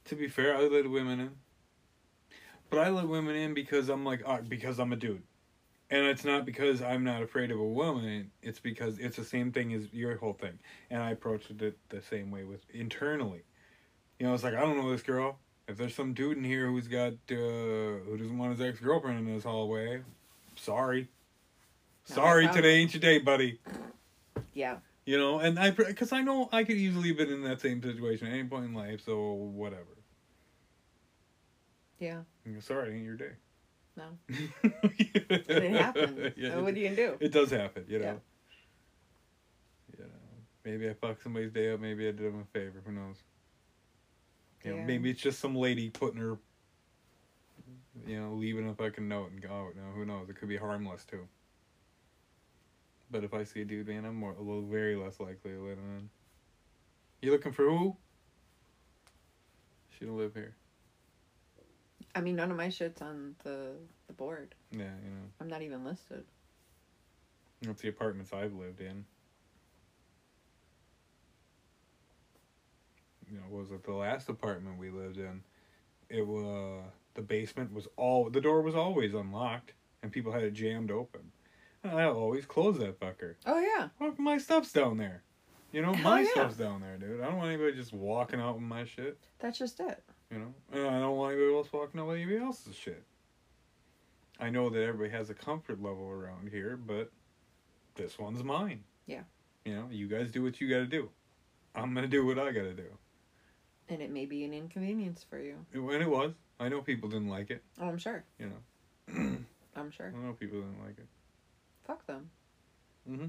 [0.07, 1.31] to be fair, I let women in.
[2.71, 5.23] But I let women in because I'm like, uh, because I'm a dude.
[5.89, 8.33] And it's not because I'm not afraid of a woman.
[8.43, 10.59] It's because it's the same thing as your whole thing.
[10.91, 13.43] And I approached it the same way with internally.
[14.19, 15.39] You know, it's like, I don't know this girl.
[15.69, 19.19] If there's some dude in here who's got, uh, who doesn't want his ex girlfriend
[19.21, 20.03] in his hallway,
[20.57, 21.09] sorry.
[22.09, 23.61] My Sorry, today ain't your day, buddy.
[24.55, 24.77] Yeah.
[25.05, 27.83] You know, and I, because I know I could easily have been in that same
[27.83, 29.85] situation at any point in life, so whatever.
[31.99, 32.23] Yeah.
[32.61, 33.33] Sorry, it ain't your day.
[33.97, 34.05] No.
[34.29, 36.35] it happened.
[36.37, 37.17] Yeah, So it, what are you do?
[37.21, 38.05] it does happen, you know.
[38.05, 38.15] Yeah.
[39.99, 40.11] You know,
[40.65, 41.81] maybe I fucked somebody's day up.
[41.81, 42.83] Maybe I did them a favor.
[42.85, 43.17] Who knows?
[44.65, 46.39] You know, maybe it's just some lady putting her,
[48.07, 49.49] you know, leaving a fucking note and go.
[49.51, 50.29] Oh, no, who knows?
[50.29, 51.27] It could be harmless too.
[53.11, 55.61] But if I see a dude, man, I'm more a little very less likely to
[55.61, 56.11] let him in.
[57.23, 57.97] You looking for who?
[59.97, 60.57] She don't live here.
[62.17, 63.73] I mean, none of my shit's on the
[64.07, 64.55] the board.
[64.73, 65.27] Yeah, you know.
[65.41, 66.25] I'm not even listed.
[67.61, 69.05] That's the apartments I've lived in.
[73.31, 75.43] You know, was it the last apartment we lived in?
[76.09, 76.85] It was
[77.15, 79.73] the basement was all the door was always unlocked
[80.03, 81.33] and people had it jammed open.
[81.83, 83.35] And I always close that fucker.
[83.45, 83.89] Oh yeah.
[83.99, 85.23] Well, my stuff's down there.
[85.73, 86.31] You know, Hell my yeah.
[86.31, 87.21] stuff's down there, dude.
[87.21, 89.19] I don't want anybody just walking out with my shit.
[89.39, 90.03] That's just it.
[90.31, 93.05] You know, and I don't want anybody else walking on anybody else's shit.
[94.41, 97.11] I know that everybody has a comfort level around here, but
[97.95, 98.83] this one's mine.
[99.07, 99.23] Yeah.
[99.65, 101.09] You know, you guys do what you got to do.
[101.75, 102.89] I'm gonna do what I got to do.
[103.89, 105.65] And it may be an inconvenience for you.
[105.73, 106.33] And it was.
[106.59, 107.63] I know people didn't like it.
[107.81, 108.25] Oh, I'm sure.
[108.39, 109.39] You know,
[109.77, 110.13] I'm sure.
[110.17, 111.07] I know people didn't like it.
[111.87, 112.31] Fuck them.
[113.09, 113.27] Mm-hmm.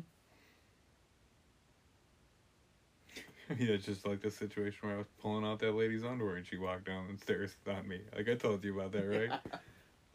[3.60, 6.46] yeah, it's just like the situation where I was pulling out that lady's underwear and
[6.46, 8.02] she walked down the stairs on me.
[8.16, 9.40] Like I told you about that, right?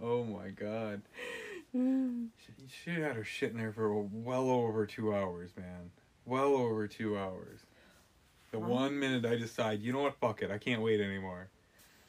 [0.00, 1.02] Oh my god.
[1.74, 5.90] She, she had her shit in there for well over two hours, man.
[6.26, 7.60] Well over two hours.
[8.50, 11.48] The one minute I decide, you know what, fuck it, I can't wait anymore.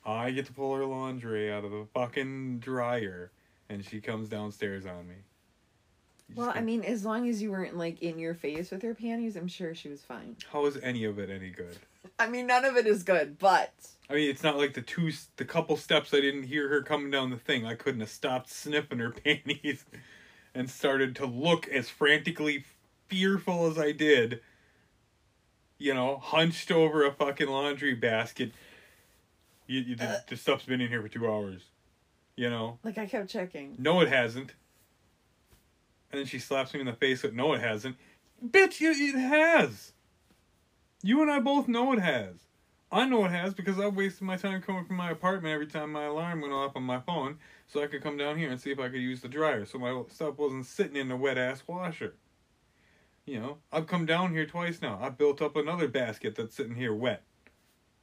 [0.06, 3.32] I get to pull her laundry out of the fucking dryer,
[3.70, 5.16] and she comes downstairs on me.
[6.36, 9.36] Well, I mean, as long as you weren't like in your face with her panties,
[9.36, 10.36] I'm sure she was fine.
[10.52, 11.78] how is any of it any good?
[12.20, 13.72] I mean, none of it is good, but
[14.10, 17.10] I mean, it's not like the two, the couple steps I didn't hear her coming
[17.12, 17.66] down the thing.
[17.66, 19.86] I couldn't have stopped sniffing her panties,
[20.54, 22.66] and started to look as frantically
[23.08, 24.42] fearful as I did.
[25.80, 28.52] You know, hunched over a fucking laundry basket.
[29.68, 30.18] You, you the, Uh.
[30.30, 31.62] the stuff's been in here for two hours.
[32.36, 33.76] You know, like I kept checking.
[33.80, 34.54] no, it hasn't.
[36.14, 37.98] And then she slaps me in the face with, "No, it hasn't."
[38.46, 39.94] Bitch, you, it has.
[41.02, 42.36] You and I both know it has.
[42.92, 45.92] I know it has because I've wasted my time coming from my apartment every time
[45.92, 48.70] my alarm went off on my phone, so I could come down here and see
[48.70, 51.64] if I could use the dryer, so my stuff wasn't sitting in a wet ass
[51.66, 52.14] washer.
[53.26, 55.00] You know, I've come down here twice now.
[55.02, 57.24] I've built up another basket that's sitting here wet.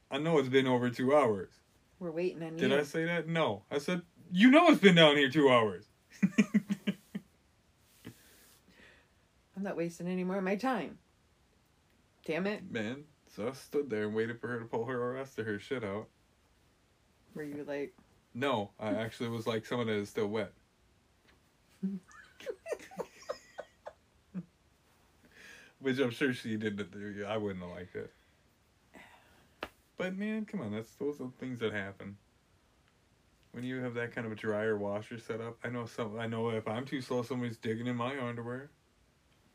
[0.09, 1.51] I know it's been over two hours.
[1.97, 2.77] We're waiting on Did you.
[2.77, 3.29] I say that?
[3.29, 3.63] No.
[3.71, 4.01] I said,
[4.33, 5.85] you know it's been down here two hours.
[9.61, 10.97] I'm not wasting any more of my time.
[12.25, 12.63] Damn it.
[12.71, 15.59] Man, so I stood there and waited for her to pull her rest of her
[15.59, 16.07] shit out.
[17.35, 17.93] Were you like,
[18.33, 20.51] No, I actually was like, someone that is still wet.
[25.79, 26.91] Which I'm sure she didn't.
[27.27, 28.11] I wouldn't have liked it.
[29.95, 32.17] But man, come on, that's those are things that happen.
[33.51, 35.59] when you have that kind of a dryer washer set up.
[35.63, 36.17] I know some.
[36.17, 38.71] I know if I'm too slow, somebody's digging in my underwear.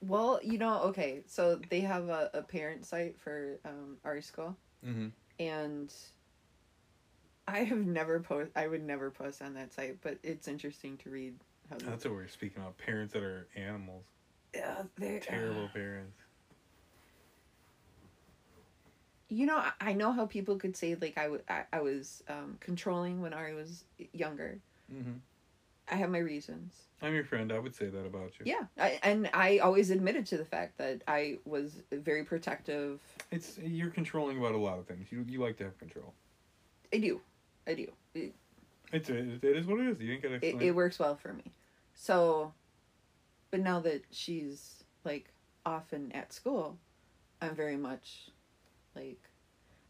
[0.06, 4.56] Well, you know, okay, so they have a, a parent site for um, our school,
[4.86, 5.08] Mm-hmm.
[5.40, 5.92] and
[7.48, 8.50] I have never post.
[8.54, 11.34] I would never post on that site, but it's interesting to read
[11.70, 11.76] how.
[11.78, 12.76] That's what we're speaking about.
[12.78, 14.04] Parents that are animals.
[14.54, 16.16] yeah, they're Terrible parents.
[19.28, 22.22] You know, I- I know how people could say like I, w- I, I was
[22.28, 24.58] um, controlling when Ari was younger.
[24.92, 25.14] Mm-hmm.
[25.88, 26.74] I have my reasons.
[27.02, 27.52] I'm your friend.
[27.52, 28.46] I would say that about you.
[28.46, 33.00] Yeah, I, and I always admitted to the fact that I was very protective.
[33.30, 35.12] It's you're controlling about a lot of things.
[35.12, 36.14] You you like to have control.
[36.92, 37.20] I do,
[37.66, 37.88] I do.
[38.14, 38.34] It,
[38.92, 40.00] It's it, it is what it is.
[40.00, 41.52] You ain't gotta it, it works well for me.
[41.94, 42.52] So,
[43.50, 45.28] but now that she's like
[45.66, 46.78] often at school,
[47.42, 48.30] I'm very much
[48.94, 49.20] like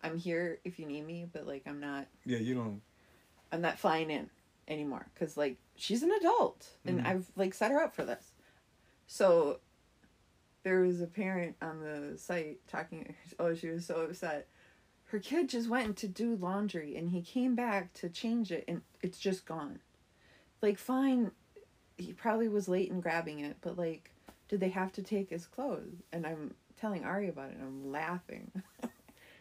[0.03, 2.83] I'm here if you need me, but like I'm not yeah, you don't.
[3.53, 4.29] I'm not flying in
[4.69, 7.07] anymore because like she's an adult and Mhm.
[7.07, 8.33] I've like set her up for this.
[9.07, 9.61] So
[10.63, 13.15] there was a parent on the site talking.
[13.39, 14.49] Oh, she was so upset.
[15.07, 18.83] Her kid just went to do laundry and he came back to change it and
[19.03, 19.79] it's just gone.
[20.63, 21.31] Like fine,
[21.97, 24.11] he probably was late in grabbing it, but like,
[24.49, 26.03] did they have to take his clothes?
[26.13, 28.51] And I'm telling Ari about it and I'm laughing.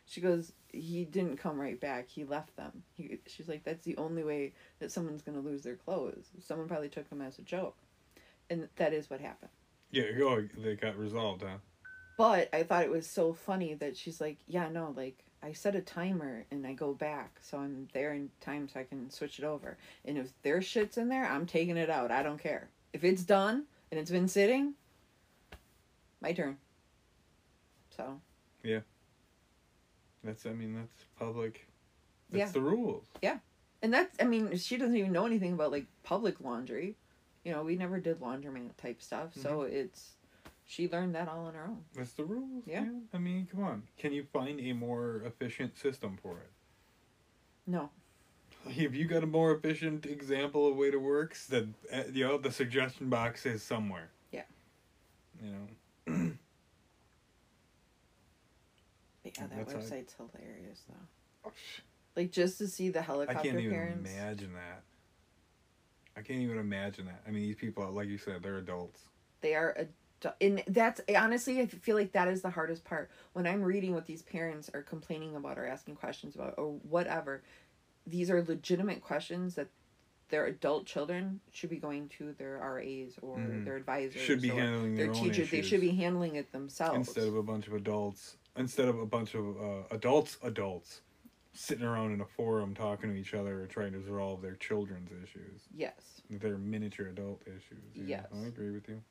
[0.06, 2.08] she goes, he didn't come right back.
[2.10, 2.84] He left them.
[2.94, 6.30] He, she's like, that's the only way that someone's gonna lose their clothes.
[6.40, 7.76] Someone probably took them as a joke,
[8.50, 9.52] and that is what happened.
[9.92, 11.58] Yeah, oh, they got resolved, huh?
[12.18, 15.76] But I thought it was so funny that she's like, yeah, no, like I set
[15.76, 19.40] a timer and I go back, so I'm there in time so I can switch
[19.40, 19.78] it over.
[20.06, 22.12] And if their shit's in there, I'm taking it out.
[22.12, 22.70] I don't care.
[22.94, 24.74] If it's done and it's been sitting,
[26.22, 26.58] my turn.
[27.96, 28.20] So
[30.26, 31.68] That's I mean that's public.
[32.32, 32.52] That's Yeah.
[32.52, 33.06] the rules.
[33.22, 33.38] Yeah,
[33.82, 36.96] and that's I mean she doesn't even know anything about like public laundry.
[37.44, 40.14] You know, we never did laundromat type stuff, so it's
[40.66, 41.84] she learned that all on her own.
[41.94, 42.64] That's the rules.
[42.66, 42.82] Yeah.
[42.82, 43.04] man.
[43.14, 43.84] I mean, come on.
[44.00, 46.50] Can you find a more efficient system for it?
[47.68, 47.92] No.
[48.68, 52.40] Have you got a more efficient example of way to works, then uh, you know
[52.40, 54.10] the suggestion box is somewhere.
[54.32, 54.42] Yeah.
[55.44, 55.52] You
[56.08, 56.32] know.
[59.38, 61.52] Yeah, that That's how I- website's hilarious though.
[62.16, 64.10] Like just to see the helicopter I can't even parents.
[64.12, 64.84] imagine that.
[66.18, 67.22] I can't even imagine that.
[67.28, 69.02] I mean, these people, like you said, they're adults.
[69.42, 69.76] They are
[70.22, 73.94] adu- and that's honestly I feel like that is the hardest part when I'm reading
[73.94, 77.44] what these parents are complaining about or asking questions about or whatever.
[78.08, 79.68] These are legitimate questions that
[80.30, 83.66] their adult children should be going to their RAs or Mhm.
[83.66, 85.52] their advisors Should be or handling their their own teachers.
[85.52, 86.96] They issues should be handling it themselves.
[87.10, 88.38] instead of a bunch of adults.
[88.58, 91.02] Instead of a bunch of uh, adults, adults
[91.54, 95.10] sitting around in a forum talking to each other or trying to resolve their children's
[95.12, 96.22] issues, yes.
[96.30, 97.84] their miniature adult issues.
[97.94, 98.26] Yeah, Yes.
[98.34, 99.02] I agree with you.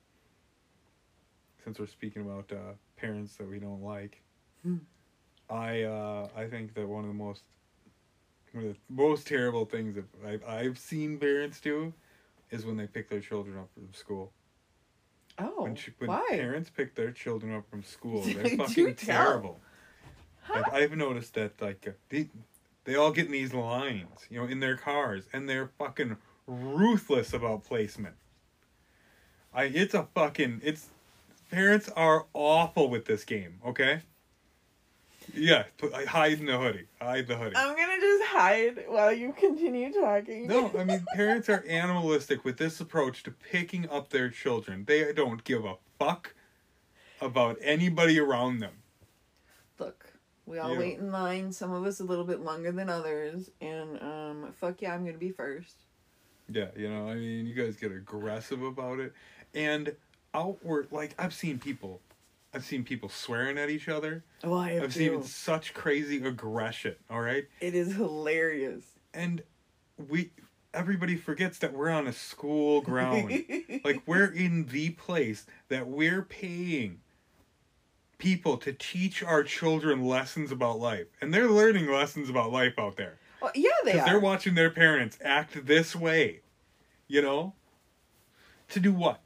[1.63, 4.21] Since we're speaking about uh, parents that we don't like,
[4.63, 4.77] Hmm.
[5.47, 7.43] I uh, I think that one of the most
[8.51, 11.93] one of the most terrible things that I've, I've seen parents do
[12.49, 14.31] is when they pick their children up from school.
[15.37, 16.25] Oh, when, ch- when why?
[16.29, 19.59] parents pick their children up from school, they're fucking terrible.
[20.43, 20.61] Huh?
[20.61, 22.29] Like I've noticed that like uh, they,
[22.85, 26.17] they all get in these lines, you know, in their cars, and they're fucking
[26.47, 28.15] ruthless about placement.
[29.53, 30.89] I it's a fucking it's
[31.49, 33.59] parents are awful with this game.
[33.65, 34.01] Okay.
[35.33, 35.63] Yeah,
[36.07, 36.85] hide in the hoodie.
[37.01, 37.55] Hide the hoodie.
[37.55, 40.47] I'm gonna just hide while you continue talking.
[40.47, 44.85] No, I mean parents are animalistic with this approach to picking up their children.
[44.85, 46.35] They don't give a fuck
[47.21, 48.73] about anybody around them.
[49.79, 50.05] Look,
[50.45, 50.79] we all Yeah.
[50.79, 51.51] wait in line.
[51.51, 55.17] Some of us a little bit longer than others, and um, fuck yeah, I'm gonna
[55.17, 55.75] be first.
[56.49, 59.13] Yeah, you know, I mean, you guys get aggressive about it,
[59.53, 59.95] and
[60.33, 62.01] outward like I've seen people,
[62.55, 64.23] I've seen people swearing at each other.
[64.43, 66.95] Oh, I have I've seen such crazy aggression.
[67.09, 68.85] All right, It is hilarious.
[69.13, 69.43] and
[70.09, 70.31] we
[70.73, 73.43] everybody forgets that we're on a school ground.
[73.83, 77.01] like we're in the place that we're paying
[78.17, 82.95] people to teach our children lessons about life, and they're learning lessons about life out
[82.95, 83.17] there.
[83.41, 84.05] Well, yeah, they are.
[84.05, 86.39] they're watching their parents act this way.
[87.09, 87.53] You know?
[88.69, 89.19] To do what?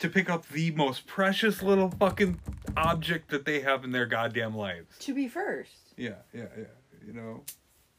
[0.00, 2.40] To pick up the most precious little fucking
[2.76, 4.96] object that they have in their goddamn lives.
[5.00, 5.92] to be first.
[5.96, 6.64] Yeah, yeah, yeah.
[7.06, 7.42] You know?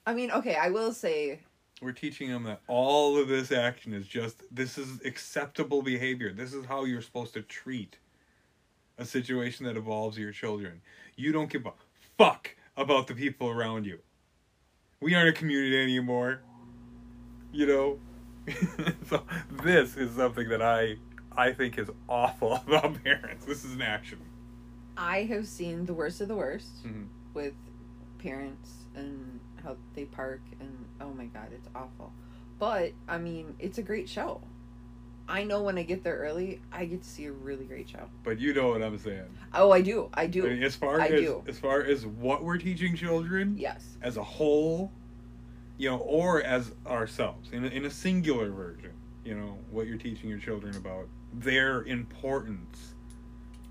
[0.08, 1.40] I mean, okay, I will say,
[1.80, 6.34] We're teaching them that all of this action is just, this is acceptable behavior.
[6.34, 7.98] This is how you're supposed to treat
[8.98, 10.82] a situation that involves your children.
[11.16, 11.74] You don't give a
[12.18, 14.00] fuck about the people around you.
[15.02, 16.42] We aren't a community anymore.
[17.52, 18.00] You know?
[19.08, 19.24] so
[19.64, 20.96] this is something that I
[21.36, 23.46] I think is awful about parents.
[23.46, 24.20] This is an action.
[24.98, 27.08] I have seen the worst of the worst Mhm.
[27.34, 27.54] with
[28.20, 32.12] parents and how they park and oh my god, it's awful.
[32.60, 34.42] But I mean, it's a great show.
[35.28, 38.10] I know when I get there early, I get to see a really great show.
[38.24, 39.28] But you know what I'm saying.
[39.54, 40.10] Oh, I do.
[40.14, 40.46] I do.
[40.46, 41.44] I mean, as far I as do.
[41.48, 43.98] as far as what we're teaching children yes.
[44.02, 44.92] as a whole,
[45.78, 48.92] you know, or as ourselves in a, in a singular version,
[49.24, 52.94] you know, what you're teaching your children about their importance.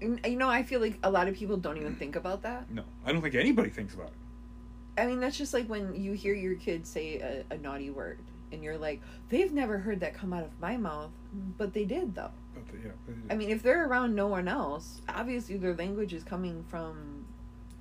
[0.00, 2.70] You know, I feel like a lot of people don't even think about that.
[2.70, 5.00] No, I don't think anybody thinks about it.
[5.00, 7.18] I mean, that's just like when you hear your kid say
[7.50, 8.18] a, a naughty word
[8.52, 11.10] and you're like, they've never heard that come out of my mouth,
[11.58, 12.30] but they did though.
[12.54, 16.24] But yeah, but- I mean, if they're around no one else, obviously their language is
[16.24, 17.26] coming from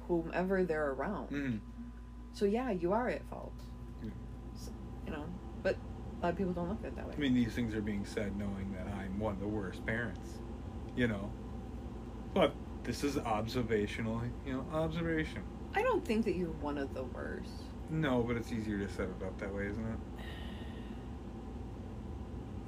[0.08, 1.30] whomever they're around.
[1.30, 1.60] Mhm.
[2.34, 3.54] So yeah, you are at fault.
[4.04, 4.10] Yeah.
[4.56, 4.72] So,
[5.06, 5.26] you know,
[5.64, 5.78] but
[6.20, 7.14] a lot of people don't look at it that way.
[7.16, 10.40] I mean, these things are being said knowing that I'm one of the worst parents,
[10.96, 11.32] you know.
[12.34, 15.44] But this is observational, you know, observation.
[15.76, 17.52] I don't think that you're one of the worst.
[17.90, 20.00] No, but it's easier to set it up that way, isn't it?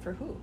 [0.02, 0.36] For who?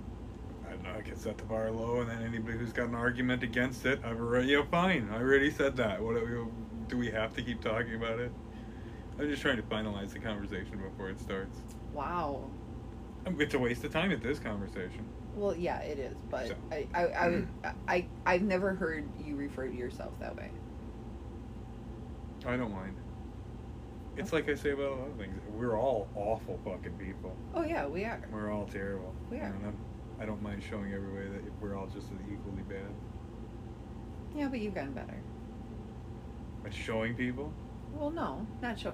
[0.68, 0.94] I don't know.
[0.98, 4.00] I can set the bar low, and then anybody who's got an argument against it,
[4.06, 5.10] I've already, yeah, fine.
[5.12, 6.02] I already said that.
[6.02, 8.32] What do we, do we have to keep talking about it?
[9.18, 11.58] I'm just trying to finalize the conversation before it starts.
[11.92, 12.50] Wow.
[13.40, 15.06] It's a waste of time at this conversation.
[15.36, 16.56] Well, yeah, it is, but So.
[16.72, 17.78] I, I, I, would- mm-hmm.
[17.88, 20.52] I, I've never heard you refer to yourself that way.
[22.46, 22.96] I don't mind.
[24.18, 25.40] It's like I say about a lot of things.
[25.54, 27.36] We're all awful fucking people.
[27.54, 28.22] Oh yeah, we are.
[28.32, 29.14] We're all terrible.
[29.30, 29.46] We are.
[29.46, 29.78] And I'm,
[30.20, 32.92] I don't mind showing every way that we're all just as equally bad.
[34.36, 35.22] Yeah, but you've gotten better.
[36.64, 37.54] By showing people?
[37.94, 38.94] Well, no, not show.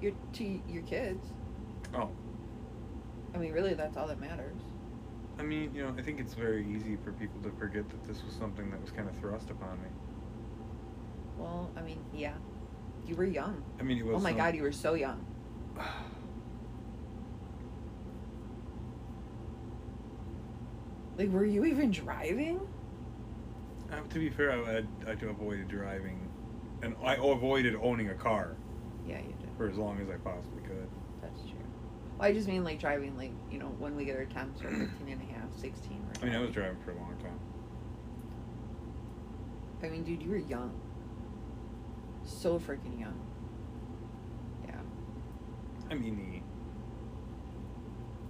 [0.00, 1.28] Your to your kids.
[1.94, 2.08] Oh.
[3.34, 4.56] I mean, really, that's all that matters.
[5.38, 8.22] I mean, you know, I think it's very easy for people to forget that this
[8.24, 9.88] was something that was kind of thrust upon me.
[11.38, 12.34] Well, I mean, yeah,
[13.06, 13.62] you were young.
[13.78, 14.16] I mean, it was.
[14.16, 15.24] Oh my some- God, you were so young.
[21.18, 22.60] Like, were you even driving?
[23.92, 26.26] Uh, to be fair, I, I, I avoided driving,
[26.80, 28.56] and I avoided owning a car
[29.06, 29.50] Yeah, you did.
[29.58, 30.28] for as long as I possibly could.
[30.38, 30.59] That's true.
[32.20, 34.68] Well, I just mean like driving, like you know, when we get our temps or
[34.68, 35.96] 15 and a half, 16.
[35.96, 37.38] Or I mean, I was driving for a long time.
[39.82, 40.78] I mean, dude, you were young.
[42.22, 43.18] So freaking young.
[44.66, 44.74] Yeah.
[45.90, 46.42] I mean,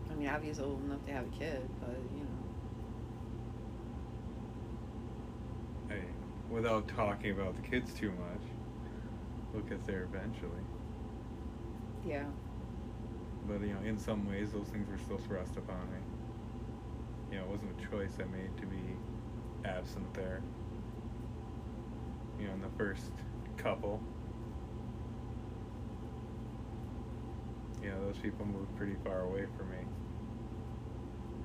[0.08, 2.22] I mean, obviously old enough to have a kid, but you
[5.88, 5.96] know.
[5.96, 6.04] hey,
[6.48, 8.42] without talking about the kids too much,
[9.52, 10.62] we'll get there eventually.
[12.06, 12.26] Yeah.
[13.50, 15.98] But you know, in some ways, those things were still thrust upon me.
[17.32, 18.98] You know, it wasn't a choice I made to be
[19.64, 20.44] absent there.
[22.38, 23.10] You know, in the first
[23.56, 24.02] couple.
[27.82, 29.78] You know, those people moved pretty far away from me.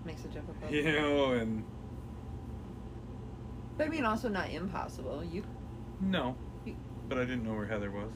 [0.05, 0.71] Makes it difficult.
[0.71, 1.65] You know, and
[3.77, 5.23] But I mean, also not impossible.
[5.23, 5.43] You.
[5.99, 6.75] no, You-
[7.09, 8.13] but I didn't know where Heather was.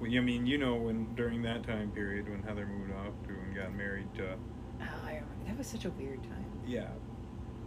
[0.00, 3.30] Well, I mean, you know, when during that time period when Heather moved off to
[3.32, 4.34] and got married to,
[4.80, 5.28] Oh, I remember.
[5.46, 6.44] That was such a weird time.
[6.66, 6.88] yeah,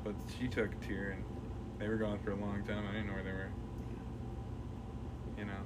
[0.03, 1.23] but she took a tear and
[1.79, 2.83] they were gone for a long time.
[2.87, 3.51] I didn't know where they were.
[5.37, 5.61] You know.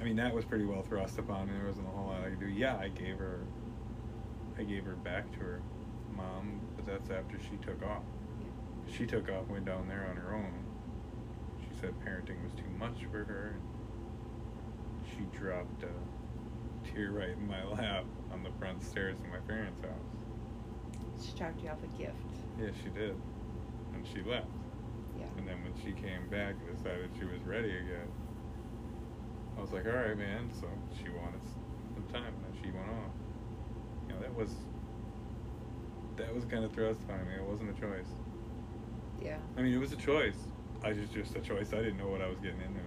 [0.00, 1.52] I mean, that was pretty well thrust upon me.
[1.56, 2.46] There wasn't a whole lot I could do.
[2.48, 3.40] Yeah, I gave her,
[4.58, 5.62] I gave her back to her
[6.16, 8.02] mom, but that's after she took off.
[8.90, 10.64] She took off, went down there on her own.
[11.60, 13.54] She said parenting was too much for her.
[15.16, 19.80] She dropped a tear right in my lap on the front stairs of my parents'
[19.82, 21.24] house.
[21.24, 22.16] She dropped you off a gift.
[22.58, 23.16] Yeah, she did.
[23.94, 24.48] And she left.
[25.18, 25.26] Yeah.
[25.36, 28.08] And then when she came back and decided she was ready again,
[29.56, 30.50] I was like, all right, man.
[30.60, 30.66] So
[30.96, 31.40] she wanted
[31.94, 33.12] some time, and she went off.
[34.08, 34.54] You know, that was
[36.16, 37.34] that was kind of thrust upon me.
[37.34, 38.08] It wasn't a choice.
[39.20, 39.38] Yeah.
[39.56, 40.36] I mean, it was a choice.
[40.82, 41.72] I just just a choice.
[41.72, 42.80] I didn't know what I was getting into.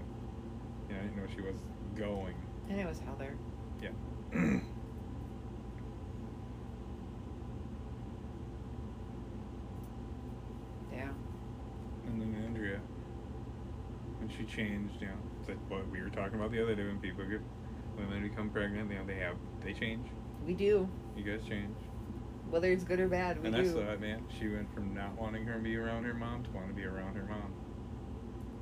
[0.90, 1.56] You know, I didn't know she was
[1.98, 2.36] going.
[2.70, 3.36] And it was Heather.
[3.82, 3.90] Yeah.
[10.96, 11.10] Yeah.
[12.08, 12.80] And then Andrea,
[14.20, 16.86] when she changed, you know, it's like what we were talking about the other day
[16.86, 17.42] when people get
[17.98, 20.08] women become pregnant, you know, they have they change.
[20.46, 20.88] We do.
[21.18, 21.76] You guys change.
[22.50, 23.72] Whether it's good or bad, we and do.
[23.74, 24.24] Saw it, man.
[24.40, 26.86] She went from not wanting her to be around her mom to wanting to be
[26.86, 27.52] around her mom.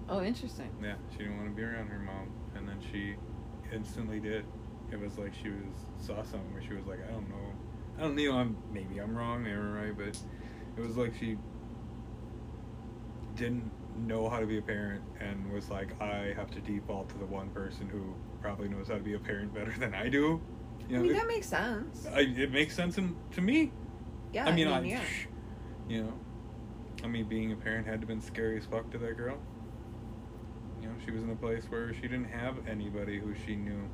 [0.09, 0.69] Oh, interesting.
[0.81, 2.31] Yeah, she didn't want to be around her mom,
[2.63, 3.15] and then she
[3.73, 4.45] instantly did.
[4.91, 7.35] it was like she was saw something where she was like, I don't know,
[7.97, 10.17] I don't know, I'm maybe I'm wrong, maybe I'm right, but
[10.77, 11.37] it was like she
[13.35, 13.69] didn't
[14.07, 17.25] know how to be a parent and was like, I have to default to the
[17.25, 20.41] one person who probably knows how to be a parent better than I do.
[20.89, 22.07] You I mean, it, that makes sense.
[22.13, 23.71] I, it makes sense in, to me.
[24.33, 25.01] Yeah, I mean, I, yeah.
[25.87, 26.13] you know,
[27.03, 29.37] I mean, being a parent had to been scary as fuck to that girl.
[30.83, 33.87] You know, she was in a place where she didn't have anybody who she knew.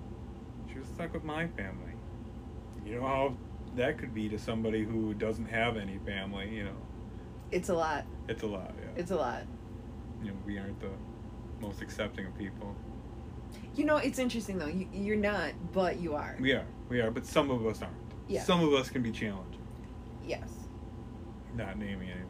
[0.73, 1.93] She was stuck with my family.
[2.83, 3.37] You know how
[3.75, 6.49] that could be to somebody who doesn't have any family.
[6.49, 6.77] You know,
[7.51, 8.05] It's a lot.
[8.27, 8.73] it's a lot.
[8.81, 8.89] Yeah.
[8.99, 9.43] It's a lot.
[10.23, 10.89] you know, we aren't the
[11.61, 12.75] most accepting of people.
[13.75, 14.65] You know, it's interesting though.
[14.65, 16.35] You, you're not, but you are.
[16.39, 17.93] We are, we are, but some of us aren't.
[18.27, 18.41] Yeah.
[18.43, 19.61] Some of us can be challenging.
[20.25, 20.49] Yes.
[21.55, 22.28] Not naming anybody, but you know.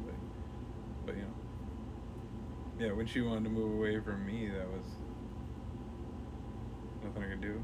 [2.79, 4.85] Yeah, when she wanted to move away from me, that was
[7.03, 7.61] nothing I could do.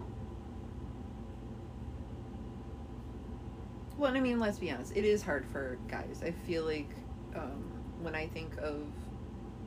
[3.97, 4.91] Well, I mean, let's be honest.
[4.95, 6.21] It is hard for guys.
[6.23, 6.89] I feel like
[7.33, 7.63] um,
[8.01, 8.87] when I think of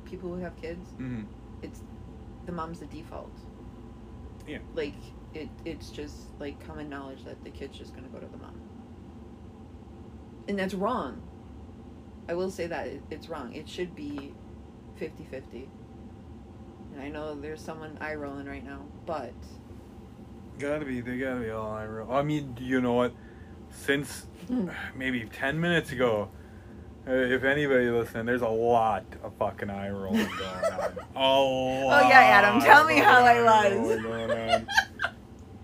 [0.04, 1.22] people who have kids, Mm-hmm.
[1.62, 1.82] it's
[2.44, 3.32] the mom's the default.
[4.46, 4.58] Yeah.
[4.74, 4.94] Like
[5.34, 8.60] it, it's just like common knowledge that the kid's just gonna go to the mom,
[10.46, 11.22] and that's wrong.
[12.28, 13.52] I will say that it, it's wrong.
[13.54, 14.32] It should be
[14.98, 15.66] 50-50.
[16.94, 19.32] And I know there's someone eye rolling right now, but
[20.58, 22.08] Gotta be, they gotta be all I real.
[22.10, 23.12] I mean, you know what?
[23.70, 24.26] Since
[24.96, 26.30] maybe 10 minutes ago,
[27.06, 30.92] uh, if anybody listening, there's a lot of fucking eye rolling going on.
[31.14, 34.02] A lot Oh, yeah, Adam, tell me how I was.
[34.02, 34.66] going on.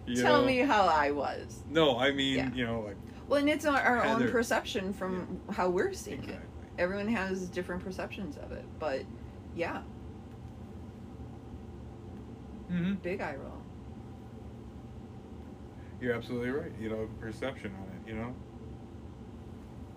[0.07, 0.47] You tell know?
[0.47, 1.61] me how I was.
[1.71, 2.51] No, I mean, Yeah.
[2.55, 2.97] you know, like.
[3.27, 6.43] Well, and it's our, our own perception from how we're seeing Exactly.
[6.45, 6.81] it.
[6.83, 9.01] Everyone has different perceptions of it, but
[9.55, 9.83] yeah,
[12.71, 12.95] Mm-hmm.
[12.95, 13.63] big eye roll.
[16.01, 16.73] You're absolutely right.
[16.81, 18.11] You know, perception on it.
[18.11, 18.35] You know,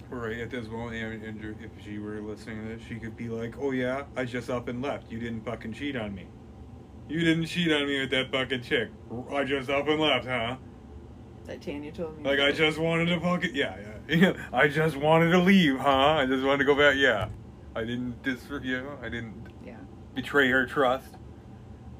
[0.09, 3.55] right at this moment, and, if she were listening to this, she could be like,
[3.59, 5.11] "Oh yeah, I just up and left.
[5.11, 6.27] You didn't fucking cheat on me.
[7.09, 8.89] You didn't cheat on me with that fucking chick.
[9.31, 10.57] I just up and left, huh?
[11.45, 12.29] That Tanya told me.
[12.29, 13.77] Like I just wanted to fucking yeah,
[14.09, 14.33] yeah.
[14.53, 15.89] I just wanted to leave, huh?
[15.89, 16.95] I just wanted to go back.
[16.97, 17.29] Yeah,
[17.75, 18.43] I didn't dis.
[18.61, 19.46] You know, I didn't.
[20.17, 21.13] Betray her trust.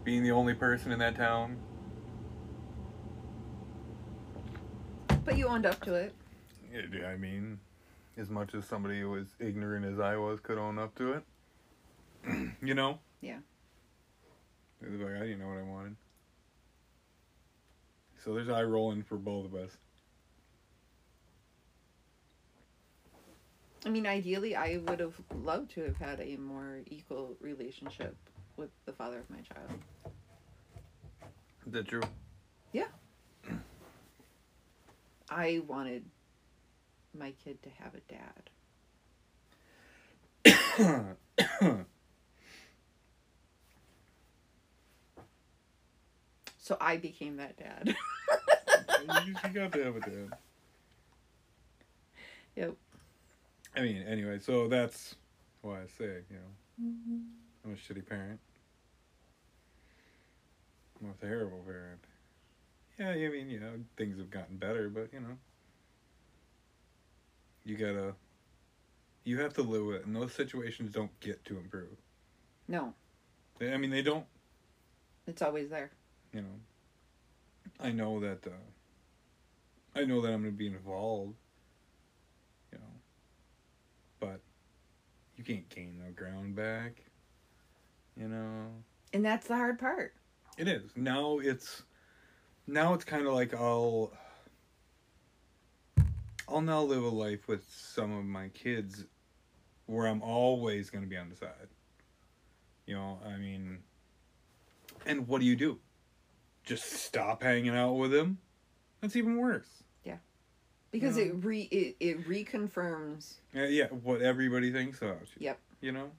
[0.03, 1.55] Being the only person in that town.
[5.23, 6.15] But you owned up to it.
[6.73, 7.59] It, I mean,
[8.17, 11.23] as much as somebody who was ignorant as I was could own up to it,
[12.63, 12.97] you know.
[13.21, 13.37] Yeah.
[14.81, 15.95] It was like I didn't know what I wanted.
[18.23, 19.77] So there's eye rolling for both of us.
[23.85, 25.13] I mean, ideally, I would have
[25.43, 28.15] loved to have had a more equal relationship
[28.57, 29.79] with the father of my child.
[31.65, 32.01] Is that true?
[32.73, 32.87] Yeah.
[35.29, 36.05] I wanted
[37.17, 38.01] my kid to have a
[40.85, 41.85] dad.
[46.67, 47.95] So I became that dad.
[49.25, 50.33] you you got to have a dad.
[52.57, 52.75] Yep.
[53.77, 55.15] I mean, anyway, so that's
[55.61, 56.89] why I say, you know,
[57.65, 58.39] I'm a shitty parent.
[61.01, 61.99] I'm a terrible parent.
[62.99, 65.37] Yeah, I mean, you know, things have gotten better, but you know,
[67.63, 68.15] you gotta,
[69.23, 71.97] you have to live with it, and those situations don't get to improve.
[72.67, 72.93] No,
[73.59, 74.25] They, I mean, they don't.
[75.27, 75.91] it's always there.
[76.33, 76.59] You know,
[77.79, 78.45] I know that.
[78.47, 78.49] Uh,
[79.95, 81.35] I know that I'm gonna be involved.
[82.71, 82.85] You know,
[84.19, 84.41] but
[85.37, 87.03] you can't gain no ground back.
[88.19, 88.65] You know.
[89.13, 90.13] And that's the hard part.
[90.57, 90.91] It is.
[90.95, 91.83] Now it's
[92.65, 94.11] now it's kind of like I'll
[96.49, 99.05] I'll now live a life with some of my kids
[99.85, 101.69] where I'm always going to be on the side.
[102.87, 103.79] You know, I mean
[105.05, 105.79] and what do you do?
[106.63, 108.39] Just stop hanging out with them?
[108.99, 109.83] That's even worse.
[110.91, 111.25] Because Yeah.
[111.25, 115.45] it re it, it reconfirms Yeah, yeah, what everybody thinks about you.
[115.45, 115.59] Yep.
[115.81, 116.11] You know?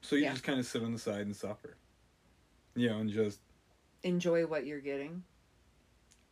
[0.00, 0.32] So you Yeah.
[0.32, 1.76] just kind of sit on the side and suffer.
[2.74, 3.40] You know, and just
[4.02, 5.22] enjoy what you're getting.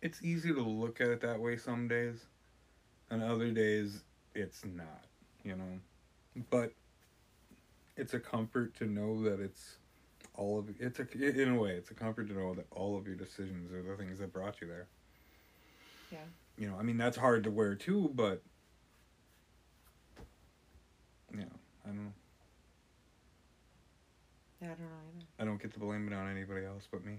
[0.00, 2.24] it's easy to look at it that way some days
[3.10, 4.04] and other days
[4.34, 5.04] it's not
[5.42, 5.80] you know
[6.50, 6.72] but
[7.96, 9.78] it's a comfort to know that it's
[10.34, 13.06] all of it's a in a way it's a comfort to know that all of
[13.08, 14.86] your decisions are the things that brought you there
[16.12, 16.18] Yeah.
[16.58, 18.42] You know i mean that's hard to wear too but
[21.32, 21.46] you know
[21.84, 22.12] i don't know
[24.60, 24.86] Yeah, I don't know
[25.16, 25.26] either.
[25.38, 27.18] i don't get to blame it on anybody else but me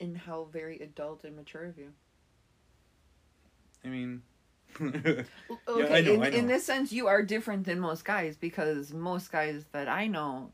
[0.00, 1.92] and how very adult and mature of you.
[3.84, 4.22] I mean,
[4.80, 5.26] Okay,
[5.98, 9.30] I know, in, I in this sense, you are different than most guys because most
[9.30, 10.50] guys that I know,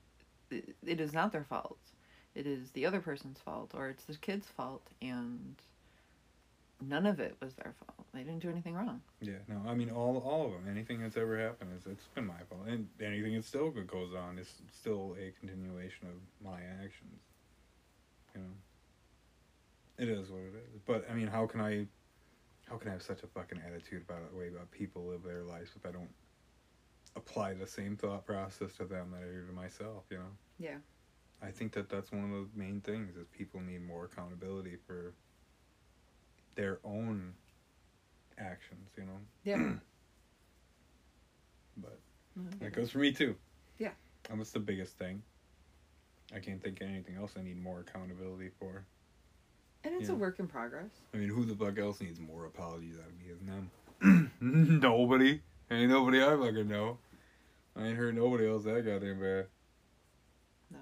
[0.53, 1.79] i- it is not their fault.
[2.35, 5.57] It is the other person's fault, or it's the kid's fault, and
[6.81, 8.07] none of it was their fault.
[8.15, 9.01] They didn't do anything wrong.
[9.21, 10.67] yeah, no, I mean all all of them.
[10.71, 14.39] Anything that's ever happened is it's been my fault, and anything that still goes on
[14.39, 17.21] is still a continuation of my actions.
[18.35, 18.51] You know,
[19.99, 20.81] it is what it is.
[20.87, 21.87] But I mean, how can I,
[22.69, 25.43] how can I have such a fucking attitude about the way about people live their
[25.43, 26.11] lives if I don't
[27.17, 30.05] apply the same thought process to them that I do to myself?
[30.11, 30.31] You know.
[30.59, 30.77] Yeah.
[31.43, 35.13] I think that that's one of the main things is people need more accountability for
[36.57, 37.33] their own
[38.39, 39.19] actions, you know.
[39.45, 39.73] Yeah.
[41.81, 42.01] But
[42.37, 42.59] Mhm.
[42.59, 43.37] that goes for me too.
[43.79, 43.93] Yeah.
[44.31, 45.23] And that's the biggest thing.
[46.35, 48.85] I can't think of anything else I need more accountability for.
[49.85, 50.91] And it's a work in progress.
[51.15, 53.47] I mean, who the fuck else needs more apologies out of me than
[54.01, 54.31] them?
[54.81, 55.41] nobody.
[55.71, 56.99] Ain't nobody I fucking know.
[57.77, 59.47] I ain't heard nobody else that goddamn bad.
[60.73, 60.81] No.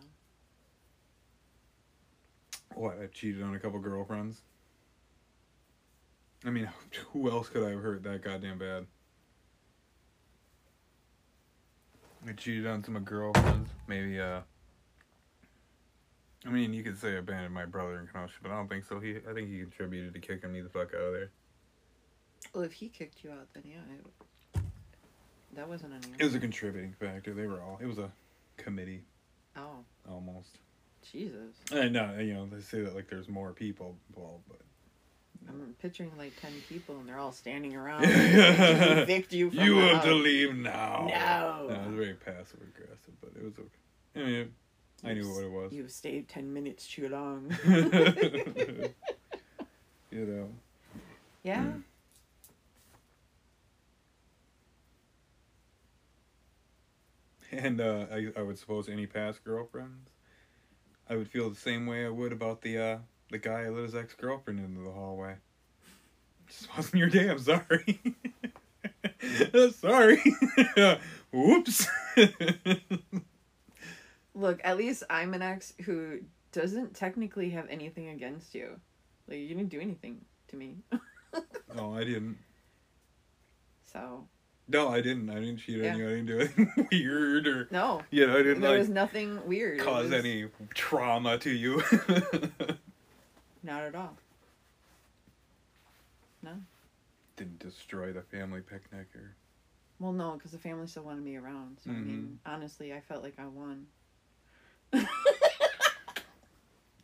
[2.77, 2.98] What?
[3.03, 4.43] I cheated on a couple girlfriends.
[6.44, 6.69] I mean,
[7.12, 8.86] who else could I have hurt that goddamn bad?
[12.28, 13.70] I cheated on some of girlfriends.
[13.89, 14.40] Maybe, uh.
[16.44, 18.85] I mean, you could say I abandoned my brother in Kenosha, but I don't think
[18.85, 19.01] so.
[19.01, 21.31] He, I think he contributed to kicking me the fuck out of there.
[22.53, 23.77] Well, if he kicked you out, then yeah,
[24.55, 24.62] it,
[25.55, 27.32] that wasn't on It was a contributing factor.
[27.32, 27.78] They were all.
[27.81, 28.11] It was a
[28.59, 29.03] committee,
[29.57, 29.78] Oh,
[30.09, 30.59] almost.
[31.12, 31.55] Jesus.
[31.73, 34.61] I know, you know, they say that like there's more people involved, but.
[35.49, 38.03] I'm picturing like 10 people and they're all standing around.
[38.09, 41.07] you evict you from the have to leave now.
[41.09, 41.69] No.
[41.70, 43.69] it was very passive aggressive, but it was okay.
[44.16, 44.55] I mean,
[45.05, 45.73] I knew what it was.
[45.73, 47.57] You stayed 10 minutes too long.
[50.11, 50.49] you know.
[51.45, 51.65] yeah.
[57.53, 60.11] And uh, I, I would suppose any past girlfriends,
[61.09, 62.99] I would feel the same way I would about the uh,
[63.31, 65.37] the guy I let his ex girlfriend into the hallway.
[66.49, 67.28] Just wasn't your day.
[67.28, 68.01] I'm sorry.
[69.73, 70.23] sorry.
[71.33, 71.89] Whoops.
[74.35, 76.20] Look, at least I'm an ex who
[76.53, 78.81] doesn't technically have anything against you.
[79.28, 80.77] Like, you didn't do anything to me.
[81.74, 82.39] no, I didn't.
[83.93, 84.28] so,
[84.69, 85.31] No, I didn't.
[85.31, 85.93] I didn't cheat Yeah.
[85.93, 86.07] on you.
[86.07, 88.03] I didn't do anything weird or no.
[88.11, 88.33] yeah.
[88.33, 89.79] I didn't There like was nothing weird.
[89.81, 91.83] Cause was- any trauma to you.
[93.63, 94.17] Not at all.
[96.43, 96.53] No.
[97.37, 99.35] didn't destroy the family picnic or
[99.99, 101.79] Well, no, because the family still wanted me around.
[101.85, 102.55] So, I mean, mm-hmm.
[102.55, 103.87] honestly, I felt like I won.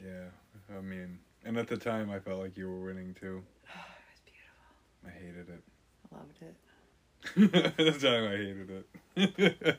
[0.00, 0.28] yeah.
[0.76, 3.42] I mean, and at the time I felt like you were winning too.
[3.64, 3.78] it
[4.10, 5.06] was beautiful.
[5.06, 5.62] I hated it.
[6.12, 6.54] I loved it.
[7.36, 8.84] At the time I hated
[9.16, 9.78] it.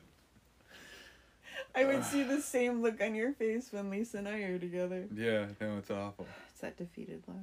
[1.76, 5.08] I would see the same look on your face when Lisa and I are together.
[5.16, 6.28] yeah, no, it's awful.
[6.52, 7.38] It's that defeated look.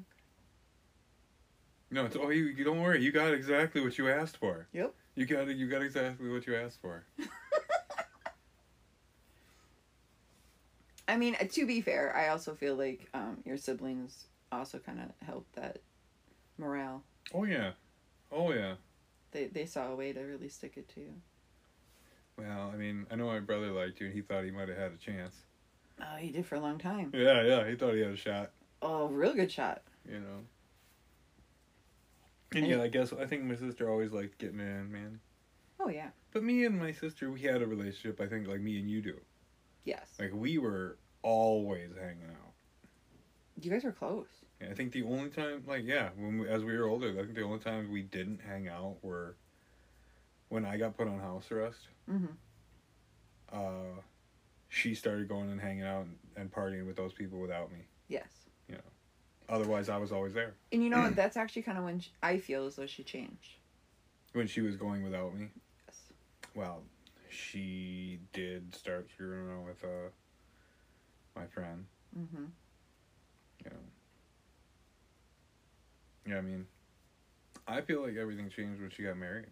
[1.90, 3.02] No, it's oh you, you don't worry.
[3.02, 4.68] You got exactly what you asked for.
[4.72, 4.94] Yep.
[5.16, 7.04] You got you got exactly what you asked for.
[11.08, 15.00] I mean, uh, to be fair, I also feel like um, your siblings also kind
[15.00, 15.78] of helped that
[16.56, 17.02] morale.
[17.34, 17.72] Oh yeah,
[18.30, 18.74] oh yeah.
[19.32, 21.14] They they saw a way to really stick it to you.
[22.36, 24.78] Well, I mean, I know my brother liked you, and he thought he might have
[24.78, 25.34] had a chance.
[26.00, 27.12] Oh, he did for a long time.
[27.14, 28.52] Yeah, yeah, he thought he had a shot.
[28.80, 29.82] Oh, real good shot.
[30.08, 30.44] You know.
[32.52, 35.20] And yeah, I guess I think my sister always liked getting in, man.
[35.78, 36.08] Oh yeah.
[36.32, 38.20] But me and my sister, we had a relationship.
[38.20, 39.20] I think like me and you do.
[39.84, 40.16] Yes.
[40.18, 42.52] Like we were always hanging out.
[43.60, 44.26] You guys were close.
[44.68, 47.34] I think the only time, like yeah, when we, as we were older, I think
[47.34, 49.36] the only times we didn't hang out were
[50.50, 51.78] when I got put on house arrest.
[52.10, 52.26] Mm-hmm.
[53.52, 54.00] Uh,
[54.68, 57.78] she started going and hanging out and, and partying with those people without me.
[58.08, 58.28] Yes.
[58.68, 58.80] You know,
[59.48, 61.16] otherwise, I was always there And you know what?
[61.16, 63.56] That's actually kind of when sh I feel as though she changed.
[64.32, 65.48] when she was going without me.
[65.86, 65.96] Yes.
[66.54, 66.82] Well,
[67.30, 70.10] she did start screwing around with uh
[71.34, 71.86] my friend.
[72.18, 72.44] Mm-hmm.
[73.64, 73.76] You know.
[76.30, 76.64] Yeah, I mean,
[77.66, 79.46] I feel like everything changed when she got married.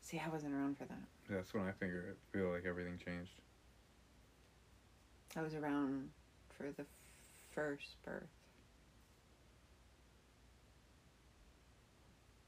[0.00, 1.02] See, I wasn't around for that.
[1.28, 3.32] That's when I figure I feel like everything changed.
[5.36, 6.10] I was around
[6.56, 6.84] for the
[7.50, 8.28] first birth.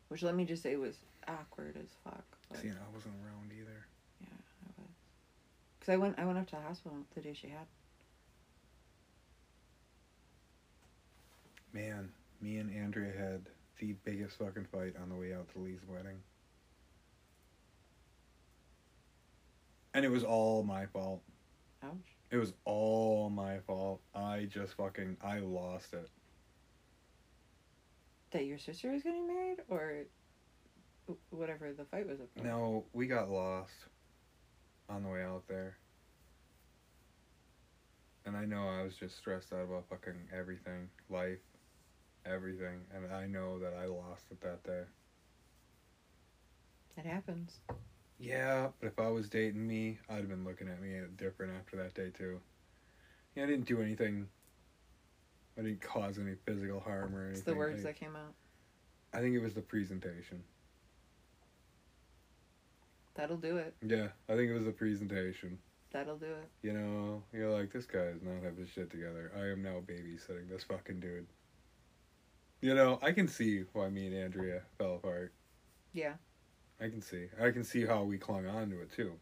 [0.09, 0.95] Which let me just say was
[1.27, 2.25] awkward as fuck.
[2.49, 3.85] But, See, I wasn't around either.
[4.21, 4.29] yeah,
[4.65, 4.91] I was.
[5.81, 7.67] Cause I went, I went up to the hospital the day she had.
[11.73, 12.11] Man,
[12.41, 13.47] me and Andrea had
[13.79, 16.19] the biggest fucking fight on the way out to Lee's wedding.
[19.95, 21.23] And it was all my fault.
[21.83, 21.95] Ouch.
[22.31, 24.01] It was all my fault.
[24.15, 26.09] I just fucking I lost it.
[28.31, 30.05] That your sister was getting married, or
[31.31, 32.45] whatever the fight was about.
[32.45, 33.73] No, we got lost
[34.89, 35.77] on the way out there.
[38.25, 41.39] And I know I was just stressed out about fucking everything, life,
[42.25, 44.83] everything, and I know that I lost it that day.
[46.97, 47.61] It happens.
[48.19, 51.77] Yeah, but if I was dating me, I'd have been looking at me different after
[51.77, 52.41] that day too.
[53.35, 54.29] Yeah, I didn't do anything.
[55.59, 57.39] I didn't cause any physical harm or anything.
[57.39, 58.35] It's the words I, that came out.
[59.15, 60.43] I think it was the presentation.
[63.15, 63.75] That'll do it.
[63.83, 65.59] Yeah, I think it was the presentation.
[65.93, 66.49] That'll do it.
[66.63, 69.33] You know, you're like, this guy does not have his shit together.
[69.37, 71.27] I am now babysitting this fucking dude.
[72.61, 75.33] You know, I can see why me and Andrea fell apart.
[75.93, 76.15] Yeah.
[76.81, 77.27] I can see.
[77.41, 79.13] I can see how we clung on to it too.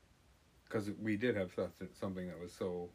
[0.65, 1.51] Because we did have
[1.99, 2.91] something that was so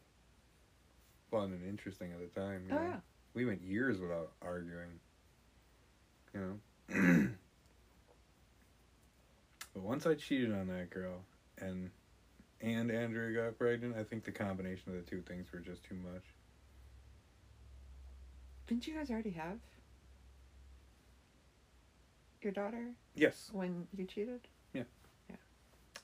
[1.30, 2.66] fun and interesting at the time.
[2.70, 2.82] Oh know?
[2.82, 2.96] yeah.
[3.32, 5.00] We went years without arguing.
[6.34, 6.58] You know?
[9.74, 11.24] but once I cheated on that girl
[11.58, 11.90] and
[12.60, 15.96] and Andrea got pregnant, I think the combination of the two things were just too
[15.96, 16.22] much.
[18.66, 19.58] Didn't you guys already have
[22.44, 23.50] your daughter Yes.
[23.52, 24.40] when you cheated?
[24.72, 24.84] Yeah,
[25.28, 25.36] yeah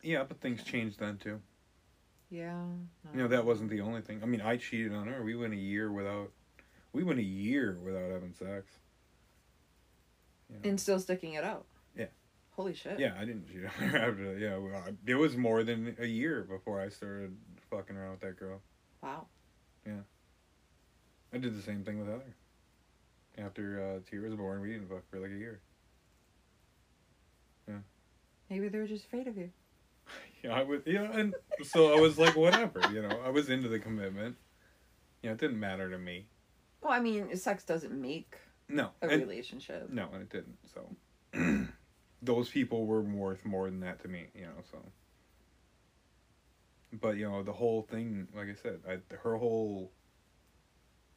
[0.03, 1.41] yeah but things changed then too.
[2.31, 2.53] Yeah.
[3.05, 3.11] no.
[3.13, 4.21] You know, that wasn't the only thing.
[4.23, 5.23] I mean, I cheated on her.
[5.25, 6.31] We went a year without
[6.93, 8.73] we went a year without having sex.
[10.49, 10.69] You know?
[10.71, 11.67] And still sticking it out.
[11.97, 12.07] Yeah.
[12.53, 12.99] Holy shit.
[12.99, 14.41] Yeah, I didn't cheat on her after that.
[14.41, 17.37] Yeah, well, I- it was more than a year before I started
[17.71, 18.61] fucking around with that girl.
[19.03, 19.27] Wow.
[19.87, 20.01] Yeah
[21.33, 22.35] i did the same thing with Heather.
[23.39, 25.61] After uh, Tia was born, we didn't fuck for like a year.
[28.51, 29.51] Maybe they were just afraid of you.
[30.43, 30.85] Yeah, I would.
[30.87, 32.81] Yeah, and so I was like, whatever.
[32.91, 34.37] You know, I was into the commitment.
[35.23, 36.25] Yeah, it didn't matter to me.
[36.81, 38.37] Well, I mean, sex doesn't make
[38.67, 39.91] No, a and- relationship.
[39.91, 40.57] no, and it didn't.
[40.73, 41.69] So
[42.23, 44.29] those people were worth more than that to me.
[44.35, 44.79] You know, so.
[46.99, 49.93] But you know the whole thing, like I said, I, her whole.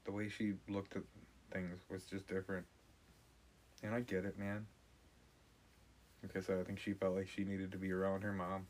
[0.03, 1.03] The way she looked at
[1.53, 2.65] things was just different.
[3.81, 4.65] And I get it, man.
[6.23, 8.67] Like I said, I think she felt like she needed to be around her mom.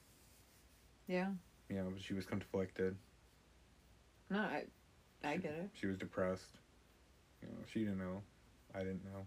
[1.07, 1.29] Yeah.
[1.69, 2.95] You know, she was conflicted.
[4.29, 4.65] No, I,
[5.23, 5.69] I get it.
[5.73, 6.57] She was depressed.
[7.41, 8.21] You know, she didn't know.
[8.73, 9.25] I didn't know.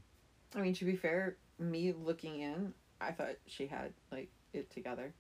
[0.55, 5.13] I mean, to be fair, me looking in, I thought she had like it together.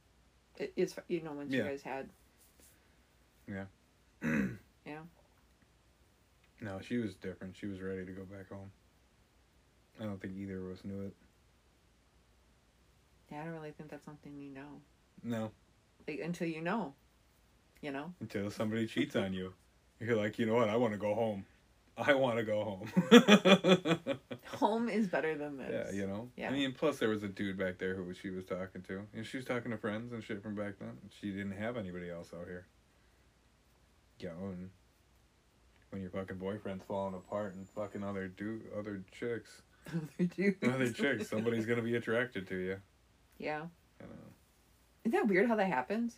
[0.59, 1.69] It, it's you know when you Yeah.
[1.69, 2.09] guys had
[3.49, 3.65] Yeah.
[4.87, 5.01] yeah
[6.61, 7.57] No, she was different.
[7.57, 8.71] She was ready to go back home.
[10.01, 11.15] I don't think either of us knew it.
[13.31, 13.41] Yeah.
[13.41, 14.81] I don't really think that's something you know
[15.23, 15.51] No,
[16.09, 16.95] like until you know,
[17.81, 18.13] you know.
[18.21, 19.53] until somebody cheats on you.
[20.01, 20.69] You're like, you know what?
[20.69, 21.45] I want to go home.
[21.99, 24.19] I want to go home.
[24.59, 25.71] Home is better than this.
[25.73, 26.29] yeah, you know.
[26.37, 26.49] Yeah.
[26.51, 29.25] I mean, plus there was a dude back there who she was talking to, and
[29.27, 30.93] she was talking to friends and shit from back then.
[31.21, 32.67] She didn't have anybody else out here.
[34.19, 34.71] Yeah, and
[35.91, 40.57] when your fucking boyfriend's falling apart and fucking other dude, other chicks, Other dudes.
[40.63, 42.77] other chicks, somebody's gonna be attracted to you.
[43.39, 43.67] Yeah.
[44.01, 44.07] Know.
[45.05, 46.17] Isn't that weird how that happens?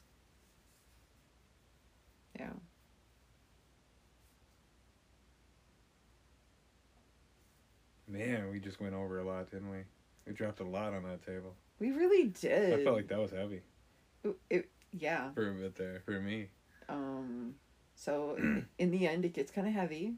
[2.38, 2.50] Yeah.
[8.06, 9.78] Man, we just went over a lot, didn't we?
[10.26, 11.54] We dropped a lot on that table.
[11.78, 12.80] We really did.
[12.80, 13.62] I felt like that was heavy
[14.24, 15.30] It- it- yeah.
[15.32, 16.48] for a bit there for me.
[16.88, 17.54] Um,
[17.94, 18.36] so
[18.78, 20.14] in the end, it gets kind of heavy.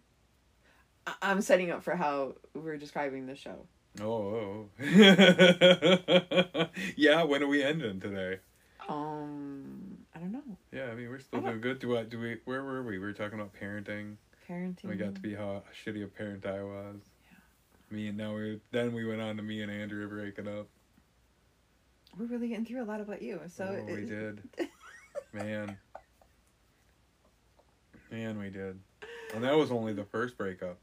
[1.06, 3.66] I- I'm setting up for how we're describing the show.
[3.98, 4.68] Oh, oh.
[6.96, 7.22] yeah.
[7.24, 8.38] When are we ending today?
[8.88, 10.42] Um, I don't know.
[10.72, 11.80] Yeah, I mean we're still doing good.
[11.80, 12.08] Do what?
[12.10, 12.38] Do we?
[12.44, 12.92] Where were we?
[12.92, 14.16] We were talking about parenting.
[14.48, 14.84] Parenting.
[14.84, 16.96] We got to be how shitty a parent I was.
[17.30, 17.96] Yeah.
[17.96, 20.68] Me and now we then we went on to me and Andrea breaking up.
[22.16, 23.40] We're really getting through a lot about you.
[23.48, 24.42] So oh, we did,
[25.32, 25.76] man.
[28.10, 28.80] Man, we did,
[29.34, 30.78] and that was only the first breakup.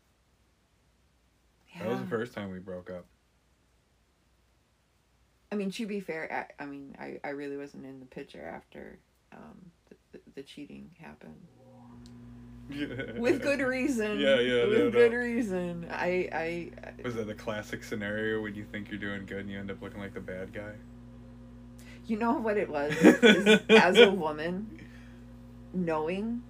[1.80, 3.06] That was the first time we broke up.
[5.52, 8.44] I mean, to be fair, I, I mean, I, I really wasn't in the picture
[8.44, 8.99] after
[9.32, 11.36] um, the, the, the cheating happened.
[12.70, 13.18] Yeah.
[13.18, 14.20] With good reason.
[14.20, 15.18] Yeah, yeah, With no, good no.
[15.18, 15.88] reason.
[15.90, 16.72] I, I,
[17.04, 19.82] Was that the classic scenario when you think you're doing good and you end up
[19.82, 20.74] looking like the bad guy?
[22.08, 22.94] you know what it was?
[23.70, 24.80] as a woman,
[25.74, 26.41] knowing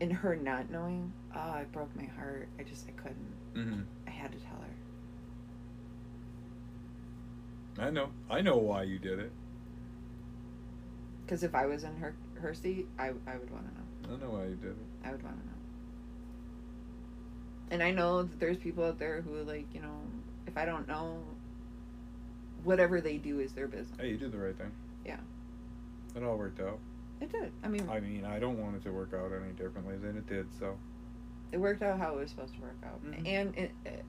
[0.00, 2.48] and her not knowing, oh, it broke my heart.
[2.58, 3.34] I just, I couldn't.
[3.54, 3.80] Mm-hmm.
[4.20, 4.58] Had to tell
[7.78, 7.86] her.
[7.86, 8.10] I know.
[8.28, 9.32] I know why you did it.
[11.24, 14.14] Because if I was in her her seat, I I would want to know.
[14.14, 14.76] I know why you did it.
[15.02, 15.54] I would want to know.
[17.70, 20.02] And I know that there's people out there who like you know,
[20.46, 21.22] if I don't know,
[22.62, 23.98] whatever they do is their business.
[23.98, 24.72] Hey, you did the right thing.
[25.06, 25.20] Yeah.
[26.14, 26.78] It all worked out.
[27.22, 27.52] It did.
[27.64, 30.26] I mean, I mean, I don't want it to work out any differently than it
[30.26, 30.46] did.
[30.58, 30.76] So
[31.52, 33.26] it worked out how it was supposed to work out, Mhm.
[33.26, 34.04] and it, it,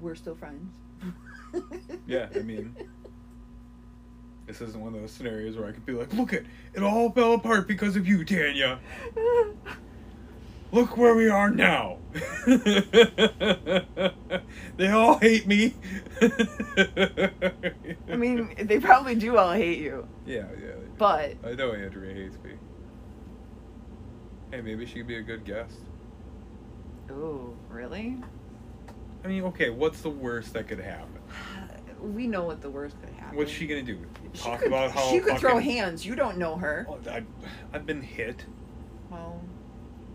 [0.00, 0.74] we're still friends.
[2.06, 2.74] Yeah, I mean-
[4.46, 6.44] this isn't one of those scenarios where I could be like, "Look it,
[6.74, 8.78] it all fell apart because of you, Tanya.
[10.72, 11.98] Look where we are now.
[14.76, 15.74] they all hate me."
[18.08, 20.72] I mean, they probably do all hate you, yeah, yeah.
[20.98, 22.52] but I know Andrea hates me.
[24.50, 25.78] Hey, maybe she could be a good guest.
[27.12, 28.16] Oh, really?
[29.24, 31.18] I mean, okay, what's the worst that could happen?
[32.02, 33.38] We know what the worst could happen.
[33.38, 33.96] What's she gonna do?
[34.32, 36.04] She Talk could, about how she could throw hands.
[36.04, 36.84] You don't know her.
[36.88, 37.22] Oh, I,
[37.72, 38.44] I've been hit.
[39.08, 39.40] Well,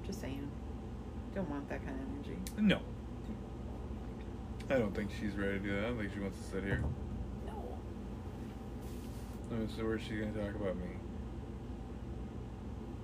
[0.06, 0.52] just saying.
[1.34, 2.38] Don't want that kind of energy.
[2.58, 2.82] No.
[4.70, 5.86] I don't think she's ready to do that.
[5.86, 6.84] I don't think she wants to sit here.
[7.46, 7.78] No.
[9.78, 10.90] So where's she gonna talk about me?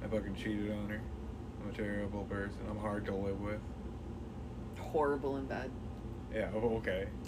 [0.03, 1.01] I fucking cheated on her.
[1.63, 2.57] I'm a terrible person.
[2.69, 3.61] I'm hard to live with.
[4.93, 5.69] Horrible in bed.
[6.33, 6.49] Yeah.
[6.55, 7.07] Oh, okay.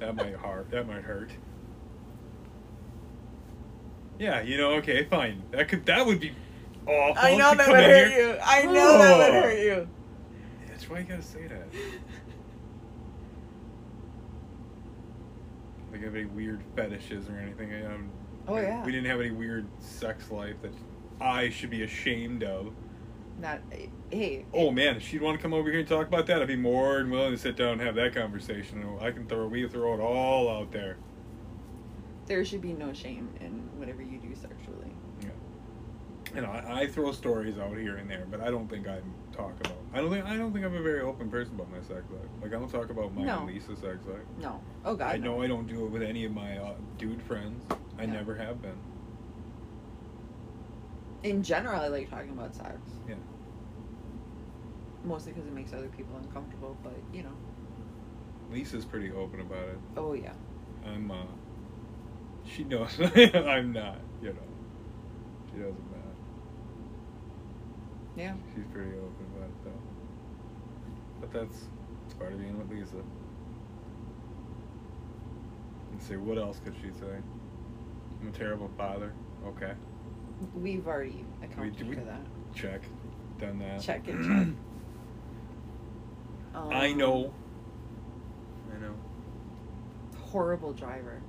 [0.00, 0.70] That might hurt.
[0.70, 1.30] That might hurt.
[4.18, 4.40] Yeah.
[4.42, 4.72] You know.
[4.74, 5.04] Okay.
[5.04, 5.42] Fine.
[5.52, 5.86] That could.
[5.86, 6.32] That would be
[6.86, 7.14] awful.
[7.22, 8.38] I know that would hurt here- you.
[8.42, 9.42] I know that would Oh.
[9.42, 9.88] hurt you.
[10.68, 11.68] That's why you gotta say that.
[15.92, 17.72] Like have any weird fetishes or anything?
[17.74, 18.10] I, um,
[18.46, 18.84] Oh, yeah.
[18.84, 20.72] We didn't have any weird sex life that
[21.20, 22.72] I should be ashamed of.
[23.40, 23.60] Not.
[24.10, 24.44] Hey.
[24.52, 26.56] Oh man, if she'd want to come over here and talk about that, I'd be
[26.56, 28.84] more than willing to sit down and have that conversation.
[29.00, 30.98] I can throw we throw it all out there.
[32.26, 34.92] There should be no shame in whatever you do sexually.
[35.22, 35.30] Yeah
[36.34, 39.00] and I, I throw stories out here and there, but I don't think I
[39.32, 39.76] talk about.
[39.92, 42.28] I don't think I don't think I'm a very open person about my sex life.
[42.42, 43.38] Like I don't talk about my No.
[43.40, 44.20] and Lisa's sex life.
[44.40, 44.60] No.
[44.84, 45.12] Oh God.
[45.12, 45.36] I no.
[45.36, 47.64] know I don't do it with any of my uh, dude friends.
[47.98, 48.12] I Yeah.
[48.12, 48.76] never have been.
[51.22, 52.78] In general, I like talking about sex.
[53.08, 53.14] Yeah.
[55.04, 57.34] Mostly because it makes other people uncomfortable, but you know.
[58.52, 59.78] Lisa's pretty open about it.
[59.96, 60.32] Oh yeah.
[60.86, 61.10] I'm.
[61.10, 61.24] uh
[62.44, 63.98] She knows I'm not.
[64.22, 64.48] You know.
[65.52, 66.14] She doesn't matter.
[68.16, 68.34] Yeah.
[68.54, 70.00] She's pretty open about it though.
[71.20, 71.64] But that's
[72.06, 72.96] it's part of being with Lisa.
[75.92, 77.18] Let's see, what else could she say?
[78.22, 79.12] I'm a terrible father.
[79.46, 79.72] Okay.
[80.54, 82.20] We've already accounted we- for that.
[82.54, 82.82] Check.
[83.38, 83.80] Done that.
[83.80, 84.24] Check and
[86.54, 86.60] check.
[86.60, 87.32] Um, I know.
[88.74, 88.94] I know.
[90.18, 91.22] Horrible driver.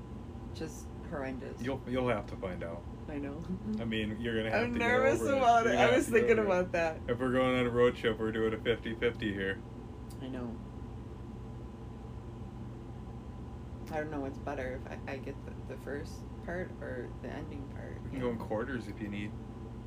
[0.56, 1.62] Just horrendous.
[1.62, 2.82] You'll you'll have to find out.
[3.10, 3.42] I know.
[3.80, 5.80] I mean, you're gonna have I'm to nervous get over about You're it.
[5.80, 6.40] I was thinking it.
[6.40, 6.98] about that.
[7.08, 9.60] If we're going on a road trip, we're doing a 50-50 here.
[10.22, 10.54] I know.
[13.92, 16.14] I don't know what's better if I, I get the, the first
[16.46, 17.81] part or the ending part.
[18.12, 19.32] We can go in quarters if you need.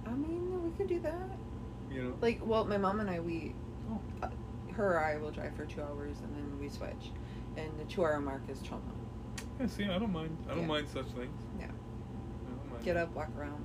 [0.06, 1.28] I mean, we could do that.
[1.90, 2.14] You know.
[2.20, 3.54] Like, well, my mom and I, we,
[3.90, 4.00] Oh.
[4.22, 4.28] uh,
[4.72, 7.12] her or I will drive for two hours and then we switch.
[7.56, 8.80] And the two hour mark is Choma.
[9.60, 9.66] Yeah.
[9.66, 10.36] See, I don't mind.
[10.46, 10.66] I don't Yeah.
[10.66, 11.42] mind such things.
[11.58, 11.66] Yeah.
[11.66, 11.68] I
[12.50, 12.84] don't mind.
[12.84, 13.62] Get up, walk around.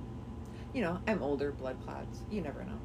[0.74, 2.20] You know, I'm older, blood clots.
[2.30, 2.78] You never know.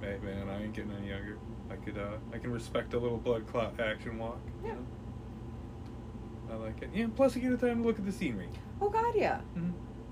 [0.00, 1.38] Hey man, I ain't getting any younger.
[1.70, 4.40] I could uh I can respect a little blood clot action walk.
[4.62, 4.74] you Yeah.
[4.74, 4.86] know?
[6.50, 6.90] I like it.
[6.92, 8.48] Yeah, plus you get the time to look at the scenery.
[8.80, 9.40] Oh, God, yeah.
[9.56, 9.70] Mm-hmm.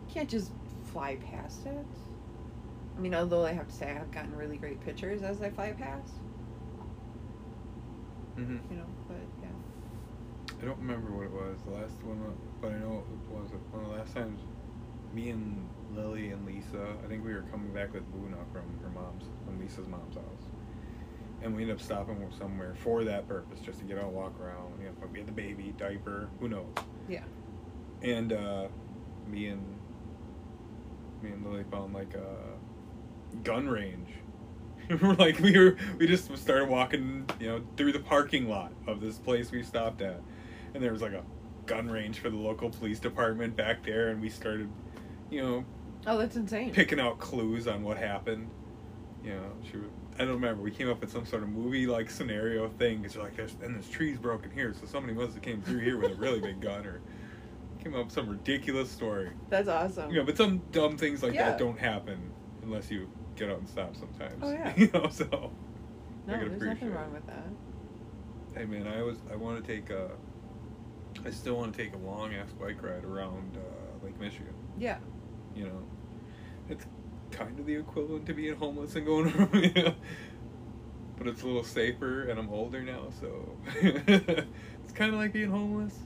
[0.09, 0.51] Can't just
[0.93, 1.87] fly past it.
[2.97, 5.51] I mean, although I have to say I have gotten really great pictures as I
[5.51, 6.13] fly past,
[8.39, 8.59] Mm-hmm.
[8.71, 9.49] you know, but yeah.
[10.61, 12.19] I don't remember what it was the last one,
[12.61, 14.41] but I know it was one of the last times.
[15.15, 18.89] Me and Lily and Lisa, I think we were coming back with Luna from her
[18.89, 20.49] mom's, from Lisa's mom's house,
[21.43, 24.39] and we ended up stopping somewhere for that purpose, just to get out, and walk
[24.41, 24.73] around.
[24.81, 26.73] You know, we had the baby diaper, who knows?
[27.09, 27.25] Yeah.
[28.03, 28.69] And uh,
[29.31, 29.63] me and
[31.23, 34.09] me and Lily found like a gun range.
[35.01, 39.01] we're like we were we just started walking, you know, through the parking lot of
[39.01, 40.21] this place we stopped at,
[40.75, 41.23] and there was like a
[41.67, 44.69] gun range for the local police department back there, and we started,
[45.31, 45.65] you know,
[46.07, 46.73] Oh, that's insane.
[46.73, 48.51] picking out clues on what happened.
[49.25, 49.77] You know, she.
[49.79, 50.63] would- I don't remember.
[50.63, 52.99] We came up with some sort of movie like scenario thing.
[53.01, 55.97] Because like, there's and this tree's broken here, so somebody must have came through here
[55.97, 57.01] with a really big gun, or
[57.83, 59.31] came up with some ridiculous story.
[59.51, 60.11] That's awesome.
[60.11, 61.51] You know, but some dumb things like Yeah.
[61.51, 62.31] that don't happen
[62.63, 64.35] unless you get out and stop sometimes.
[64.43, 64.73] Oh, yeah.
[64.77, 65.51] you know, so
[66.27, 67.47] no, I could there's nothing wrong with that.
[68.55, 70.11] Hey man, I was I want to take a.
[71.27, 74.55] I still want to take a long ass bike ride around uh, Lake Michigan.
[74.79, 74.99] Yeah.
[75.55, 75.83] You know,
[76.69, 76.87] it's
[77.31, 79.55] kind of the equivalent to being homeless and going around.
[79.55, 79.95] You know?
[81.19, 85.51] But it's a little safer, and I'm older now, so it's kind of like being
[85.51, 85.97] homeless.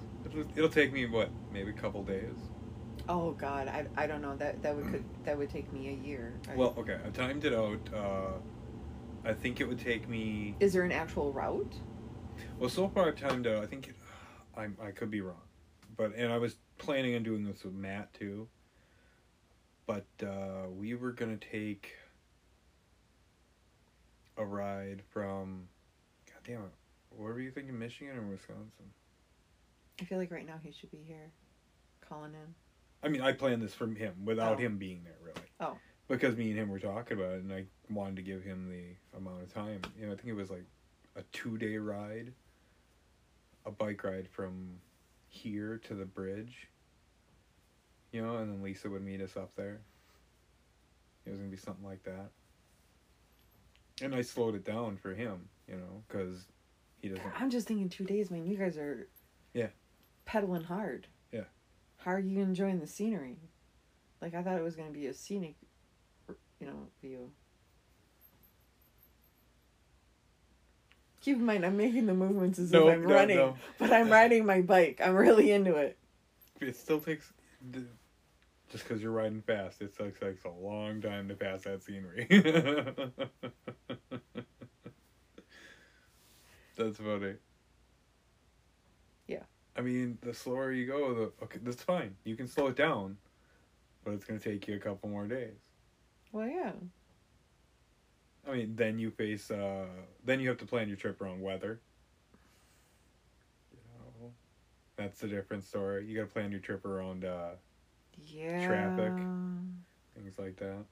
[0.55, 2.37] It'll, take me what, maybe a couple days.
[3.09, 5.93] Oh God, I, I don't know that that would could that would take me a
[5.93, 6.33] year.
[6.51, 7.79] I- Well, okay, I timed it out.
[7.95, 8.39] Uh,
[9.25, 10.57] I think it would take me.
[10.61, 11.75] is there an actual route?
[12.59, 13.63] Well, so far I've timed out.
[13.63, 13.95] I think it,
[14.57, 15.43] I I could be wrong,
[15.97, 18.49] but and I was planning on doing this with Matt too.
[19.87, 21.95] But uh, we were gonna take
[24.37, 25.69] a ride from.
[26.27, 26.73] God damn it!
[27.11, 28.91] Where were you thinking, Michigan or Wisconsin?
[30.01, 31.31] I feel like right now he should be here,
[32.07, 32.55] calling in.
[33.03, 34.59] I mean, I planned this from him without Oh.
[34.59, 35.49] him being there, really.
[35.61, 35.79] Oh.
[36.09, 38.95] Because me and him were talking about it, and I wanted to give him the
[39.17, 39.81] amount of time.
[39.99, 40.65] You know, I think it was like
[41.17, 42.33] a two day ride,
[43.65, 44.81] a bike ride from
[45.29, 46.69] here to the bridge.
[48.13, 49.81] You know, and then Lisa would meet us up there.
[51.25, 52.31] It was gonna be something like that.
[54.03, 56.47] And I slowed it down for him, you know, because
[57.01, 57.25] he doesn't.
[57.41, 58.47] I'm just thinking two days, man.
[58.47, 59.09] You guys are.
[59.55, 59.69] Yeah.
[60.27, 61.07] Pedaling hard.
[61.33, 61.45] Yeah.
[61.99, 63.39] How are you enjoying the scenery?
[64.21, 65.55] Like I thought it was gonna be a scenic,
[66.61, 67.31] you know, view.
[71.21, 73.57] Keep in mind, I'm making the movements as No, if I'm no, running, no.
[73.79, 75.01] but I'm riding my bike.
[75.03, 75.99] I'm really into it.
[76.61, 77.33] It still takes,
[78.71, 82.27] just because you're riding fast, it still takes a long time to pass that scenery.
[86.77, 87.35] That's funny.
[89.77, 92.17] I mean, the slower you go, the okay, that's fine.
[92.25, 93.19] You can slow it down,
[94.05, 95.61] but it's gonna take you a couple more days.
[96.33, 96.73] Well, yeah.
[98.49, 99.87] I mean, then you face, uh,
[100.25, 101.81] then you have to plan your trip around weather.
[103.73, 104.33] You know,
[104.97, 106.07] that's a different story.
[106.07, 107.51] You gotta plan your trip around uh,
[108.25, 108.65] Yeah.
[108.67, 109.27] Traffic.
[110.15, 110.85] things like that.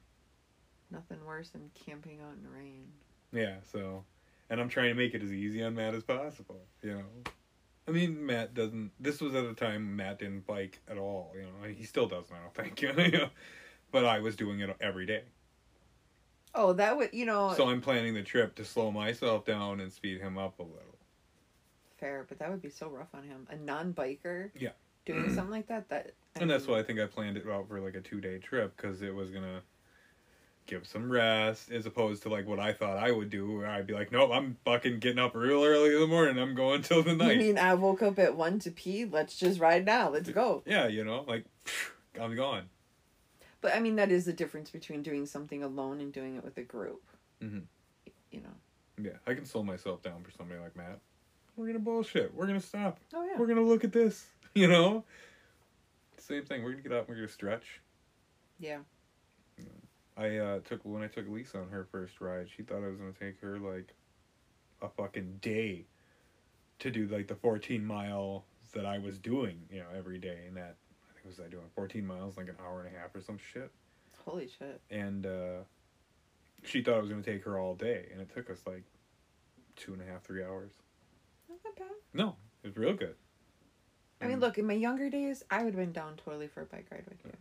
[0.91, 2.93] Nothing worse than camping out in the rain.
[3.33, 4.05] Yeah, so,
[4.51, 6.61] and I'm trying to make it as easy on Matt as possible.
[6.83, 7.05] You know,
[7.87, 8.93] I mean, Matt doesn't.
[8.99, 11.33] This was at a time Matt didn't bike at all.
[11.35, 12.35] You know, he still doesn't.
[12.35, 12.81] I don't think.
[12.83, 13.29] You know,
[13.93, 15.25] but I was doing it every day.
[16.55, 19.93] Oh, that would you know So I'm planning the trip to slow myself down and
[19.93, 20.99] speed him up a little.
[21.99, 23.47] fair, but that would be so rough on him.
[23.51, 24.51] A non-biker.
[24.59, 24.71] Yeah.
[25.05, 25.89] Doing something like that.
[25.89, 26.15] That.
[26.37, 28.39] I And that's why I think I planned it out for like a two day
[28.39, 29.63] trip because it was gonna
[30.67, 33.87] give some rest as opposed to like what I thought I would do where I'd
[33.87, 36.39] be like, nope, I'm fucking getting up real early in the morning.
[36.39, 37.39] I'm going till the night.
[37.39, 39.05] mean I woke up at one to pee?
[39.05, 40.09] Let's just ride now.
[40.11, 40.63] Let's go.
[40.67, 41.45] yeah, you know, like
[42.21, 42.65] I'm gone.
[43.61, 46.57] But I mean, that is the difference between doing something alone and doing it with
[46.59, 47.03] a group.
[47.43, 47.63] Mhm.
[48.31, 48.55] You know.
[49.03, 50.99] Yeah, I can slow myself down for somebody like Matt.
[51.57, 52.35] We're gonna bullshit.
[52.35, 52.99] We're gonna stop.
[53.15, 53.39] Oh yeah.
[53.39, 54.27] We're gonna look at this.
[54.55, 55.03] You know.
[56.19, 56.63] Same thing.
[56.63, 57.01] We're gonna get up.
[57.01, 57.81] and We're gonna stretch.
[58.61, 58.79] Yeah.
[60.17, 62.49] I uh, took when I took Lisa on her first ride.
[62.55, 63.95] She thought I was gonna take her like
[64.83, 65.87] a fucking day
[66.79, 69.63] to do like the fourteen mile that I was doing.
[69.71, 70.45] You know, every day.
[70.47, 70.77] And that
[71.11, 73.39] I think was I doing fourteen miles like an hour and a half or some
[73.39, 73.71] shit.
[74.25, 74.81] Holy shit.
[74.91, 75.59] And uh,
[76.63, 78.85] she thought it was gonna take her all day, and it took us like
[79.77, 80.71] two and a half, three hours.
[81.49, 81.97] Not that bad.
[82.13, 83.17] No, it was real good.
[84.21, 86.65] I mean, look, in my younger days, I would have been down totally for a
[86.65, 87.33] bike ride with you.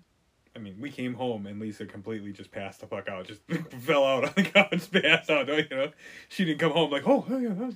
[0.55, 3.41] I mean, we came home and Lisa completely just passed the fuck out, just
[3.79, 5.47] fell out on the couch, passed out.
[5.47, 5.91] You know,
[6.29, 7.75] she didn't come home like, oh, yeah, that was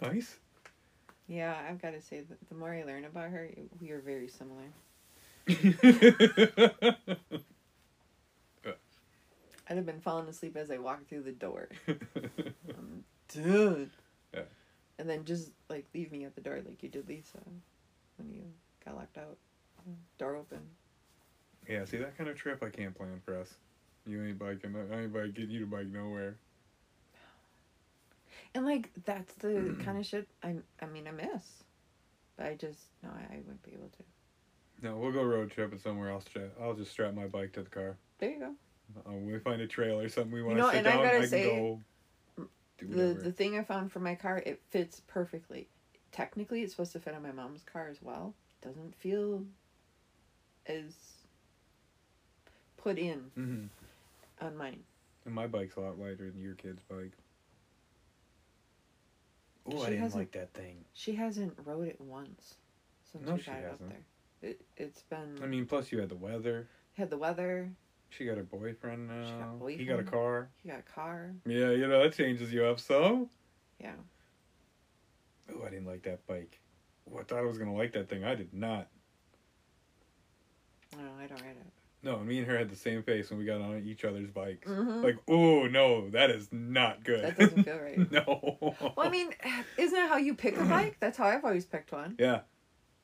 [0.00, 0.36] nice.
[1.28, 3.48] Yeah, I've got to say, the more I learn about her,
[3.80, 4.64] we are very similar.
[9.68, 11.68] I'd have been falling asleep as I walked through the door.
[11.88, 13.90] Um, dude.
[14.34, 14.40] Yeah.
[14.98, 17.38] And then just like leave me at the door like you did Lisa
[18.18, 18.42] when you
[18.84, 19.36] got locked out.
[20.18, 20.58] Door open.
[21.68, 23.54] Yeah, see that kind of trip I can't plan for us.
[24.06, 24.74] You ain't biking.
[24.92, 25.50] I ain't biking.
[25.50, 26.36] You to bike nowhere.
[28.54, 31.64] And like that's the kind of shit I I mean I miss.
[32.36, 34.02] But I just no I, I wouldn't be able to.
[34.82, 36.24] No, we'll go road tripping somewhere else.
[36.60, 37.96] I'll just strap my bike to the car.
[38.18, 38.54] There you go.
[39.06, 41.16] Uh, we find a trail or something we want know, to sit and down, gotta
[41.16, 41.80] I can say, go.
[42.78, 45.68] Do The the thing I found for my car, it fits perfectly.
[46.12, 48.34] Technically it's supposed to fit on my mom's car as well.
[48.62, 49.44] Doesn't feel
[50.66, 50.94] as
[52.82, 53.68] put in Mhm.
[54.40, 54.82] on mine.
[55.24, 57.12] And my bike's a lot lighter than your kid's bike.
[59.66, 60.84] Oh, I didn't like that thing.
[60.94, 62.56] She hasn't rode it once
[63.04, 63.90] since No, we she got it up hasn't.
[63.90, 64.50] there.
[64.50, 66.66] It it's been I mean, plus you had the weather.
[66.96, 67.70] had the weather.
[68.08, 69.24] She got a boyfriend now.
[69.26, 70.48] She got a He got a car.
[70.62, 71.30] He got a car.
[71.44, 73.28] Yeah, you know that changes you up so.
[73.78, 73.94] Yeah.
[75.50, 76.58] Oh, I didn't like that bike.
[77.12, 78.24] Oh, I thought I was gonna like that thing.
[78.24, 78.88] I did not.
[80.96, 81.72] No, I don't ride it.
[82.02, 84.66] No, me and her had the same face when we got on each other's bikes.
[84.68, 85.02] Mhm.
[85.04, 87.22] Like, oh no, that is not good.
[87.24, 88.10] That doesn't feel right.
[88.12, 88.58] no.
[88.80, 89.30] Well, I mean,
[89.76, 90.96] isn't that how you pick a bike?
[91.00, 92.16] That's how I've always picked one.
[92.18, 92.40] Yeah,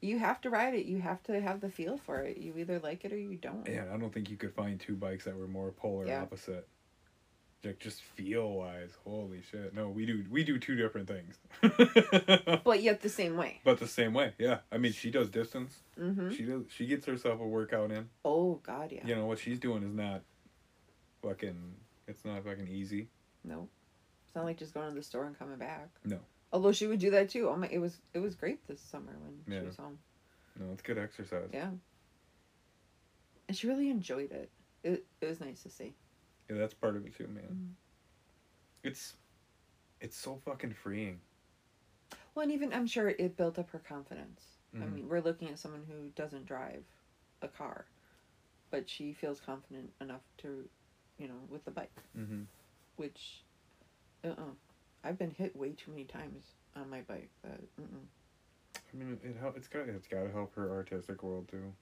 [0.01, 0.87] You have to ride it.
[0.87, 2.39] You have to have the feel for it.
[2.39, 3.69] You either like it or you don't.
[3.69, 3.85] yeah.
[3.93, 6.23] I don't think you could find two bikes that were more polar Yeah.
[6.23, 6.67] opposite.
[7.67, 9.75] Like just feel wise, holy shit.
[9.75, 11.37] No, we do we do two different things.
[12.65, 13.61] But yet the same way.
[13.65, 14.59] but the same way, yeah.
[14.71, 15.73] I mean, she does distance.
[15.99, 16.31] Mm-hmm.
[16.31, 16.63] She does.
[16.69, 18.09] She gets herself a workout in.
[18.25, 19.07] Oh God, yeah.
[19.07, 20.23] You know what she's doing is not
[21.23, 21.75] fucking.
[22.09, 23.09] It's not fucking easy.
[23.45, 23.69] no
[24.27, 25.89] It's not like just going to the store and coming back.
[26.05, 26.21] No.
[26.53, 27.49] Although she would do that too.
[27.49, 29.61] Oh my, it was it was great this summer when Yeah.
[29.63, 29.99] she was home.
[30.59, 31.49] No, it's good exercise.
[31.53, 31.71] Yeah.
[33.49, 34.51] And she really enjoyed it.
[34.85, 35.95] It it was nice to see.
[36.49, 37.45] Yeah, that's part of it too, man.
[37.45, 37.75] Mhm.
[38.83, 39.17] It's
[40.01, 41.21] it's so fucking freeing.
[42.35, 44.59] Well, and even I'm sure it built up her confidence.
[44.75, 44.93] I Mhm.
[44.95, 46.85] mean, we're looking at someone who doesn't drive
[47.43, 47.87] a car,
[48.71, 50.69] but she feels confident enough to,
[51.19, 52.45] you know, with the bike, Mm-hmm.
[52.97, 53.45] which,
[54.25, 54.55] uh, uh
[55.03, 57.31] I've been hit way too many times on my bike.
[57.43, 58.05] That, uh-uh,
[58.93, 61.75] I mean, it hel- it's got it's got to help her artistic world too.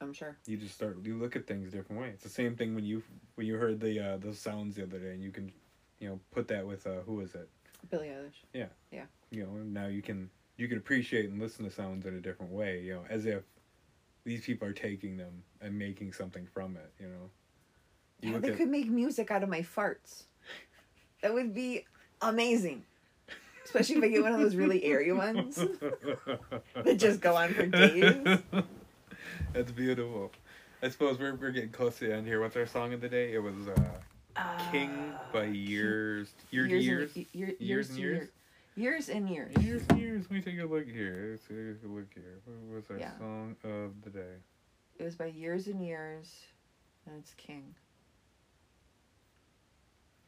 [0.00, 0.36] I'm sure.
[0.46, 2.08] You just start you look at things a different way.
[2.08, 3.02] It's the same thing when you
[3.34, 5.52] when you heard the uh, the sounds the other day, and you can,
[5.98, 7.48] you know, put that with uh, who is it?
[7.90, 8.44] Billie Eilish.
[8.52, 8.66] Yeah.
[8.92, 9.04] Yeah.
[9.30, 12.52] You know, now you can you can appreciate and listen to sounds in a different
[12.52, 12.80] way.
[12.80, 13.42] You know, as if
[14.24, 16.92] these people are taking them and making something from it.
[17.00, 17.30] You know.
[18.20, 20.24] You Yeah, they at- could make music out of my farts.
[21.22, 21.84] That would be
[22.22, 22.84] amazing.
[23.64, 25.56] Especially if I get one of those really airy ones
[26.84, 28.38] that just go on for days.
[29.52, 30.32] That's beautiful.
[30.82, 32.40] I suppose we're, we're getting close to the end here.
[32.40, 33.32] What's our song of the day?
[33.32, 33.54] It was
[34.36, 36.28] uh, King by Years.
[36.50, 37.16] Year, years, years.
[37.16, 38.28] And, year, Years years, and years?
[38.76, 39.56] years and years.
[39.64, 40.22] Years and years.
[40.22, 41.30] Let me take a look here.
[41.32, 42.38] Let's take a look here.
[42.44, 43.18] What was our Yeah.
[43.18, 44.34] song of the day?
[44.98, 46.32] It was by years and years,
[47.06, 47.74] and it's King.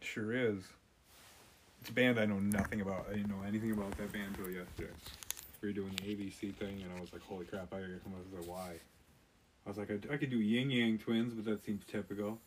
[0.00, 0.64] Sure is.
[1.80, 3.06] It's a band I know nothing about.
[3.08, 4.90] I didn't know anything about that band until yesterday.
[5.62, 8.14] We were doing the ABC thing, and I was like, holy crap, I gotta come
[8.14, 8.76] up with a why.
[9.66, 12.38] I was like, I, I could do Yin Yang Twins, but that seems typical.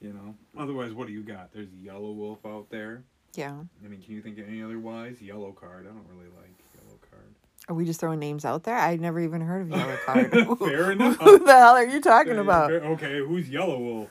[0.00, 0.34] You know?
[0.58, 1.52] Otherwise, what do you got?
[1.52, 3.02] There's Yelawolf out there.
[3.34, 3.54] Yeah.
[3.84, 5.16] I mean, can you think of any other wise?
[5.22, 5.80] Yellowcard.
[5.80, 7.34] I don't really like Yellow Card.
[7.68, 8.76] Are we just throwing names out there?
[8.76, 10.30] I never even heard of Yellow Card.
[10.58, 11.16] Fair enough.
[11.20, 12.70] Who the hell are you talking about?
[12.70, 14.08] fair- Okay, who's Yelawolf?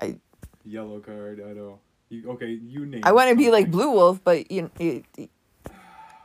[0.00, 0.18] I-
[0.68, 1.48] Yellowcard.
[1.50, 1.78] I don't.
[2.10, 3.00] You, okay, you name.
[3.04, 3.70] I want to be like.
[3.70, 5.30] Blue Wolf, but you it, it,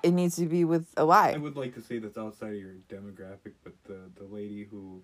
[0.03, 1.37] it needs to be with a I Y.
[1.37, 5.01] would like to say that's outside of your demographic, but the the lady who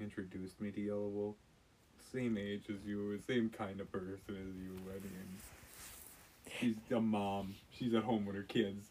[0.00, 1.34] introduced me to Yelawolf,
[2.12, 4.76] same age as you, same kind of person as you.
[4.88, 5.38] I mean,
[6.58, 7.54] she's a mom.
[7.70, 8.86] She's at home with her kids,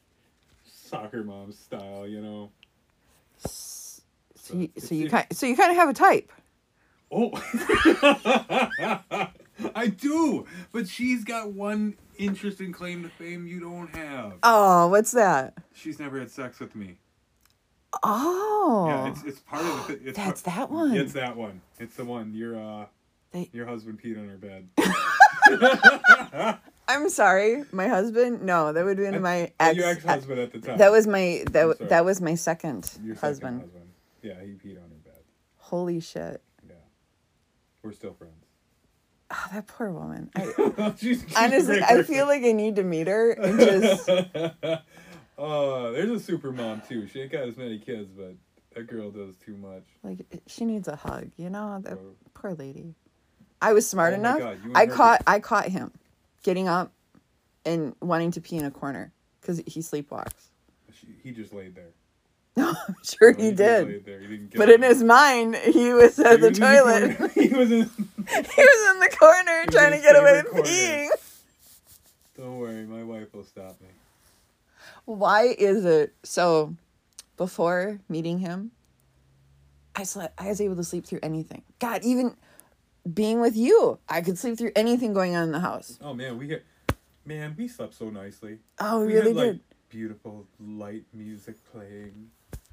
[0.66, 2.52] soccer mom style, you know.
[3.48, 6.32] So you, so you kind so you kind of have a type.
[7.12, 7.30] Oh,
[9.76, 14.34] I do, but she's got one interesting claim to fame you don't have.
[14.44, 15.54] Oh, what's that?
[15.74, 16.98] She's never had sex with me.
[18.04, 19.94] Oh, Yeah, it's it's part of the.
[20.10, 20.96] It's that's part- that one.
[20.96, 21.62] It's that one.
[21.80, 22.34] It's the one.
[22.34, 22.86] Your uh,
[23.32, 24.68] They- your husband peed on her bed.
[26.88, 28.44] I'm sorry, my husband.
[28.44, 29.76] No, that would have been my ex.
[29.78, 30.78] your ex-husband at the time.
[30.78, 33.62] That was my that that was my second second husband.
[33.62, 33.90] husband.
[34.22, 35.24] Yeah, he peed on her bed.
[35.58, 36.42] Holy shit!
[36.68, 36.76] Yeah,
[37.82, 38.45] we're still friends.
[39.32, 40.30] Oh, that poor woman.
[40.36, 40.44] I,
[41.36, 44.10] honestly, I feel like I need to meet her and just.
[45.38, 47.08] Oh, there's a super mom too.
[47.08, 48.36] She ain't got as many kids, but
[48.74, 49.84] that girl does too much.
[50.02, 51.80] Like she needs a hug, you know.
[51.84, 52.12] That bro.
[52.34, 52.96] poor lady.
[53.62, 54.40] I was smart Oh enough.
[54.40, 55.92] God, I caught I caught him
[56.44, 56.94] getting up
[57.66, 59.12] and wanting to pee in a corner
[59.42, 60.52] because he sleepwalks.
[60.94, 61.90] She, he just laid there.
[62.58, 64.06] No, I'm sure he just did.
[64.06, 64.30] laid.
[64.52, 64.76] He But up.
[64.76, 67.18] in his mind, he was at He the was toilet.
[67.18, 67.32] corner.
[67.36, 67.84] he was in.
[68.28, 70.66] he was in the corner trying to get away with corner.
[70.66, 71.10] peeing.
[72.38, 73.88] Don't worry, my wife will stop me.
[75.06, 76.76] Why is it so?
[77.38, 78.72] Before meeting him,
[79.94, 80.42] I slept.
[80.42, 81.64] I was able to sleep through anything.
[81.80, 82.38] God, even
[83.14, 86.00] being with you, I could sleep through anything going on in the house.
[86.02, 86.64] Oh man, we get.
[87.26, 88.60] Man, we slept so nicely.
[88.80, 89.60] Oh, we we really had like did.
[89.90, 92.30] beautiful light music playing.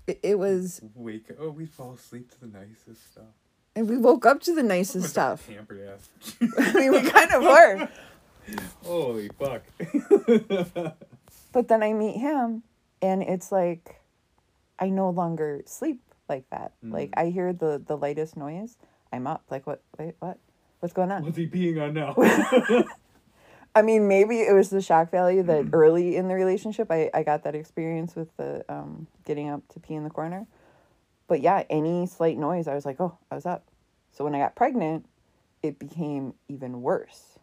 [0.06, 1.26] It, it was, Wake.
[1.38, 3.24] Oh, we fall asleep to the nicest stuff.
[3.76, 5.46] and we woke up to the nicest stuff.
[5.48, 6.10] Pampered ass.
[6.58, 7.88] I mean, we kind of were.
[8.84, 9.62] Holy fuck.
[11.52, 12.62] But then I meet him,
[13.02, 14.00] and it's like,
[14.78, 16.72] I no longer sleep like that.
[16.82, 17.20] Like Mm.
[17.22, 18.76] I hear the the lightest noise,
[19.12, 19.44] I'm up.
[19.50, 19.82] Like what?
[19.98, 20.38] Wait, what?
[20.80, 21.22] What's going on?
[21.24, 22.14] What's he peeing on now?
[23.74, 27.22] I mean, maybe it was the shock value that early in the relationship, I, I
[27.22, 30.46] got that experience with the um, getting up to pee in the corner.
[31.26, 33.64] But yeah, any slight noise, I was like, oh, I was up.
[34.12, 35.06] So when I got pregnant,
[35.62, 37.38] it became even worse,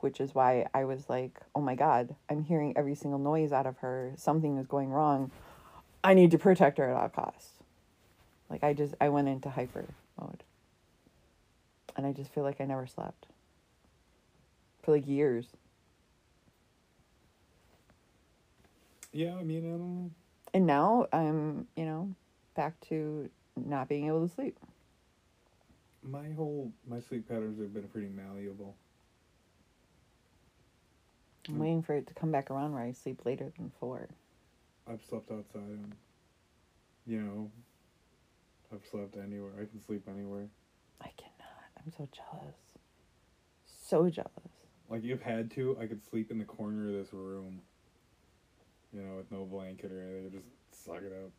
[0.00, 3.66] which is why I was like, oh my God, I'm hearing every single noise out
[3.66, 4.12] of her.
[4.16, 5.30] Something is going wrong.
[6.02, 7.50] I need to protect her at all costs.
[8.48, 9.84] Like, I just, I went into hyper
[10.20, 10.42] mode.
[11.96, 13.26] And I just feel like I never slept
[14.90, 15.46] for like years.
[19.12, 20.10] Yeah, I mean, I don't know.
[20.52, 22.14] And now I'm, you know,
[22.56, 24.58] back to not being able to sleep.
[26.02, 28.74] My whole my sleep patterns have been pretty malleable.
[31.48, 31.60] I'm Mm.
[31.60, 34.08] waiting for it to come back around where I sleep later than four.
[34.88, 35.94] I've slept outside and
[37.06, 37.50] you know
[38.72, 39.52] I've slept anywhere.
[39.60, 40.48] I can sleep anywhere.
[41.00, 41.70] I cannot.
[41.78, 42.56] I'm so jealous.
[43.66, 44.59] So jealous.
[44.90, 47.60] Like you've had to, I could sleep in the corner of this room.
[48.92, 51.30] You know, with no blanket or anything, just suck it up.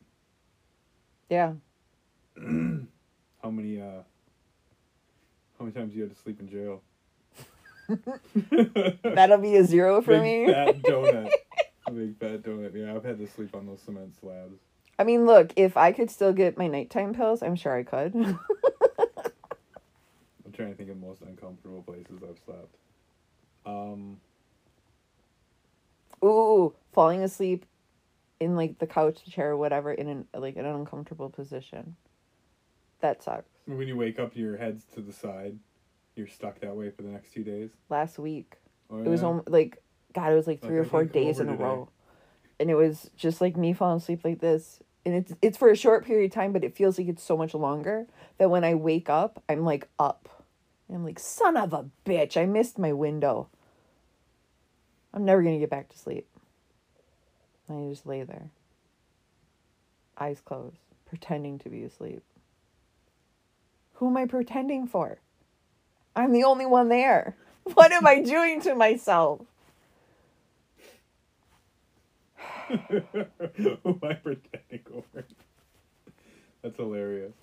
[1.29, 1.53] Yeah.
[3.43, 4.03] How many uh
[5.61, 6.81] how many times you had to sleep in jail?
[9.03, 10.51] That'll be a zero for Big me.
[10.51, 11.29] fat donut.
[11.93, 12.73] Big fat donut.
[12.73, 14.59] Yeah, I've had to sleep on those cement slabs.
[14.97, 18.15] I mean, look, if I could still get my nighttime pills, I'm sure I could.
[18.15, 18.39] I'm
[20.51, 22.75] trying to think of most uncomfortable places I've slept.
[23.65, 24.19] Um,
[26.23, 27.65] Ooh, falling asleep
[28.39, 31.95] in like the couch chair or whatever in an like an uncomfortable position.
[33.01, 33.49] That sucks.
[33.65, 35.57] when you wake up, your head's to the side.
[36.15, 37.71] You're stuck that way for the next two days.
[37.89, 38.57] Last week.
[38.91, 39.27] Oh, It was yeah?
[39.29, 39.81] om- like,
[40.13, 41.63] God, it was like Like, three I or four days in a today.
[41.63, 41.89] row,
[42.59, 45.75] and it was just like me falling asleep like this, and it's it's for a
[45.75, 48.05] short period of time, but it feels like it's so much longer
[48.37, 50.40] that when I wake up, I'm like up,
[50.91, 53.47] and I'm like, son of a bitch, I missed my window.
[55.13, 56.27] I'm never gonna get back to sleep.
[57.69, 58.49] And I just lay there,
[60.17, 62.23] eyes closed, pretending to be asleep.
[63.93, 65.19] Who am I pretending for?
[66.13, 67.37] I'm the only one there.
[67.75, 69.41] What am I doing to myself?
[72.67, 72.97] Who
[73.85, 75.03] am I pretending for?
[76.63, 77.33] That's hilarious.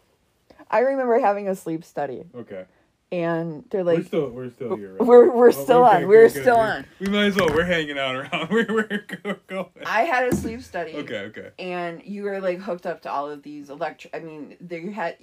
[0.70, 2.64] I remember having a sleep study, Okay,
[3.10, 4.92] and they're like, we're still we're still here.
[4.92, 5.06] Right?
[5.06, 6.06] we're we're still on.
[6.06, 6.60] We're good, still good.
[6.60, 6.86] on.
[7.00, 7.48] We might as well.
[7.48, 8.50] We're hanging out around.
[8.50, 9.70] We're we're go- going.
[9.86, 10.92] I had a sleep study.
[10.98, 11.50] Okay, okay.
[11.58, 14.14] And you were like hooked up to all of these electric.
[14.14, 15.16] I mean, they had,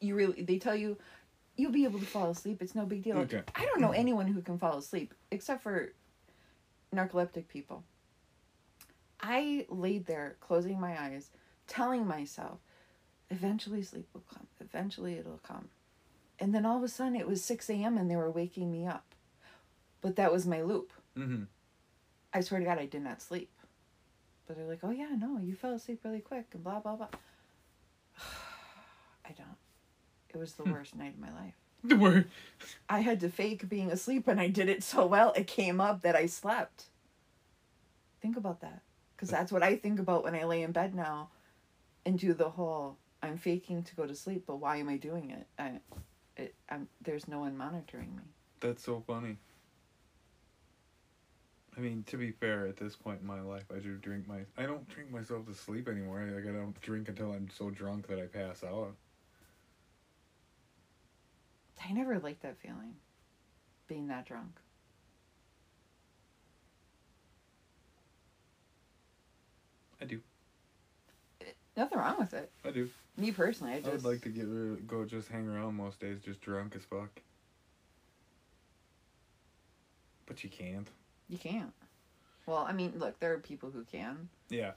[0.00, 0.42] you really.
[0.42, 0.96] They tell you,
[1.56, 2.60] you'll be able to fall asleep.
[2.60, 3.18] It's no big deal.
[3.18, 3.42] Okay.
[3.54, 5.92] I don't know anyone who can fall asleep except for
[6.94, 7.84] narcoleptic people.
[9.20, 11.30] I laid there closing my eyes,
[11.66, 12.58] telling myself,
[13.30, 14.46] eventually sleep will come.
[14.60, 15.68] Eventually it'll come.
[16.40, 17.98] And then all of a sudden it was 6 a.m.
[17.98, 19.04] and they were waking me up.
[20.00, 20.92] But that was my loop.
[21.16, 21.44] Mm-hmm.
[22.32, 23.50] I swear to God, I did not sleep.
[24.46, 27.08] But they're like, oh yeah, no, you fell asleep really quick and blah, blah, blah.
[29.24, 29.56] I don't.
[30.30, 31.54] It was the worst night of my life.
[31.82, 32.28] The worst.
[32.88, 36.02] I had to fake being asleep and I did it so well, it came up
[36.02, 36.84] that I slept.
[38.22, 38.82] Think about that.
[39.16, 41.30] Because that's what I think about when I lay in bed now
[42.06, 45.30] and do the whole I'm faking to go to sleep, but why am I doing
[45.30, 45.46] it?
[45.58, 45.80] I,
[46.38, 48.22] it I'm, there's no one monitoring me.
[48.60, 49.36] That's so funny.
[51.76, 54.40] I mean, to be fair, at this point in my life, I do drink my.
[54.56, 56.28] I don't drink myself to sleep anymore.
[56.34, 58.94] Like I don't drink until I'm so drunk that I pass out.
[61.88, 62.94] I never liked that feeling,
[63.86, 64.50] being that drunk.
[70.00, 70.20] I do.
[71.76, 72.50] Nothing wrong with it.
[72.64, 72.90] I do.
[73.18, 75.98] Me personally, I I just would like to get rid, go just hang around most
[75.98, 77.10] days, just drunk as fuck.
[80.24, 80.86] But you can't.
[81.28, 81.72] You can't.
[82.46, 84.28] Well, I mean, look, there are people who can.
[84.48, 84.72] Yeah.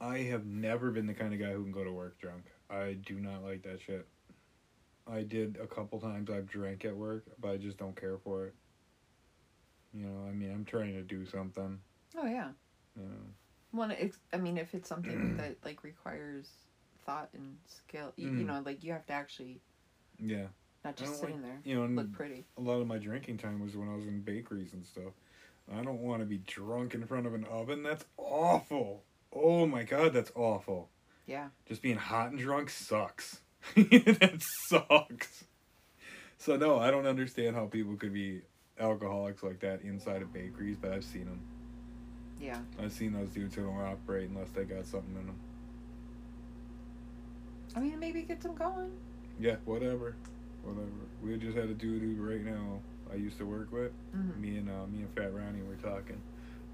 [0.00, 2.42] I have never been the kind of guy who can go to work drunk.
[2.68, 4.08] I do not like that shit.
[5.06, 8.46] I did a couple times I've drank at work, but I just don't care for
[8.46, 8.54] it.
[9.94, 11.78] You know, I mean, I'm trying to do something,
[12.16, 12.48] Oh yeah.
[12.96, 13.14] you know.
[13.72, 16.48] Well, it's, I mean, if it's something that like requires
[17.04, 18.46] thought and skill, you, you Mm.
[18.46, 19.60] know, like you have to actually
[20.18, 20.48] Yeah.
[20.84, 22.44] not just sitting there You know, look pretty.
[22.56, 25.12] a lot of my drinking time was when I was in bakeries and stuff.
[25.72, 27.82] I don't want to be drunk in front of an oven.
[27.82, 29.04] That's awful.
[29.32, 30.90] Oh my god, that's awful.
[31.26, 31.48] Yeah.
[31.66, 33.40] Just being hot and drunk sucks.
[33.76, 35.44] that sucks.
[36.38, 38.42] So no, I don't understand how people could be
[38.80, 41.40] alcoholics like that inside of bakeries, but I've seen them.
[42.40, 42.60] Yeah.
[42.80, 45.38] I've seen those dudes who don't operate unless they got something in them.
[47.76, 48.90] I mean, maybe get them going.
[49.40, 50.14] Yeah, whatever,
[50.62, 50.86] whatever.
[51.22, 52.80] We just had a dude who right now
[53.12, 53.92] I used to work with.
[54.14, 54.38] Mhm.
[54.38, 56.20] Me and uh, me and Fat Ronnie were talking.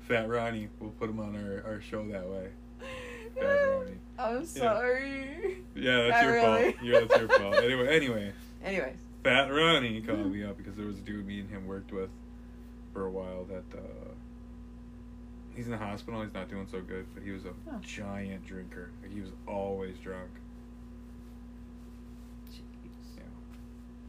[0.09, 2.49] Fat Ronnie, we'll put him on our, our show that way.
[3.39, 3.99] Fat Ronnie.
[4.19, 5.59] I'm sorry.
[5.75, 6.63] Yeah, that's Not your really.
[6.73, 6.75] fault.
[6.83, 7.55] Yeah, that's your fault.
[7.63, 8.33] Anyway, anyway,
[8.65, 8.97] Anyways.
[9.23, 12.09] Fat Ronnie called me up because there was a dude me and him worked with
[12.93, 14.11] for a while that uh,
[15.55, 16.23] he's in the hospital.
[16.23, 17.79] He's not doing so good, but he was a Oh.
[17.83, 18.91] giant drinker.
[19.13, 20.31] He was always drunk.
[22.51, 22.63] Jeez.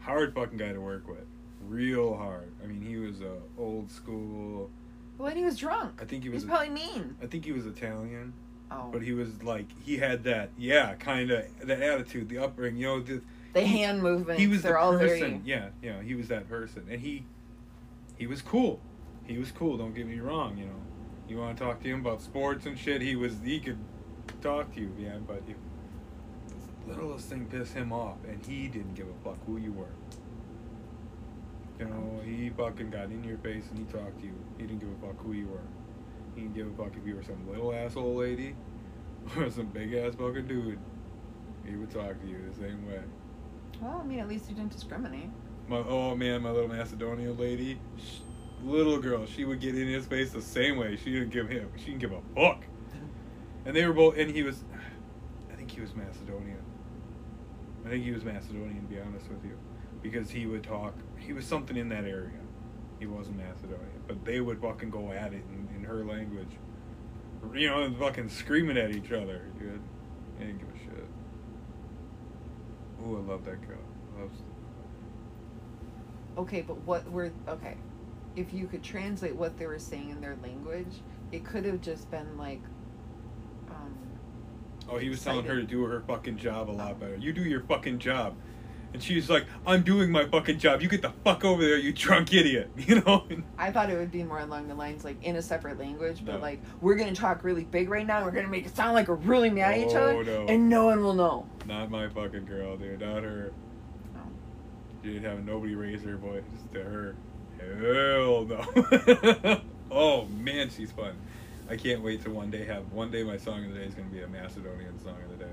[0.09, 1.25] Hard fucking guy to work with.
[1.67, 2.51] Real hard.
[2.63, 4.71] I mean, he was a old school.
[5.19, 5.99] Well, and he was drunk.
[6.01, 6.43] I think he was.
[6.43, 7.15] was probably mean.
[7.21, 8.33] I think he was Italian,
[8.71, 8.89] Oh.
[8.91, 12.81] but he was like he had that yeah kind of that attitude, the upbringing.
[12.81, 13.21] You know, the,
[13.53, 14.41] the he- hand movements.
[14.41, 15.19] he was they're the all person.
[15.19, 15.41] very.
[15.45, 17.25] Yeah, yeah, he was that person, and he
[18.17, 18.79] he was cool.
[19.25, 19.77] He was cool.
[19.77, 20.57] Don't get me wrong.
[20.57, 20.81] You know,
[21.27, 23.01] you want to talk to him about sports and shit.
[23.03, 23.77] He was he could
[24.41, 25.23] talk to you, man.
[25.27, 25.55] But if
[26.89, 29.93] littlest thing pissed him off, and he didn't give a fuck who you were.
[31.79, 34.35] You know, he fucking got in your face and he talked to you.
[34.57, 35.61] He didn't give a fuck who you were.
[36.35, 38.53] He didn't give a fuck if you were some little asshole lady
[39.37, 40.77] or some big ass fucking dude.
[41.65, 42.99] He would talk to you the same way.
[43.81, 45.29] Well, I mean, at least he didn't discriminate.
[45.69, 48.17] My oh man, my little Macedonian lady, sh
[48.61, 50.97] little girl, she would get in his face the same way.
[50.97, 51.69] She didn't give him.
[51.77, 52.65] She didn't give a fuck.
[53.65, 54.63] And they were both, and he was,
[55.53, 56.57] I think he was Macedonian.
[57.85, 59.57] I think he was Macedonian, to be honest with you,
[60.01, 60.93] because he would talk.
[61.17, 62.39] He was something in that area.
[62.99, 66.51] He wasn't Macedonian, but they would fucking go at it in, in her language.
[67.53, 69.81] You know, fucking screaming at each other, dude.
[70.37, 71.05] They didn't give a shit.
[73.01, 73.77] Ooh, I love that girl.
[74.19, 74.39] Loves
[76.37, 77.75] Okay, but what were okay?
[78.35, 81.01] If you could translate what they were saying in their language,
[81.31, 82.61] it could have just been like,
[84.89, 87.15] Oh, he was telling her to do her fucking job a lot better.
[87.15, 88.35] You do your fucking job.
[88.91, 90.81] And she's like, I'm doing my fucking job.
[90.81, 92.71] You get the fuck over there, you drunk idiot.
[92.77, 93.23] You know?
[93.55, 96.35] I thought it would be more along the lines like in a separate language, but
[96.35, 96.39] No.
[96.39, 98.23] like we're gonna talk really big right now.
[98.25, 100.45] We're gonna make it sound like we're really mad at each Oh, other, no.
[100.47, 101.45] and no one will know.
[101.67, 103.01] Not my fucking girl, dude.
[103.01, 103.51] Not her.
[104.15, 104.21] No.
[105.03, 106.41] She didn't have nobody raise her voice
[106.73, 107.15] to her.
[107.59, 109.61] Hell no.
[109.91, 111.13] oh, man, she's fun.
[111.69, 113.93] I can't wait to one day have, one day my song of the day is
[113.93, 115.51] going to be a Macedonian song of the day.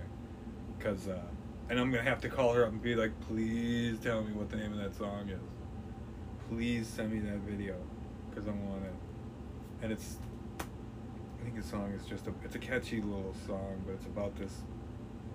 [0.78, 1.20] Because, uh,
[1.68, 4.32] and I'm going to have to call her up and be like, please tell me
[4.32, 5.43] what the name of that song is.
[6.48, 7.74] Please send me that video.
[8.30, 8.94] Because I want it.
[9.82, 10.16] And it's,
[10.59, 14.34] I think the song is just a, it's a catchy little song, but it's about
[14.36, 14.62] this,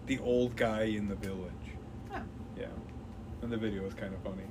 [0.08, 1.76] the old guy in the village.
[2.12, 2.24] Oh,
[2.58, 2.66] Yeah.
[3.44, 4.48] And the video is kind of funny.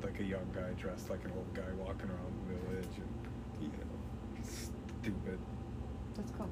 [0.00, 3.68] Like a young guy dressed like an old guy walking around the village and, you
[3.68, 5.40] know, stupid.
[6.16, 6.48] That's cool.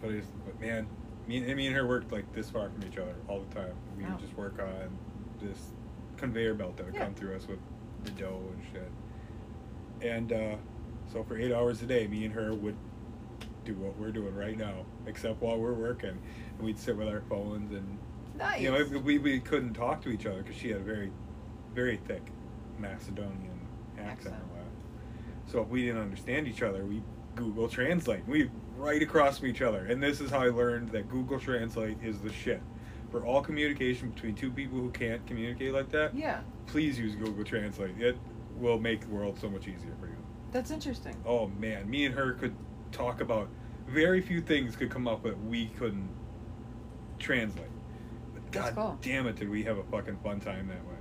[0.00, 0.86] But it's, but man,
[1.26, 3.74] me and, me and her worked like this far from each other all the time.
[3.96, 4.10] We Wow.
[4.12, 4.96] would just work on
[5.40, 5.58] this
[6.16, 7.04] conveyor belt that would Yeah.
[7.04, 7.58] come through us with
[8.04, 8.90] the dough and shit.
[10.00, 10.56] And uh,
[11.12, 12.76] so for eight hours a day, me and her would
[13.64, 16.10] do what we're doing right now, except while we're working.
[16.10, 17.98] And we'd sit with our phones and
[18.36, 18.60] Nice.
[18.60, 21.12] you know, we, we, we couldn't talk to each other because she had a very,
[21.74, 22.32] very thick
[22.78, 23.60] Macedonian
[23.98, 24.34] accent.
[24.34, 24.42] Accent.
[25.46, 27.02] So if we didn't understand each other, we
[27.34, 28.26] Google Translate.
[28.26, 29.86] We right across from each other.
[29.86, 32.60] And this is how I learned that Google Translate is the shit.
[33.10, 37.44] For all communication between two people who can't communicate like that, yeah, please use Google
[37.44, 37.98] Translate.
[37.98, 38.16] It
[38.56, 40.16] will make the world so much easier for you.
[40.50, 41.14] that's interesting.
[41.26, 42.54] Oh man, me and her could
[42.90, 43.48] talk about
[43.86, 46.08] very few things could come up that we couldn't
[47.18, 47.66] translate.
[48.32, 48.98] But That's God cool.
[49.02, 50.96] damn it, did we have a fucking fun time that way?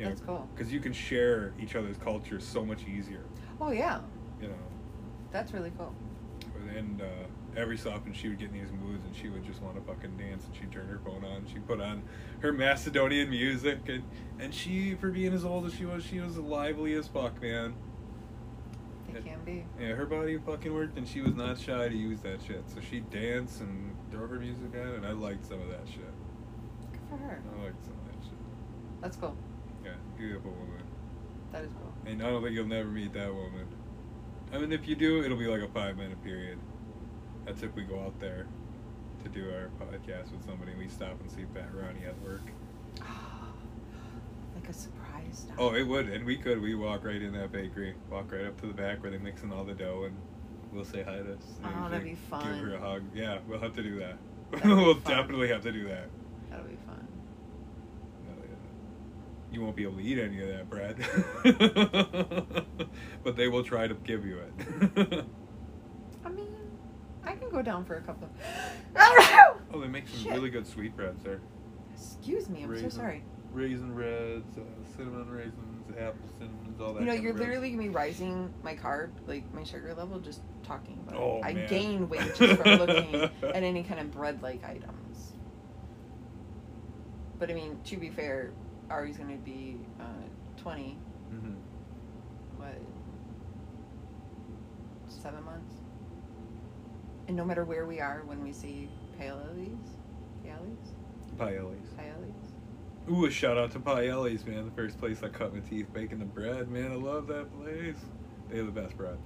[0.00, 0.48] You That's cool.
[0.54, 3.24] Because you can share each other's cultures so much easier.
[3.60, 4.00] Oh yeah,
[4.42, 4.54] You know,
[5.34, 5.92] that's really cool.
[6.76, 7.04] and uh,
[7.56, 9.82] every so often she would get in these moods and she would just want to
[9.82, 11.44] fucking dance and she'd turn her phone on.
[11.52, 12.04] She'd put on
[12.38, 14.04] her Macedonian music and
[14.38, 17.74] and she, for being as old as she was, she was lively as fuck, man.
[19.12, 19.20] Yeah.
[19.20, 19.64] can be.
[19.80, 22.64] Yeah, her body fucking worked, and she was not shy to use that shit.
[22.68, 26.00] So she'd dance and throw her music on, and I liked some of that shit.
[26.92, 27.40] Good for her.
[27.60, 28.38] I liked some of that shit.
[29.02, 29.36] That's cool.
[29.84, 30.82] Yeah, beautiful woman.
[31.52, 31.92] That is cool.
[32.06, 33.66] And I don't think you'll never meet that woman.
[34.54, 36.58] I mean, if you do, it'll be like a five minute period.
[37.44, 38.46] That's if we go out there
[39.24, 40.72] to do our podcast with somebody.
[40.78, 42.42] We stop and see Fat Ronnie at work.
[44.54, 45.46] like a surprise.
[45.46, 45.56] Stop.
[45.58, 46.60] Oh, it would, and we could.
[46.62, 49.52] We walk right in that bakery, walk right up to the back where they're mixing
[49.52, 50.16] all the dough, and
[50.72, 51.32] we'll say hi to.
[51.34, 51.38] us.
[51.64, 52.44] Oh, that'd be fun.
[52.44, 53.02] Give her a hug.
[53.14, 54.16] Yeah, we'll have to do that.
[54.64, 56.08] We'll definitely have to do that.
[56.48, 56.78] That'll be fun.
[56.83, 56.83] Hell yeah.
[59.54, 60.96] You won't be able to eat any of that bread,
[63.22, 64.52] but they will try to give you it.
[66.24, 66.48] I mean,
[67.22, 68.26] I can go down for a couple.
[68.96, 69.60] of.
[69.72, 70.32] oh, they make some Shit.
[70.32, 71.40] really good sweetbreads there.
[71.94, 73.22] Excuse me, I'm Raisin- so sorry.
[73.52, 74.62] Raisin reds, uh,
[74.96, 75.54] cinnamon raisins.
[75.86, 77.00] cinnamons, apple cinnamons, all that.
[77.00, 77.46] You know, kind you're bread.
[77.50, 81.44] literally gonna be rising my carb, like my sugar level, just talking about Oh, it.
[81.44, 81.68] I man.
[81.68, 85.34] gain weight just from looking at any kind of bread-like items.
[87.38, 88.50] But I mean, to be fair,
[88.90, 90.04] Ari's gonna be uh,
[90.58, 90.96] 20.
[91.32, 91.54] Mhm.
[92.58, 92.74] What?
[95.08, 95.74] Seven months.
[97.28, 98.88] And no matter where we are, when we see
[99.18, 99.70] Paolis,
[100.44, 100.76] Paolis,
[101.38, 101.86] Paellis.
[101.98, 104.64] Paolis, Ooh, a shout out to Paellis, man.
[104.66, 106.92] The first place I cut my teeth baking the bread, man.
[106.92, 107.96] I love that place.
[108.48, 109.16] They have the best bread.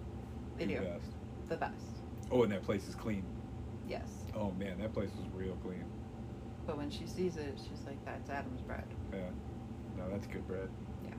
[0.56, 0.86] They do The do.
[0.86, 1.06] best.
[1.48, 1.85] the best.
[2.30, 3.24] Oh, and that place is clean.
[3.89, 4.24] Yes.
[4.35, 5.85] Oh man, that place was real clean.
[6.66, 9.30] But when she sees it, she's like, "That's Adam's bread." Yeah.
[9.99, 10.69] No, that's good bread.
[11.05, 11.11] Yeah.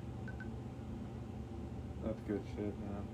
[2.06, 3.07] That's good shit, man.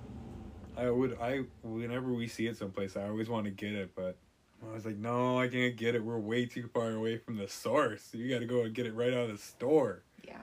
[0.77, 4.17] I would I whenever we see it someplace, I always want to get it, but
[4.63, 6.03] I was like, no, I can't get it.
[6.03, 8.09] We're way too far away from the source.
[8.13, 10.03] You got to go and get it right out of the store.
[10.23, 10.37] Yeah.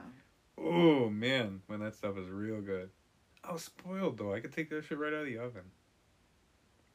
[0.57, 2.89] Oh man, when that stuff is real good.
[3.43, 4.33] I was spoiled though.
[4.33, 5.63] I could take that shit right out of the oven.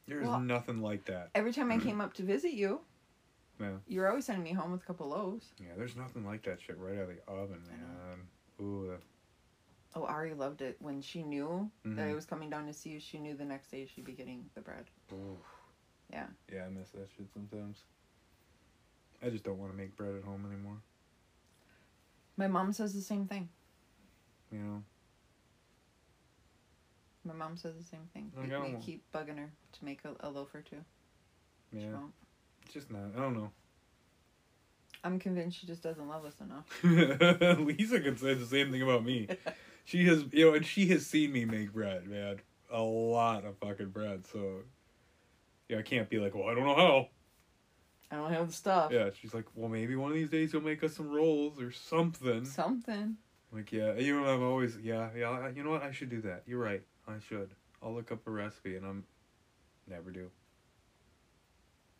[0.07, 1.29] There's Well- nothing like that.
[1.35, 1.87] Every time I mm-hmm.
[1.87, 2.81] came up to visit you,
[3.59, 3.71] Yeah.
[3.87, 5.53] You're always sending me home with a couple loaves.
[5.59, 8.19] Yeah, there's nothing like that shit right out of the oven, man.
[8.61, 8.97] Ooh,
[9.95, 12.11] Oh, Ari loved it when she knew that Mhm.
[12.11, 12.99] I was coming down to see you.
[12.99, 14.85] She knew the next day she'd be getting the bread.
[15.11, 15.39] Ooh.
[16.11, 16.27] Yeah.
[16.51, 17.83] Yeah, I miss that shit sometimes.
[19.21, 20.77] I just don't want to make bread at home anymore.
[22.37, 23.49] My mom says the same thing.
[24.51, 24.83] You know?
[27.25, 28.31] My mom says the same thing.
[28.35, 30.83] Like, We, we keep bugging her to make a, a loaf or two.
[31.73, 31.93] She Yeah.
[31.93, 32.13] won't.
[32.69, 33.01] It's just not.
[33.17, 33.49] I don't know.
[35.03, 36.67] I'm convinced she just doesn't love us enough.
[37.59, 39.27] Lisa could say the same thing about me.
[39.85, 42.41] She has, you know, and she has seen me make bread, man.
[42.71, 44.27] A lot of fucking bread.
[44.31, 44.57] So,
[45.67, 47.07] yeah, I can't be like, well, I don't know how.
[48.11, 48.91] I don't have the stuff.
[48.91, 51.71] Yeah, she's like, well, maybe one of these days you'll make us some rolls or
[51.71, 52.45] something.
[52.45, 53.17] Something.
[53.51, 55.81] Like, yeah, you know, I'm always, yeah, yeah, you know what?
[55.81, 56.43] I should do that.
[56.45, 56.83] You're right.
[57.07, 57.49] I should.
[57.81, 59.05] I'll look up a recipe, and I'm
[59.87, 60.29] never do.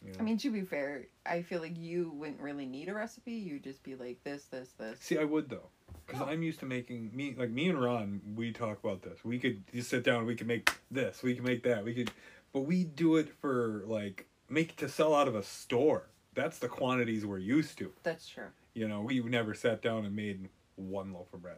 [0.06, 0.20] You know?
[0.20, 3.34] I mean, to be fair, I feel like you wouldn't really need a recipe.
[3.34, 5.00] You'd just be like this, this, this.
[5.00, 5.70] see, I would though,
[6.06, 6.26] because oh.
[6.26, 8.22] I'm used to making me like me and Ron.
[8.36, 9.24] We talk about this.
[9.24, 10.26] We could just sit down.
[10.26, 11.22] We could make this.
[11.22, 11.84] We can make that.
[11.84, 12.12] We could,
[12.54, 16.08] but we do it for like make to sell out of a store.
[16.34, 17.92] That's the quantities we're used to.
[18.04, 18.48] That's true.
[18.74, 21.58] You know, we never sat down and made one loaf of bread.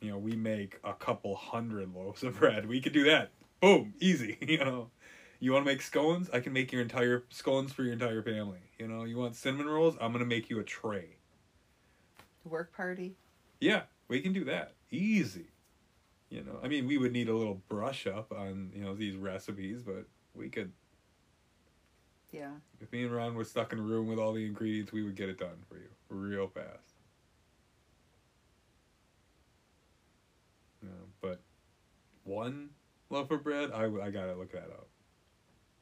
[0.00, 2.66] You know, we make a couple hundred loaves of bread.
[2.66, 3.30] We could do that.
[3.60, 4.36] Boom, easy.
[4.46, 4.90] You know,
[5.42, 6.30] you want to make scones?
[6.32, 8.60] I can make your entire scones for your entire family.
[8.78, 9.96] You know, you want cinnamon rolls?
[10.00, 11.16] I'm gonna make you a tray.
[12.44, 13.16] The work party.
[13.58, 14.74] Yeah, we can do that.
[14.92, 15.46] Easy.
[16.30, 19.16] You know, I mean, we would need a little brush up on you know these
[19.16, 20.70] recipes, but we could.
[22.30, 22.52] Yeah.
[22.80, 25.16] If me and Ron were stuck in a room with all the ingredients, we would
[25.16, 26.94] get it done for you real fast.
[30.84, 30.90] Know,
[31.20, 31.40] but
[32.22, 32.70] one
[33.10, 34.86] loaf of bread, I, I gotta look that up.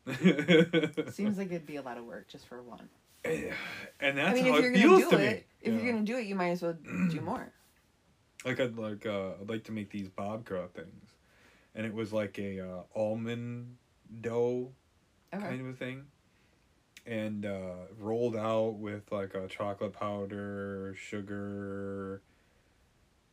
[1.13, 2.89] Seems like it'd be a lot of work just for one.
[3.25, 5.45] and that's I mean, how if you're it gonna feels do to it, me.
[5.61, 6.77] if you you're gonna do it, you might as well
[7.11, 7.53] do more.
[8.45, 11.17] like I'd like uh I'd like to make these babka things,
[11.75, 13.77] and it was like a uh, almond
[14.21, 14.73] dough
[15.35, 15.47] Okay.
[15.47, 16.07] kind of a thing,
[17.07, 22.23] and uh, rolled out with like a chocolate powder, sugar,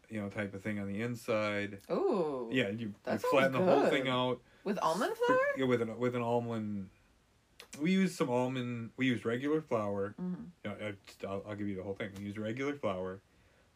[0.09, 1.79] you know, type of thing on the inside.
[1.89, 4.41] Oh, Yeah, you, you flatten the whole thing out.
[4.67, 5.39] With almond flour.
[5.55, 6.89] Yeah, with an with an almond.
[7.81, 8.89] We used some almond.
[8.97, 10.13] We used regular flour.
[10.21, 10.43] Mm-hmm.
[10.65, 12.09] You know, I, I'll, I'll give you the whole thing.
[12.17, 13.21] We used regular flour,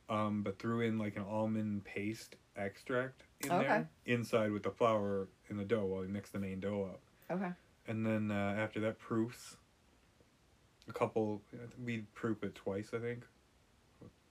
[0.09, 3.67] um, but threw in like an almond paste extract in Okay.
[3.67, 6.99] there inside with the flour in the dough while we mix the main dough up.
[7.31, 7.51] Okay.
[7.87, 9.55] And then uh, after that, proofs.
[10.89, 11.41] A couple.
[11.85, 13.23] We proof it twice, I think.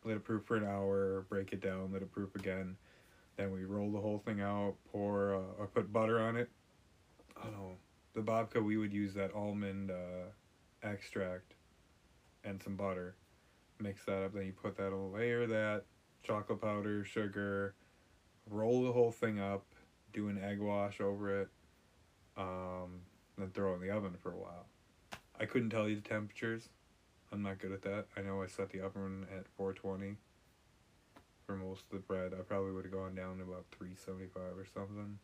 [0.05, 1.24] Let it proof for an hour.
[1.31, 1.91] Break it down.
[1.91, 2.77] Let it proof again.
[3.41, 4.75] Then we roll the whole thing out.
[4.93, 6.51] Pour uh, or put butter on it.
[7.43, 7.73] Oh no,
[8.12, 10.29] the babka we would use that almond uh,
[10.83, 11.55] extract
[12.45, 13.17] and some butter.
[13.81, 14.35] Mix that up.
[14.35, 15.85] Then you put that layer of that
[16.23, 17.75] chocolate powder, sugar.
[18.51, 19.65] Roll the whole thing up.
[20.12, 21.49] Do an egg wash over it.
[22.37, 23.01] Um,
[23.39, 24.67] then throw it in the oven for a while.
[25.41, 26.69] I couldn't tell you the temperatures.
[27.33, 28.05] I'm not good at that.
[28.19, 30.19] I know I set the oven at 420
[31.51, 32.32] for most of the bread.
[32.32, 35.18] I probably would have gone down to about 375 or something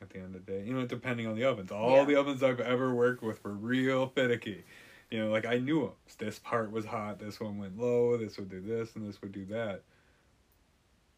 [0.00, 0.64] at the end of the day.
[0.64, 1.70] You know, depending on the ovens.
[1.70, 2.04] All Yeah.
[2.06, 4.64] the ovens I've ever worked with were real finicky.
[5.10, 5.92] You know, like I knew them.
[6.16, 9.32] This part was hot, this one went low, this would do this, and this would
[9.32, 9.82] do that.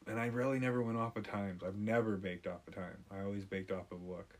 [0.08, 1.62] And I really never went off of times.
[1.62, 3.04] I've never baked off of time.
[3.12, 4.36] I always baked off of look.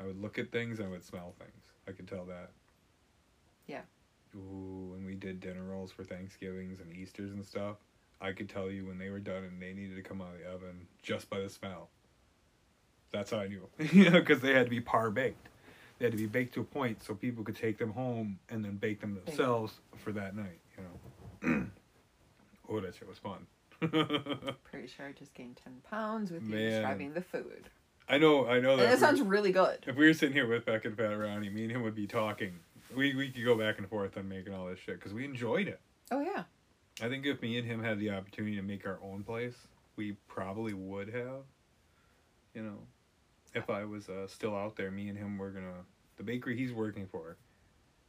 [0.00, 1.72] I would look at things and I would smell things.
[1.86, 2.50] I could tell that.
[3.68, 3.82] Yeah.
[4.34, 7.76] Ooh, when we did dinner rolls for Thanksgivings and Easters and stuff,
[8.20, 10.40] I could tell you when they were done and they needed to come out of
[10.40, 11.88] the oven just by the smell.
[13.12, 15.48] That's how I knew, you know, because they had to be par baked.
[15.98, 18.64] They had to be baked to a point so people could take them home and
[18.64, 20.60] then bake them themselves for that night.
[20.76, 20.84] You
[21.50, 21.66] know.
[22.70, 23.46] oh, that shit was fun.
[23.80, 26.70] Pretty sure I just gained ten pounds with you Man.
[26.70, 27.68] describing the food.
[28.08, 28.90] I know, I know And that.
[28.90, 29.78] that sounds really good.
[29.86, 32.06] if we were sitting here with Beck and Pat Ronnie, me and him would be
[32.06, 32.54] talking.
[32.94, 35.68] We we could go back and forth on making all this shit because we enjoyed
[35.68, 35.80] it.
[36.10, 36.44] Oh yeah.
[37.02, 39.56] I think if me and him had the opportunity to make our own place,
[39.96, 41.44] we probably would have.
[42.54, 42.78] You know,
[43.54, 45.84] if I was uh, still out there, me and him were gonna.
[46.16, 47.36] The bakery he's working for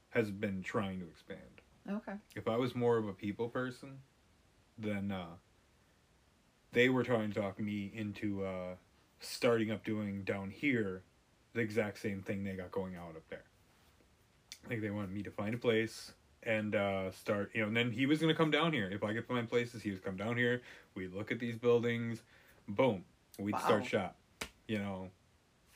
[0.10, 1.40] has been trying to expand.
[1.90, 2.14] Okay.
[2.36, 4.00] If I was more of a people person,
[4.78, 5.36] then uh,
[6.74, 8.76] they were trying to talk me into uh,
[9.20, 11.04] starting up doing down here
[11.54, 13.44] the exact same thing they got going out up there.
[14.70, 16.12] Like they wanted me to find a place
[16.44, 18.90] and uh, start, you know, and then he was gonna come down here.
[18.92, 20.62] If I could find places, he would come down here.
[20.96, 22.22] We'd look at these buildings,
[22.68, 23.04] boom,
[23.40, 23.60] we'd Wow.
[23.60, 24.16] start shop.
[24.68, 25.10] You know,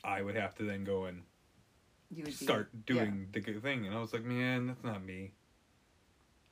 [0.04, 1.22] I would have to then go and
[2.10, 3.86] You would be, start doing the good thing.
[3.86, 5.32] And I was like, man, that's not me.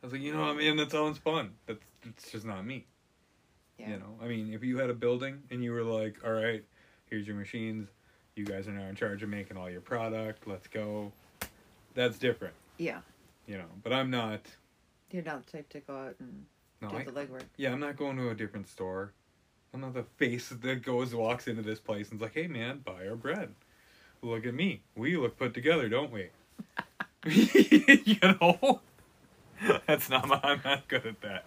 [0.03, 1.55] I was like, you know what, I man, that sounds fun.
[1.67, 2.87] That's it's just not me.
[3.79, 3.91] Yeah.
[3.91, 6.63] You know, I mean, if you had a building and you were like, all right,
[7.07, 7.89] here's your machines,
[8.37, 10.47] you guys are now in charge of making all your product.
[10.47, 11.13] Let's go.
[11.95, 13.01] That's different, Yeah.
[13.47, 13.65] You know.
[13.83, 14.41] But I'm not.
[15.11, 16.45] You're not the type to go out and
[16.81, 17.45] No, do I, the legwork.
[17.57, 19.13] yeah, I'm not going to a different store.
[19.73, 23.07] I'm not the face that goes walks into this place and's like, hey man, buy
[23.07, 23.55] our bread.
[24.23, 24.83] Look at me.
[24.97, 26.31] We look put together, don't we?
[27.27, 28.81] you know,
[29.87, 30.41] that's not my.
[30.43, 31.45] I'm not good at that.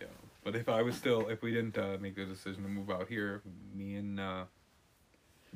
[0.00, 0.06] Yeah,
[0.42, 3.08] but if I was still, if we didn't uh, make the decision to move out
[3.08, 3.42] here,
[3.74, 4.44] me and uh,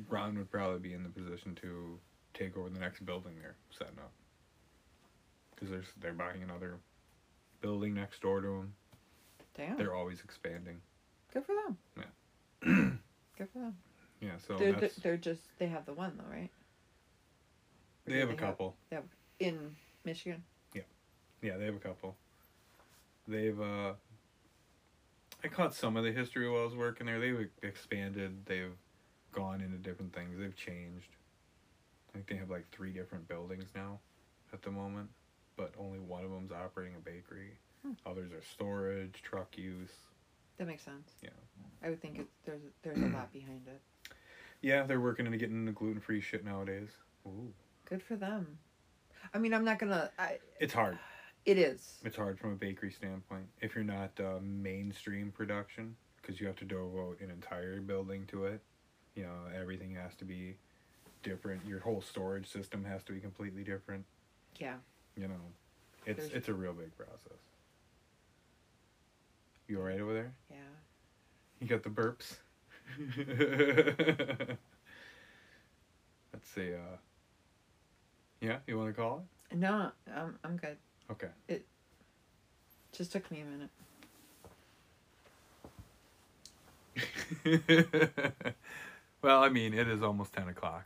[0.07, 1.97] Ron would probably be in the position to
[2.33, 4.11] take over the next building they're setting up.
[5.59, 6.77] Because there's they're buying another
[7.61, 8.73] building next door to them.
[9.55, 9.77] Damn.
[9.77, 10.79] They're always expanding.
[11.33, 11.77] Good for them.
[11.97, 12.89] Yeah.
[13.37, 13.75] Good for them.
[14.21, 16.49] Yeah, so they're, that's they're just they have the one though, right?
[18.07, 18.75] Or they have a couple.
[19.39, 19.75] in
[20.05, 20.43] Michigan.
[20.73, 20.81] Yeah,
[21.41, 22.15] yeah, they have a couple.
[23.27, 23.93] They've uh
[25.43, 27.19] I caught some of the history while I was working there.
[27.19, 28.75] They've expanded, they've
[29.31, 31.15] gone into different things, they've changed.
[32.09, 33.99] I think they have like three different buildings now
[34.51, 35.09] at the moment,
[35.59, 37.51] but only one of them's operating a bakery.
[37.85, 37.91] Hmm.
[38.05, 39.91] Others are storage, truck use.
[40.57, 41.11] That makes sense.
[41.21, 41.29] Yeah.
[41.83, 43.81] I would think it, there's there's a lot behind it.
[44.61, 46.89] Yeah, they're working into getting into gluten free shit nowadays.
[47.27, 47.53] Ooh.
[47.85, 48.57] Good for them.
[49.33, 50.09] I mean, I'm not gonna.
[50.17, 50.39] I.
[50.61, 50.97] It's hard.
[51.45, 51.99] It is.
[52.03, 56.57] It's hard from a bakery standpoint if you're not uh, mainstream production because you have
[56.57, 58.61] to devote an entire building to it.
[59.15, 60.55] You know, everything has to be
[61.23, 61.65] different.
[61.65, 64.05] Your whole storage system has to be completely different.
[64.57, 64.75] Yeah.
[65.19, 65.35] You know,
[66.05, 67.37] it's There's- it's a real big process.
[69.67, 70.31] You all right over there?
[70.49, 70.57] Yeah.
[71.59, 72.37] You got the burps.
[76.33, 76.73] Let's see.
[76.73, 76.97] Uh,
[78.39, 79.57] yeah, you want to call it?
[79.57, 80.77] No, I'm I'm good.
[81.11, 81.27] Okay.
[81.49, 81.65] It?
[82.93, 83.69] Just took me a minute.
[89.21, 90.85] well, I mean, it is almost ten o'clock.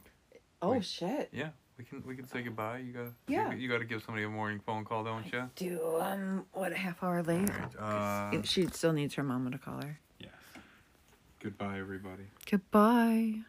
[0.61, 0.83] Oh Wait.
[0.85, 1.29] shit.
[1.31, 2.79] Yeah, we can we can say goodbye.
[2.79, 3.51] You got Yeah.
[3.51, 5.49] You, you got to give somebody a morning phone call, don't you?
[5.55, 7.49] Do um what a half hour late.
[7.79, 9.99] Alright, uh, she still needs her mama to call her.
[10.19, 10.31] Yes.
[11.39, 12.23] Goodbye, everybody.
[12.49, 13.39] Goodbye.